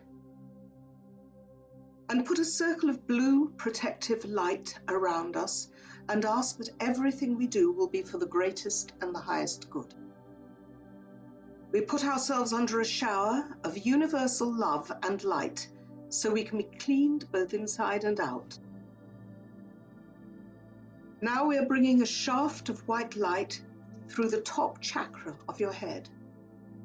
and 2.09 2.25
put 2.25 2.39
a 2.39 2.45
circle 2.45 2.89
of 2.89 3.07
blue 3.07 3.51
protective 3.57 4.25
light 4.25 4.79
around 4.89 5.37
us 5.37 5.69
and 6.09 6.25
ask 6.25 6.57
that 6.57 6.71
everything 6.81 7.37
we 7.37 7.47
do 7.47 7.71
will 7.71 7.87
be 7.87 8.03
for 8.03 8.19
the 8.19 8.27
greatest 8.27 8.93
and 9.01 9.15
the 9.15 9.21
highest 9.21 9.69
good. 9.69 9.95
We 11.71 11.83
put 11.83 12.05
ourselves 12.05 12.55
under 12.55 12.81
a 12.81 12.85
shower 12.85 13.47
of 13.63 13.77
universal 13.77 14.51
love 14.51 14.91
and 15.03 15.23
light 15.23 15.69
so 16.09 16.33
we 16.33 16.45
can 16.45 16.59
be 16.59 16.65
cleaned 16.79 17.31
both 17.31 17.53
inside 17.53 18.05
and 18.05 18.19
out. 18.21 18.59
Now 21.21 21.47
we 21.47 21.59
are 21.59 21.67
bringing 21.67 22.01
a 22.01 22.07
shaft 22.07 22.71
of 22.71 22.87
white 22.89 23.17
light 23.17 23.61
through 24.09 24.31
the 24.31 24.41
top 24.41 24.81
chakra 24.81 25.37
of 25.47 25.61
your 25.61 25.73
head 25.73 26.09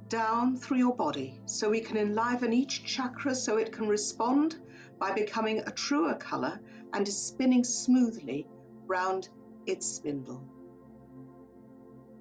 down 0.09 0.57
through 0.57 0.77
your 0.77 0.95
body 0.95 1.39
so 1.45 1.69
we 1.69 1.79
can 1.79 1.97
enliven 1.97 2.53
each 2.53 2.83
chakra 2.83 3.33
so 3.33 3.57
it 3.57 3.71
can 3.71 3.87
respond 3.87 4.57
by 4.99 5.13
becoming 5.13 5.59
a 5.59 5.71
truer 5.71 6.15
color 6.15 6.59
and 6.93 7.07
is 7.07 7.17
spinning 7.17 7.63
smoothly 7.63 8.47
round 8.87 9.29
its 9.65 9.87
spindle. 9.87 10.43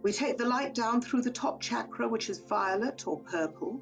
We 0.03 0.13
take 0.13 0.37
the 0.37 0.47
light 0.47 0.75
down 0.75 1.01
through 1.01 1.23
the 1.23 1.31
top 1.31 1.61
chakra, 1.61 2.09
which 2.09 2.29
is 2.29 2.39
violet 2.39 3.07
or 3.07 3.21
purple. 3.21 3.81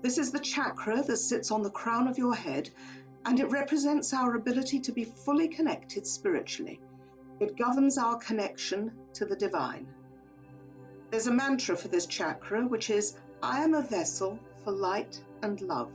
This 0.00 0.16
is 0.16 0.30
the 0.30 0.38
chakra 0.38 1.02
that 1.02 1.16
sits 1.16 1.50
on 1.50 1.62
the 1.62 1.70
crown 1.70 2.08
of 2.08 2.18
your 2.18 2.34
head 2.34 2.70
and 3.24 3.40
it 3.40 3.50
represents 3.50 4.14
our 4.14 4.36
ability 4.36 4.80
to 4.80 4.92
be 4.92 5.04
fully 5.04 5.48
connected 5.48 6.06
spiritually. 6.06 6.80
It 7.40 7.58
governs 7.58 7.98
our 7.98 8.16
connection 8.16 8.92
to 9.14 9.26
the 9.26 9.36
divine. 9.36 9.86
There's 11.10 11.26
a 11.26 11.32
mantra 11.32 11.76
for 11.76 11.88
this 11.88 12.06
chakra, 12.06 12.66
which 12.66 12.90
is 12.90 13.16
I 13.42 13.62
am 13.64 13.74
a 13.74 13.82
vessel 13.82 14.38
for 14.64 14.72
light 14.72 15.22
and 15.42 15.60
love. 15.60 15.92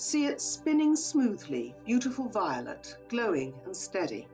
See 0.00 0.24
it 0.24 0.40
spinning 0.40 0.96
smoothly, 0.96 1.74
beautiful 1.84 2.26
violet, 2.26 2.96
glowing 3.10 3.52
and 3.66 3.76
steady. 3.76 4.28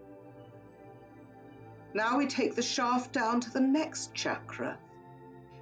Now 1.92 2.18
we 2.18 2.28
take 2.28 2.54
the 2.54 2.62
shaft 2.62 3.12
down 3.12 3.40
to 3.40 3.50
the 3.50 3.60
next 3.60 4.14
chakra. 4.14 4.78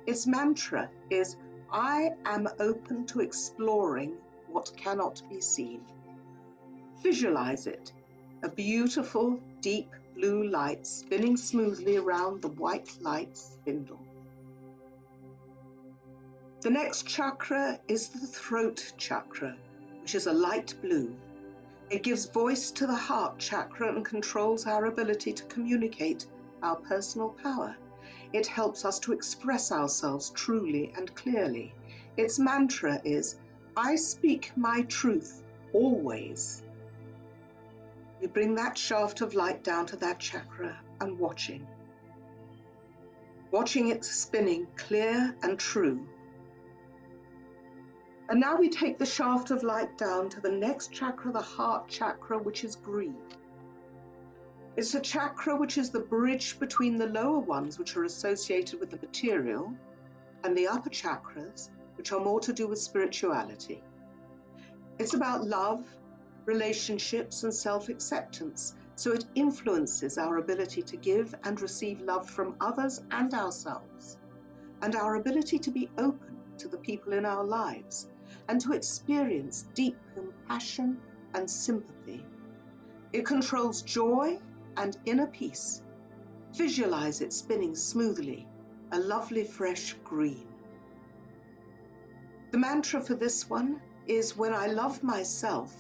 Its 0.07 0.26
mantra 0.26 0.90
is 1.09 1.36
I 1.72 2.11
am 2.26 2.46
open 2.61 3.07
to 3.07 3.20
exploring 3.20 4.18
what 4.48 4.76
cannot 4.76 5.22
be 5.30 5.40
seen. 5.40 5.80
Visualize 7.02 7.66
it 7.66 7.90
a 8.42 8.50
beautiful, 8.50 9.40
deep 9.62 9.90
blue 10.14 10.46
light 10.50 10.86
spinning 10.86 11.38
smoothly 11.38 11.96
around 11.96 12.42
the 12.42 12.48
white 12.48 12.94
light 13.00 13.38
spindle. 13.38 14.05
The 16.61 16.68
next 16.68 17.07
chakra 17.07 17.80
is 17.88 18.09
the 18.09 18.26
throat 18.26 18.92
chakra, 18.98 19.57
which 20.05 20.14
is 20.14 20.26
a 20.26 20.32
light 20.34 20.74
blue. 20.82 21.16
It 21.88 22.02
gives 22.02 22.26
voice 22.26 22.70
to 22.72 22.86
the 22.86 22.94
heart 22.94 23.38
chakra 23.38 23.88
and 23.88 24.05
controls 24.05 24.66
our 24.66 24.84
ability 24.84 25.32
to 25.32 25.44
communicate 25.44 26.26
our 26.62 26.76
personal 26.76 27.30
power. 27.42 27.74
It 28.34 28.46
helps 28.46 28.84
us 28.84 28.98
to 28.98 29.14
express 29.14 29.72
ourselves 29.72 30.28
truly 30.28 30.92
and 30.94 31.14
clearly. 31.14 31.74
Its 32.18 32.38
mantra 32.38 33.00
is 33.02 33.36
I 33.78 33.96
speak 33.96 34.52
my 34.57 34.82
truth 34.82 35.42
always. 35.72 36.62
We 38.20 38.26
bring 38.26 38.57
that 38.57 38.76
shaft 38.76 39.22
of 39.22 39.32
light 39.32 39.64
down 39.64 39.86
to 39.86 39.96
that 39.96 40.18
chakra 40.18 40.78
and 41.00 41.18
watching. 41.18 41.66
Watching 43.50 43.88
it 43.88 44.05
spinning 44.05 44.66
clear 44.76 45.34
and 45.42 45.59
true. 45.59 46.07
And 48.27 48.41
now 48.41 48.57
we 48.57 48.70
take 48.70 48.99
the 48.99 49.05
shaft 49.05 49.51
of 49.51 49.62
light 49.62 49.99
down 49.99 50.31
to 50.31 50.41
the 50.41 50.51
next 50.51 50.91
chakra, 50.93 51.31
the 51.31 51.43
heart 51.43 51.89
chakra, 51.89 52.39
which 52.39 52.64
is 52.64 52.75
green. 52.75 53.18
It's 54.77 54.95
a 54.95 55.01
chakra 55.01 55.55
which 55.57 55.77
is 55.77 55.91
the 55.91 56.01
bridge 56.01 56.59
between 56.59 56.97
the 56.97 57.07
lower 57.07 57.39
ones, 57.39 57.79
which 57.79 57.97
are 57.97 58.05
associated 58.05 58.81
with 58.81 58.91
the 58.91 58.97
material, 58.97 59.75
and 60.43 60.57
the 60.57 60.66
upper 60.66 60.89
chakras, 60.89 61.68
which 61.97 62.12
are 62.12 62.20
more 62.20 62.41
to 62.41 62.53
do 62.55 62.66
with 62.66 62.79
spirituality. 62.79 63.85
It's 64.99 65.12
about 65.12 65.47
love, 65.47 65.87
relationships, 66.47 67.45
and 67.45 67.53
self 67.53 67.91
acceptance, 67.91 68.75
so 68.97 69.12
it 69.12 69.27
influences 69.35 70.16
our 70.16 70.39
ability 70.39 70.81
to 70.83 70.97
give 70.97 71.35
and 71.45 71.61
receive 71.61 72.01
love 72.01 72.29
from 72.29 72.57
others 72.59 73.03
and 73.11 73.35
ourselves, 73.35 74.16
and 74.81 74.97
our 74.97 75.16
ability 75.16 75.59
to 75.59 75.70
be 75.70 75.91
open 75.99 76.41
to 76.57 76.68
the 76.68 76.79
people 76.79 77.12
in 77.12 77.27
our 77.27 77.45
lives 77.45 78.09
and 78.49 78.61
to 78.61 78.72
experience 78.72 79.66
deep 79.74 79.97
compassion 80.14 81.01
and 81.34 81.51
sympathy. 81.51 82.24
It 83.12 83.24
controls 83.24 83.82
joy 83.82 84.40
and 84.76 84.97
inner 85.05 85.26
peace. 85.26 85.82
Visualize 86.55 87.20
it 87.20 87.32
spinning 87.32 87.74
smoothly, 87.74 88.47
a 88.92 88.99
lovely 88.99 89.45
fresh 89.45 89.95
green. 90.05 90.47
The 92.51 92.59
mantra 92.59 93.01
for 93.01 93.14
this 93.14 93.49
one 93.49 93.80
is 94.07 94.36
when 94.36 94.53
I 94.53 94.66
love 94.66 95.03
myself, 95.03 95.74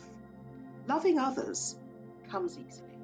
loving 0.88 1.18
others 1.18 1.76
comes 2.28 2.58
easily. 2.58 2.98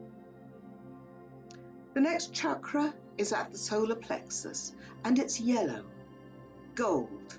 The 1.95 2.01
next 2.01 2.33
chakra 2.33 2.95
is 3.19 3.33
at 3.33 3.53
the 3.53 3.59
solar 3.59 3.95
plexus 3.95 4.75
and 5.05 5.19
it's 5.19 5.41
yellow, 5.41 5.85
gold. 6.75 7.39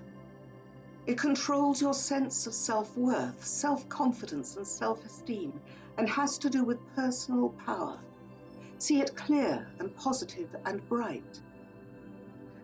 It 1.04 1.18
controls 1.18 1.82
your 1.82 1.94
sense 1.94 2.46
of 2.46 2.54
self 2.54 2.96
worth, 2.96 3.44
self 3.44 3.88
confidence, 3.88 4.56
and 4.56 4.66
self 4.66 5.04
esteem, 5.04 5.60
and 5.98 6.08
has 6.08 6.38
to 6.38 6.48
do 6.48 6.62
with 6.62 6.78
personal 6.94 7.48
power. 7.66 7.98
See 8.78 9.00
it 9.00 9.16
clear 9.16 9.66
and 9.80 9.96
positive 9.96 10.54
and 10.64 10.88
bright. 10.88 11.40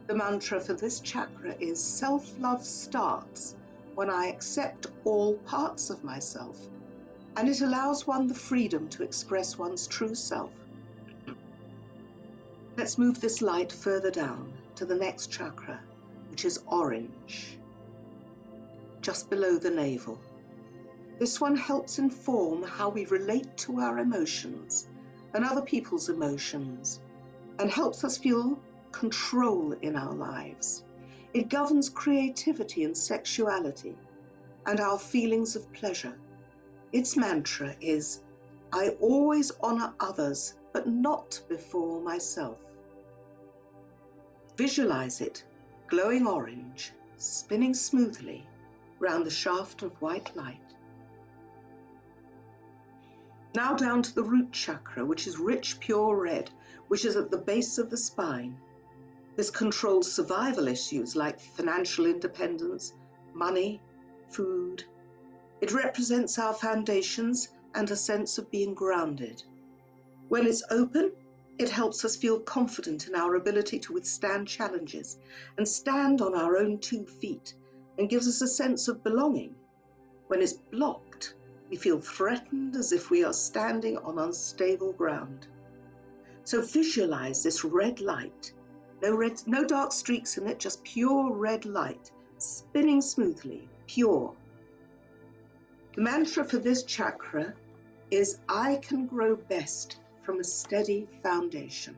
The 0.06 0.14
mantra 0.14 0.60
for 0.60 0.72
this 0.72 1.00
chakra 1.00 1.56
is 1.58 1.82
self 1.82 2.38
love 2.38 2.64
starts 2.64 3.56
when 3.96 4.08
I 4.08 4.26
accept 4.26 4.86
all 5.04 5.34
parts 5.38 5.90
of 5.90 6.04
myself, 6.04 6.56
and 7.36 7.48
it 7.48 7.60
allows 7.60 8.06
one 8.06 8.28
the 8.28 8.34
freedom 8.34 8.88
to 8.90 9.02
express 9.02 9.58
one's 9.58 9.88
true 9.88 10.14
self. 10.14 10.52
Let's 12.76 12.98
move 12.98 13.20
this 13.20 13.42
light 13.42 13.72
further 13.72 14.12
down 14.12 14.52
to 14.76 14.84
the 14.84 14.94
next 14.94 15.32
chakra, 15.32 15.80
which 16.30 16.44
is 16.44 16.60
orange, 16.68 17.57
just 19.00 19.30
below 19.30 19.58
the 19.58 19.70
navel. 19.70 20.18
This 21.18 21.40
one 21.40 21.56
helps 21.56 21.98
inform 21.98 22.62
how 22.62 22.88
we 22.88 23.06
relate 23.06 23.56
to 23.58 23.80
our 23.80 23.98
emotions 23.98 24.88
and 25.34 25.44
other 25.44 25.62
people's 25.62 26.08
emotions 26.08 27.00
and 27.58 27.70
helps 27.70 28.04
us 28.04 28.18
feel 28.18 28.58
control 28.92 29.72
in 29.72 29.96
our 29.96 30.14
lives. 30.14 30.84
It 31.34 31.48
governs 31.48 31.90
creativity 31.90 32.84
and 32.84 32.96
sexuality 32.96 33.96
and 34.66 34.80
our 34.80 34.98
feelings 34.98 35.56
of 35.56 35.72
pleasure. 35.72 36.18
Its 36.92 37.16
mantra 37.16 37.76
is 37.80 38.22
I 38.72 38.90
always 39.00 39.52
honor 39.60 39.94
others, 40.00 40.54
but 40.72 40.86
not 40.86 41.40
before 41.48 42.00
myself. 42.00 42.58
Visualize 44.56 45.20
it, 45.20 45.44
glowing 45.86 46.26
orange, 46.26 46.92
spinning 47.16 47.74
smoothly 47.74 48.47
round 49.00 49.24
the 49.24 49.30
shaft 49.30 49.82
of 49.82 50.00
white 50.02 50.34
light. 50.36 50.60
Now 53.54 53.74
down 53.74 54.02
to 54.02 54.14
the 54.14 54.22
root 54.22 54.52
chakra, 54.52 55.04
which 55.04 55.26
is 55.26 55.38
rich, 55.38 55.80
pure 55.80 56.16
red, 56.16 56.50
which 56.88 57.04
is 57.04 57.16
at 57.16 57.30
the 57.30 57.38
base 57.38 57.78
of 57.78 57.90
the 57.90 57.96
spine. 57.96 58.58
This 59.36 59.50
controls 59.50 60.12
survival 60.12 60.68
issues 60.68 61.16
like 61.16 61.40
financial 61.40 62.06
independence, 62.06 62.92
money, 63.34 63.80
food. 64.30 64.84
It 65.60 65.72
represents 65.72 66.38
our 66.38 66.54
foundations 66.54 67.48
and 67.74 67.90
a 67.90 67.96
sense 67.96 68.38
of 68.38 68.50
being 68.50 68.74
grounded. 68.74 69.42
When 70.28 70.46
it's 70.46 70.62
open, 70.70 71.12
it 71.58 71.70
helps 71.70 72.04
us 72.04 72.16
feel 72.16 72.40
confident 72.40 73.08
in 73.08 73.14
our 73.14 73.34
ability 73.34 73.78
to 73.80 73.92
withstand 73.92 74.46
challenges 74.46 75.18
and 75.56 75.66
stand 75.66 76.20
on 76.20 76.34
our 76.34 76.56
own 76.56 76.78
two 76.78 77.06
feet 77.06 77.54
and 77.98 78.08
gives 78.08 78.28
us 78.28 78.40
a 78.40 78.48
sense 78.48 78.88
of 78.88 79.04
belonging. 79.04 79.54
When 80.28 80.40
it's 80.40 80.52
blocked, 80.52 81.34
we 81.68 81.76
feel 81.76 82.00
threatened 82.00 82.76
as 82.76 82.92
if 82.92 83.10
we 83.10 83.24
are 83.24 83.32
standing 83.32 83.98
on 83.98 84.18
unstable 84.18 84.92
ground. 84.92 85.46
So 86.44 86.62
visualize 86.62 87.42
this 87.42 87.64
red 87.64 88.00
light 88.00 88.52
no 89.02 89.14
red, 89.14 89.40
no 89.46 89.64
dark 89.64 89.92
streaks 89.92 90.38
in 90.38 90.46
it, 90.46 90.58
just 90.58 90.82
pure 90.82 91.32
red 91.32 91.64
light, 91.64 92.10
spinning 92.38 93.00
smoothly, 93.00 93.68
pure. 93.86 94.34
The 95.94 96.02
mantra 96.02 96.44
for 96.44 96.58
this 96.58 96.82
chakra 96.84 97.54
is 98.10 98.38
I 98.48 98.76
can 98.76 99.06
grow 99.06 99.36
best 99.36 100.00
from 100.22 100.40
a 100.40 100.44
steady 100.44 101.08
foundation. 101.22 101.96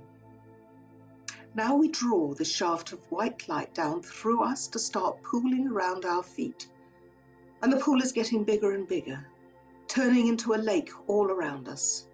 Now 1.55 1.76
we 1.76 1.88
draw 1.88 2.34
the 2.34 2.44
shaft 2.44 2.92
of 2.92 3.11
white 3.11 3.48
light 3.48 3.74
down 3.74 4.03
through 4.03 4.42
us 4.42 4.68
to 4.68 4.78
start 4.78 5.22
pooling 5.22 5.66
around 5.66 6.05
our 6.05 6.22
feet. 6.22 6.68
And 7.61 7.72
the 7.72 7.78
pool 7.78 8.01
is 8.01 8.12
getting 8.12 8.44
bigger 8.44 8.72
and 8.72 8.86
bigger, 8.86 9.26
turning 9.88 10.28
into 10.28 10.55
a 10.55 10.64
lake 10.70 10.90
all 11.09 11.26
around 11.26 11.68
us. 11.68 12.07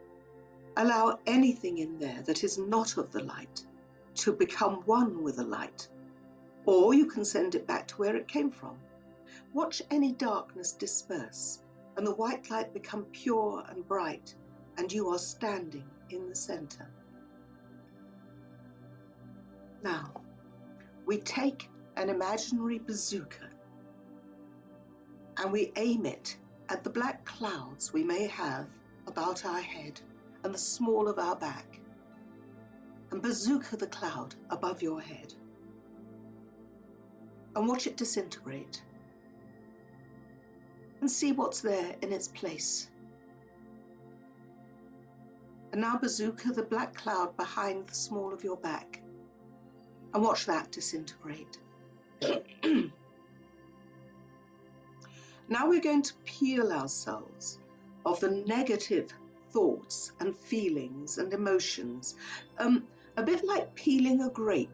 Allow 0.77 1.19
anything 1.27 1.79
in 1.79 1.99
there 1.99 2.23
that 2.23 2.45
is 2.45 2.59
not 2.59 2.97
of 2.97 3.13
the 3.13 3.23
light 3.23 3.65
to 4.17 4.33
become 4.33 4.83
one 4.87 5.23
with 5.23 5.37
the 5.37 5.45
light. 5.45 5.89
Or 6.65 6.95
you 6.95 7.07
can 7.07 7.25
send 7.25 7.55
it 7.55 7.67
back 7.67 7.89
to 7.89 7.97
where 7.97 8.17
it 8.17 8.29
came 8.29 8.51
from. 8.51 8.79
Watch 9.53 9.83
any 9.91 10.13
darkness 10.13 10.73
disperse 10.73 11.61
and 11.97 12.07
the 12.07 12.15
white 12.15 12.51
light 12.51 12.75
become 12.75 13.05
pure 13.07 13.65
and 13.69 13.87
bright, 13.87 14.35
and 14.77 14.93
you 14.93 15.09
are 15.09 15.19
standing 15.19 15.89
in 16.11 16.29
the 16.29 16.37
center. 16.37 16.87
Now, 19.87 20.11
we 21.07 21.19
take 21.19 21.71
an 21.97 22.11
imaginary 22.11 22.81
bazooka 22.81 23.49
and 25.37 25.53
we 25.53 25.71
aim 25.77 26.07
it 26.07 26.37
at 26.69 26.83
the 26.83 26.91
black 26.91 27.25
clouds 27.25 27.93
we 27.93 28.03
may 28.03 28.27
have 28.27 28.67
about 29.07 29.45
our 29.45 29.61
head 29.61 30.01
and 30.43 30.53
the 30.53 30.59
small 30.59 31.07
of 31.07 31.21
our 31.21 31.37
back 31.37 31.79
and 33.13 33.23
bazooka 33.23 33.77
the 33.77 33.87
cloud 33.87 34.35
above 34.51 34.83
your 34.83 35.01
head 35.01 35.33
and 37.55 37.69
watch 37.69 37.87
it 37.87 37.97
disintegrate. 37.97 38.83
and 41.01 41.09
see 41.09 41.31
what's 41.31 41.61
there 41.61 41.95
in 42.03 42.13
its 42.13 42.27
place. 42.27 42.91
And 45.71 45.81
now, 45.81 45.97
bazooka, 45.97 46.49
the 46.55 46.65
black 46.65 46.97
cloud 46.97 47.37
behind 47.37 47.87
the 47.87 47.95
small 47.95 48.33
of 48.33 48.43
your 48.43 48.57
back, 48.57 49.03
and 50.17 50.25
watch 50.25 50.47
that 50.47 50.73
disintegrate. 50.73 51.59
now 55.47 55.69
we're 55.69 55.83
going 55.83 56.01
to 56.01 56.15
peel 56.25 56.73
ourselves 56.73 57.59
of 58.07 58.19
the 58.21 58.31
negative 58.31 59.13
thoughts 59.51 60.13
and 60.19 60.35
feelings 60.35 61.19
and 61.19 61.35
emotions, 61.35 62.15
um, 62.59 62.85
a 63.19 63.23
bit 63.23 63.45
like 63.45 63.75
peeling 63.75 64.23
a 64.23 64.31
grape, 64.31 64.71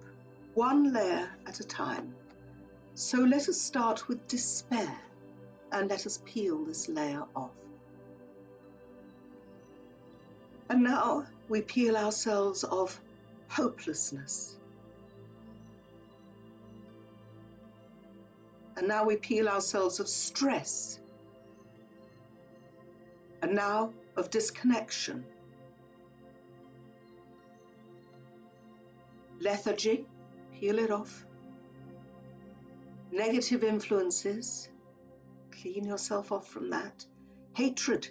one 0.55 0.93
layer 0.93 1.29
at 1.45 1.59
a 1.59 1.65
time. 1.65 2.15
So 2.95 3.19
let 3.19 3.49
us 3.49 3.61
start 3.61 4.07
with 4.07 4.29
despair 4.29 4.97
and 5.73 5.91
let 5.91 6.07
us 6.07 6.23
peel 6.25 6.65
this 6.65 6.89
layer 6.89 7.25
off. 7.35 7.51
And 10.69 10.85
now 10.85 11.27
we 11.49 11.63
peel 11.63 11.97
ourselves 11.97 12.63
of 12.63 13.01
hopelessness. 13.49 14.57
And 18.83 18.89
now 18.89 19.05
we 19.05 19.15
peel 19.15 19.49
ourselves 19.49 20.01
of 20.01 20.09
stress. 20.09 20.99
And 23.41 23.55
now 23.55 23.93
of 24.17 24.29
disconnection. 24.29 25.25
Lethargy, 29.39 30.05
peel 30.53 30.81
it 30.81 30.91
off. 30.91 31.25
Negative 33.13 33.63
influences, 33.63 34.69
clean 35.53 35.85
yourself 35.85 36.33
off 36.33 36.49
from 36.49 36.71
that. 36.71 37.07
Hatred, 37.53 38.09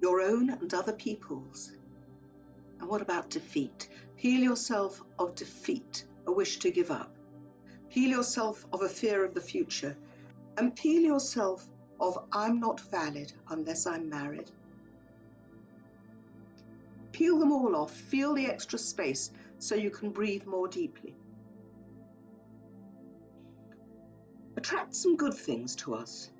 your 0.00 0.20
own 0.20 0.48
and 0.48 0.72
other 0.72 0.92
people's. 0.92 1.72
And 2.78 2.88
what 2.88 3.02
about 3.02 3.30
defeat? 3.30 3.88
Peel 4.16 4.42
yourself 4.42 5.02
of 5.18 5.34
defeat, 5.34 6.04
a 6.28 6.30
wish 6.30 6.60
to 6.60 6.70
give 6.70 6.92
up. 6.92 7.16
Peel 7.92 8.08
yourself 8.08 8.64
of 8.72 8.80
a 8.80 8.88
fear 8.88 9.22
of 9.22 9.34
the 9.34 9.40
future. 9.42 9.94
And 10.56 10.74
peel 10.74 11.02
yourself 11.02 11.68
of 12.00 12.18
I'm 12.32 12.58
not 12.58 12.80
valid 12.80 13.30
unless 13.50 13.86
I'm 13.86 14.08
married. 14.08 14.50
Peel 17.12 17.38
them 17.38 17.52
all 17.52 17.76
off, 17.76 17.92
feel 17.92 18.32
the 18.32 18.46
extra 18.46 18.78
space 18.78 19.30
so 19.58 19.74
you 19.74 19.90
can 19.90 20.08
breathe 20.08 20.46
more 20.46 20.68
deeply. 20.68 21.14
Attract 24.56 24.94
some 24.94 25.16
good 25.16 25.34
things 25.34 25.76
to 25.76 25.94
us 25.94 26.30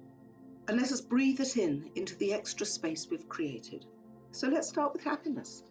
and 0.69 0.81
let 0.81 0.91
us 0.91 1.03
breathe 1.03 1.41
it 1.41 1.59
in 1.59 1.91
into 1.95 2.17
the 2.17 2.33
extra 2.33 2.65
space 2.65 3.09
we've 3.11 3.29
created. 3.29 3.85
So 4.31 4.49
let's 4.49 4.71
start 4.71 4.95
with 4.95 5.05
happiness. 5.05 5.63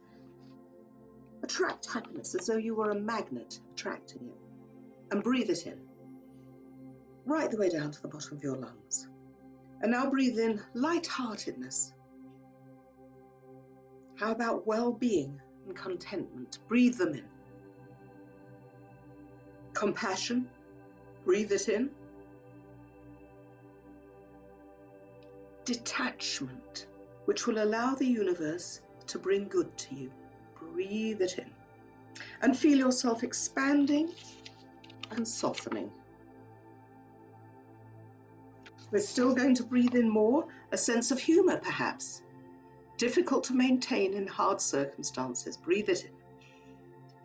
Attract 1.41 1.91
happiness 1.91 2.35
as 2.35 2.45
though 2.45 2.57
you 2.57 2.75
were 2.75 2.91
a 2.91 2.95
magnet 2.95 3.59
attracting 3.73 4.27
it 4.27 4.50
and 5.11 5.23
breathe 5.23 5.49
it 5.49 5.67
in 5.67 5.79
right 7.25 7.51
the 7.51 7.57
way 7.57 7.69
down 7.69 7.91
to 7.91 8.01
the 8.01 8.07
bottom 8.07 8.35
of 8.35 8.43
your 8.43 8.55
lungs. 8.55 9.07
And 9.81 9.91
now 9.91 10.09
breathe 10.09 10.39
in 10.39 10.61
light-heartedness. 10.73 11.93
How 14.15 14.31
about 14.31 14.65
well-being 14.65 15.39
and 15.65 15.75
contentment? 15.75 16.59
Breathe 16.67 16.97
them 16.97 17.13
in. 17.13 17.25
Compassion, 19.73 20.49
breathe 21.25 21.51
it 21.51 21.69
in. 21.69 21.91
detachment, 25.65 26.87
which 27.25 27.47
will 27.47 27.63
allow 27.63 27.95
the 27.95 28.05
universe 28.05 28.81
to 29.07 29.19
bring 29.19 29.47
good 29.47 29.75
to 29.77 29.95
you. 29.95 30.11
Breathe 30.59 31.21
it 31.21 31.37
in 31.37 31.49
and 32.41 32.57
feel 32.57 32.77
yourself 32.77 33.23
expanding 33.23 34.11
and 35.11 35.27
softening. 35.27 35.91
We're 38.91 38.99
still 38.99 39.33
going 39.33 39.55
to 39.55 39.63
breathe 39.63 39.95
in 39.95 40.09
more, 40.09 40.47
a 40.71 40.77
sense 40.77 41.11
of 41.11 41.19
humor 41.19 41.57
perhaps. 41.57 42.21
Difficult 42.97 43.45
to 43.45 43.53
maintain 43.53 44.13
in 44.13 44.27
hard 44.27 44.59
circumstances. 44.59 45.57
Breathe 45.57 45.89
it 45.89 46.05
in. 46.05 46.11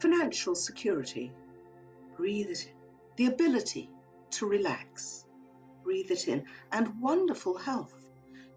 Financial 0.00 0.54
security. 0.54 1.32
Breathe 2.16 2.50
it 2.50 2.66
in. 2.66 2.72
The 3.16 3.26
ability 3.26 3.90
to 4.30 4.46
relax. 4.46 5.24
Breathe 5.82 6.10
it 6.10 6.28
in. 6.28 6.44
And 6.70 7.00
wonderful 7.00 7.56
health 7.56 7.94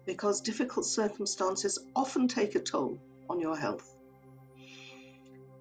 because 0.06 0.40
difficult 0.40 0.86
circumstances 0.86 1.78
often 1.94 2.28
take 2.28 2.54
a 2.54 2.60
toll 2.60 2.98
on 3.28 3.40
your 3.40 3.56
health. 3.56 3.94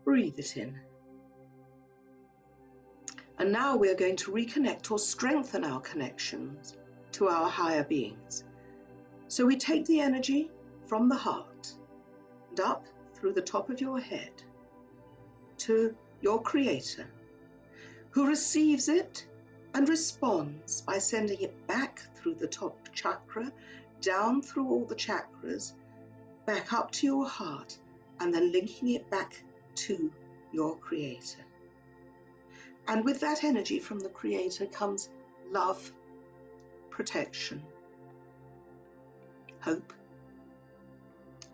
Breathe 0.04 0.38
it 0.38 0.58
in. 0.58 0.80
And 3.40 3.54
now 3.54 3.78
we're 3.78 3.96
going 3.96 4.18
to 4.18 4.32
reconnect 4.32 4.92
or 4.92 5.00
strengthen 5.00 5.64
our 5.64 5.80
connections 5.80 6.76
to 7.14 7.30
our 7.30 7.50
higher 7.50 7.86
beings. 7.86 8.44
So 9.30 9.46
we 9.46 9.56
take 9.56 9.86
the 9.86 10.02
energy 10.02 10.52
from 10.88 11.08
the 11.08 11.16
heart 11.16 11.74
and 12.50 12.60
up 12.60 12.86
through 13.14 13.34
the 13.34 13.42
top 13.42 13.70
of 13.70 13.80
your 13.80 14.00
head 14.00 14.32
to 15.60 15.96
your 16.22 16.42
Creator, 16.42 17.08
who 18.12 18.28
receives 18.28 18.90
it 18.90 19.26
and 19.74 19.88
responds 19.88 20.82
by 20.82 20.98
sending 20.98 21.40
it 21.40 21.68
back 21.68 22.02
through 22.16 22.36
the 22.36 22.48
top 22.48 22.90
chakra 22.94 23.52
down 24.02 24.42
through 24.42 24.68
all 24.70 24.86
the 24.86 24.96
chakras, 24.96 25.74
back 26.46 26.74
up 26.74 26.92
to 26.92 27.06
your 27.06 27.26
heart, 27.26 27.78
and 28.20 28.34
then 28.34 28.52
linking 28.52 28.90
it 28.90 29.10
back 29.10 29.42
to 29.76 30.12
your 30.52 30.76
Creator. 30.78 31.46
And 32.90 33.06
with 33.06 33.20
that 33.20 33.44
energy 33.44 33.78
from 33.78 34.00
the 34.00 34.10
Creator 34.10 34.66
comes 34.66 35.10
love, 35.52 35.94
protection, 36.90 37.62
hope, 39.60 39.94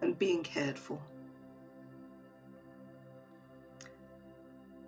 and 0.01 0.17
being 0.17 0.43
cared 0.43 0.79
for. 0.79 0.97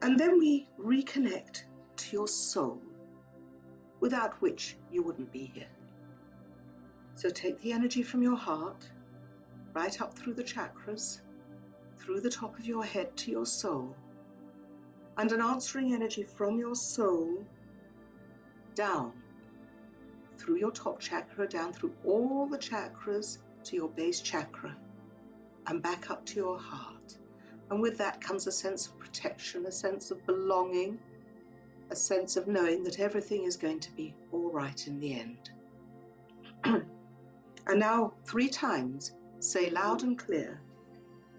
And 0.01 0.17
then 0.17 0.39
we 0.39 0.69
reconnect 0.79 1.63
to 1.97 2.15
your 2.15 2.29
soul, 2.29 2.81
without 3.99 4.41
which 4.41 4.77
you 4.89 5.03
wouldn't 5.03 5.33
be 5.33 5.51
here. 5.53 5.67
So 7.15 7.29
take 7.29 7.59
the 7.59 7.73
energy 7.73 8.03
from 8.03 8.23
your 8.23 8.37
heart, 8.37 8.89
right 9.73 10.01
up 10.01 10.17
through 10.17 10.35
the 10.35 10.45
chakras, 10.45 11.19
through 11.97 12.21
the 12.21 12.29
top 12.29 12.57
of 12.57 12.65
your 12.65 12.85
head 12.85 13.17
to 13.17 13.31
your 13.31 13.45
soul, 13.45 13.93
and 15.17 15.31
an 15.31 15.41
answering 15.41 15.93
energy 15.93 16.23
from 16.23 16.59
your 16.59 16.75
soul 16.75 17.45
down 18.75 19.11
through 20.37 20.57
your 20.57 20.71
top 20.71 20.99
chakra, 20.99 21.47
down 21.47 21.73
through 21.73 21.93
all 22.05 22.47
the 22.47 22.57
chakras 22.57 23.39
to 23.63 23.75
your 23.75 23.89
base 23.89 24.21
chakra, 24.21 24.75
and 25.65 25.81
back 25.81 26.11
up 26.11 26.25
to 26.25 26.35
your 26.35 26.59
heart. 26.59 27.17
And 27.69 27.81
with 27.81 27.97
that 27.97 28.21
comes 28.21 28.47
a 28.47 28.51
sense 28.51 28.87
of 28.87 28.97
protection, 28.99 29.65
a 29.65 29.71
sense 29.71 30.11
of 30.11 30.25
belonging, 30.25 30.99
a 31.89 31.95
sense 31.95 32.37
of 32.37 32.47
knowing 32.47 32.83
that 32.83 32.99
everything 32.99 33.43
is 33.43 33.57
going 33.57 33.79
to 33.81 33.91
be 33.91 34.13
all 34.31 34.51
right 34.51 34.87
in 34.87 34.99
the 34.99 35.19
end. 35.19 35.49
And 37.67 37.81
now, 37.81 38.13
three 38.23 38.47
times, 38.47 39.11
say 39.39 39.69
loud 39.69 40.03
and 40.03 40.17
clear 40.17 40.61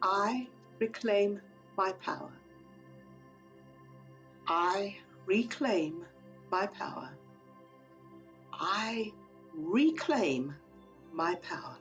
I 0.02 0.46
reclaim 0.78 1.40
my 1.76 1.92
power. 1.92 2.37
I 4.50 4.96
reclaim 5.26 6.06
my 6.50 6.66
power. 6.66 7.10
I 8.50 9.12
reclaim 9.54 10.54
my 11.12 11.34
power. 11.36 11.76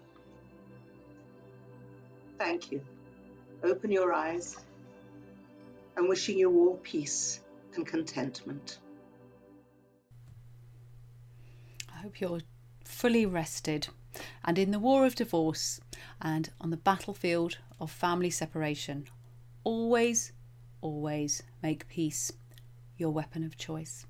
Thank 2.38 2.70
you. 2.74 2.82
Open 3.63 3.89
your 3.89 4.11
eyes 4.11 4.57
and 5.95 6.09
wishing 6.09 6.38
you 6.38 6.51
all 6.51 6.76
peace 6.84 7.39
and 7.76 7.88
contentment. 7.88 8.80
I 11.95 11.99
hope 12.01 12.20
you're 12.20 12.41
fully 12.84 13.26
rested 13.26 13.88
and 14.43 14.59
in 14.59 14.72
the 14.72 14.80
war 14.80 15.05
of 15.05 15.15
divorce 15.15 15.80
and 16.22 16.49
on 16.59 16.72
the 16.72 16.78
battlefield 16.78 17.59
of 17.80 17.91
family 17.91 18.30
separation. 18.30 19.07
Always, 19.63 20.34
always 20.82 21.43
make 21.63 21.88
peace 21.88 22.34
your 23.00 23.12
weapon 23.12 23.43
of 23.43 23.58
choice. 23.58 24.06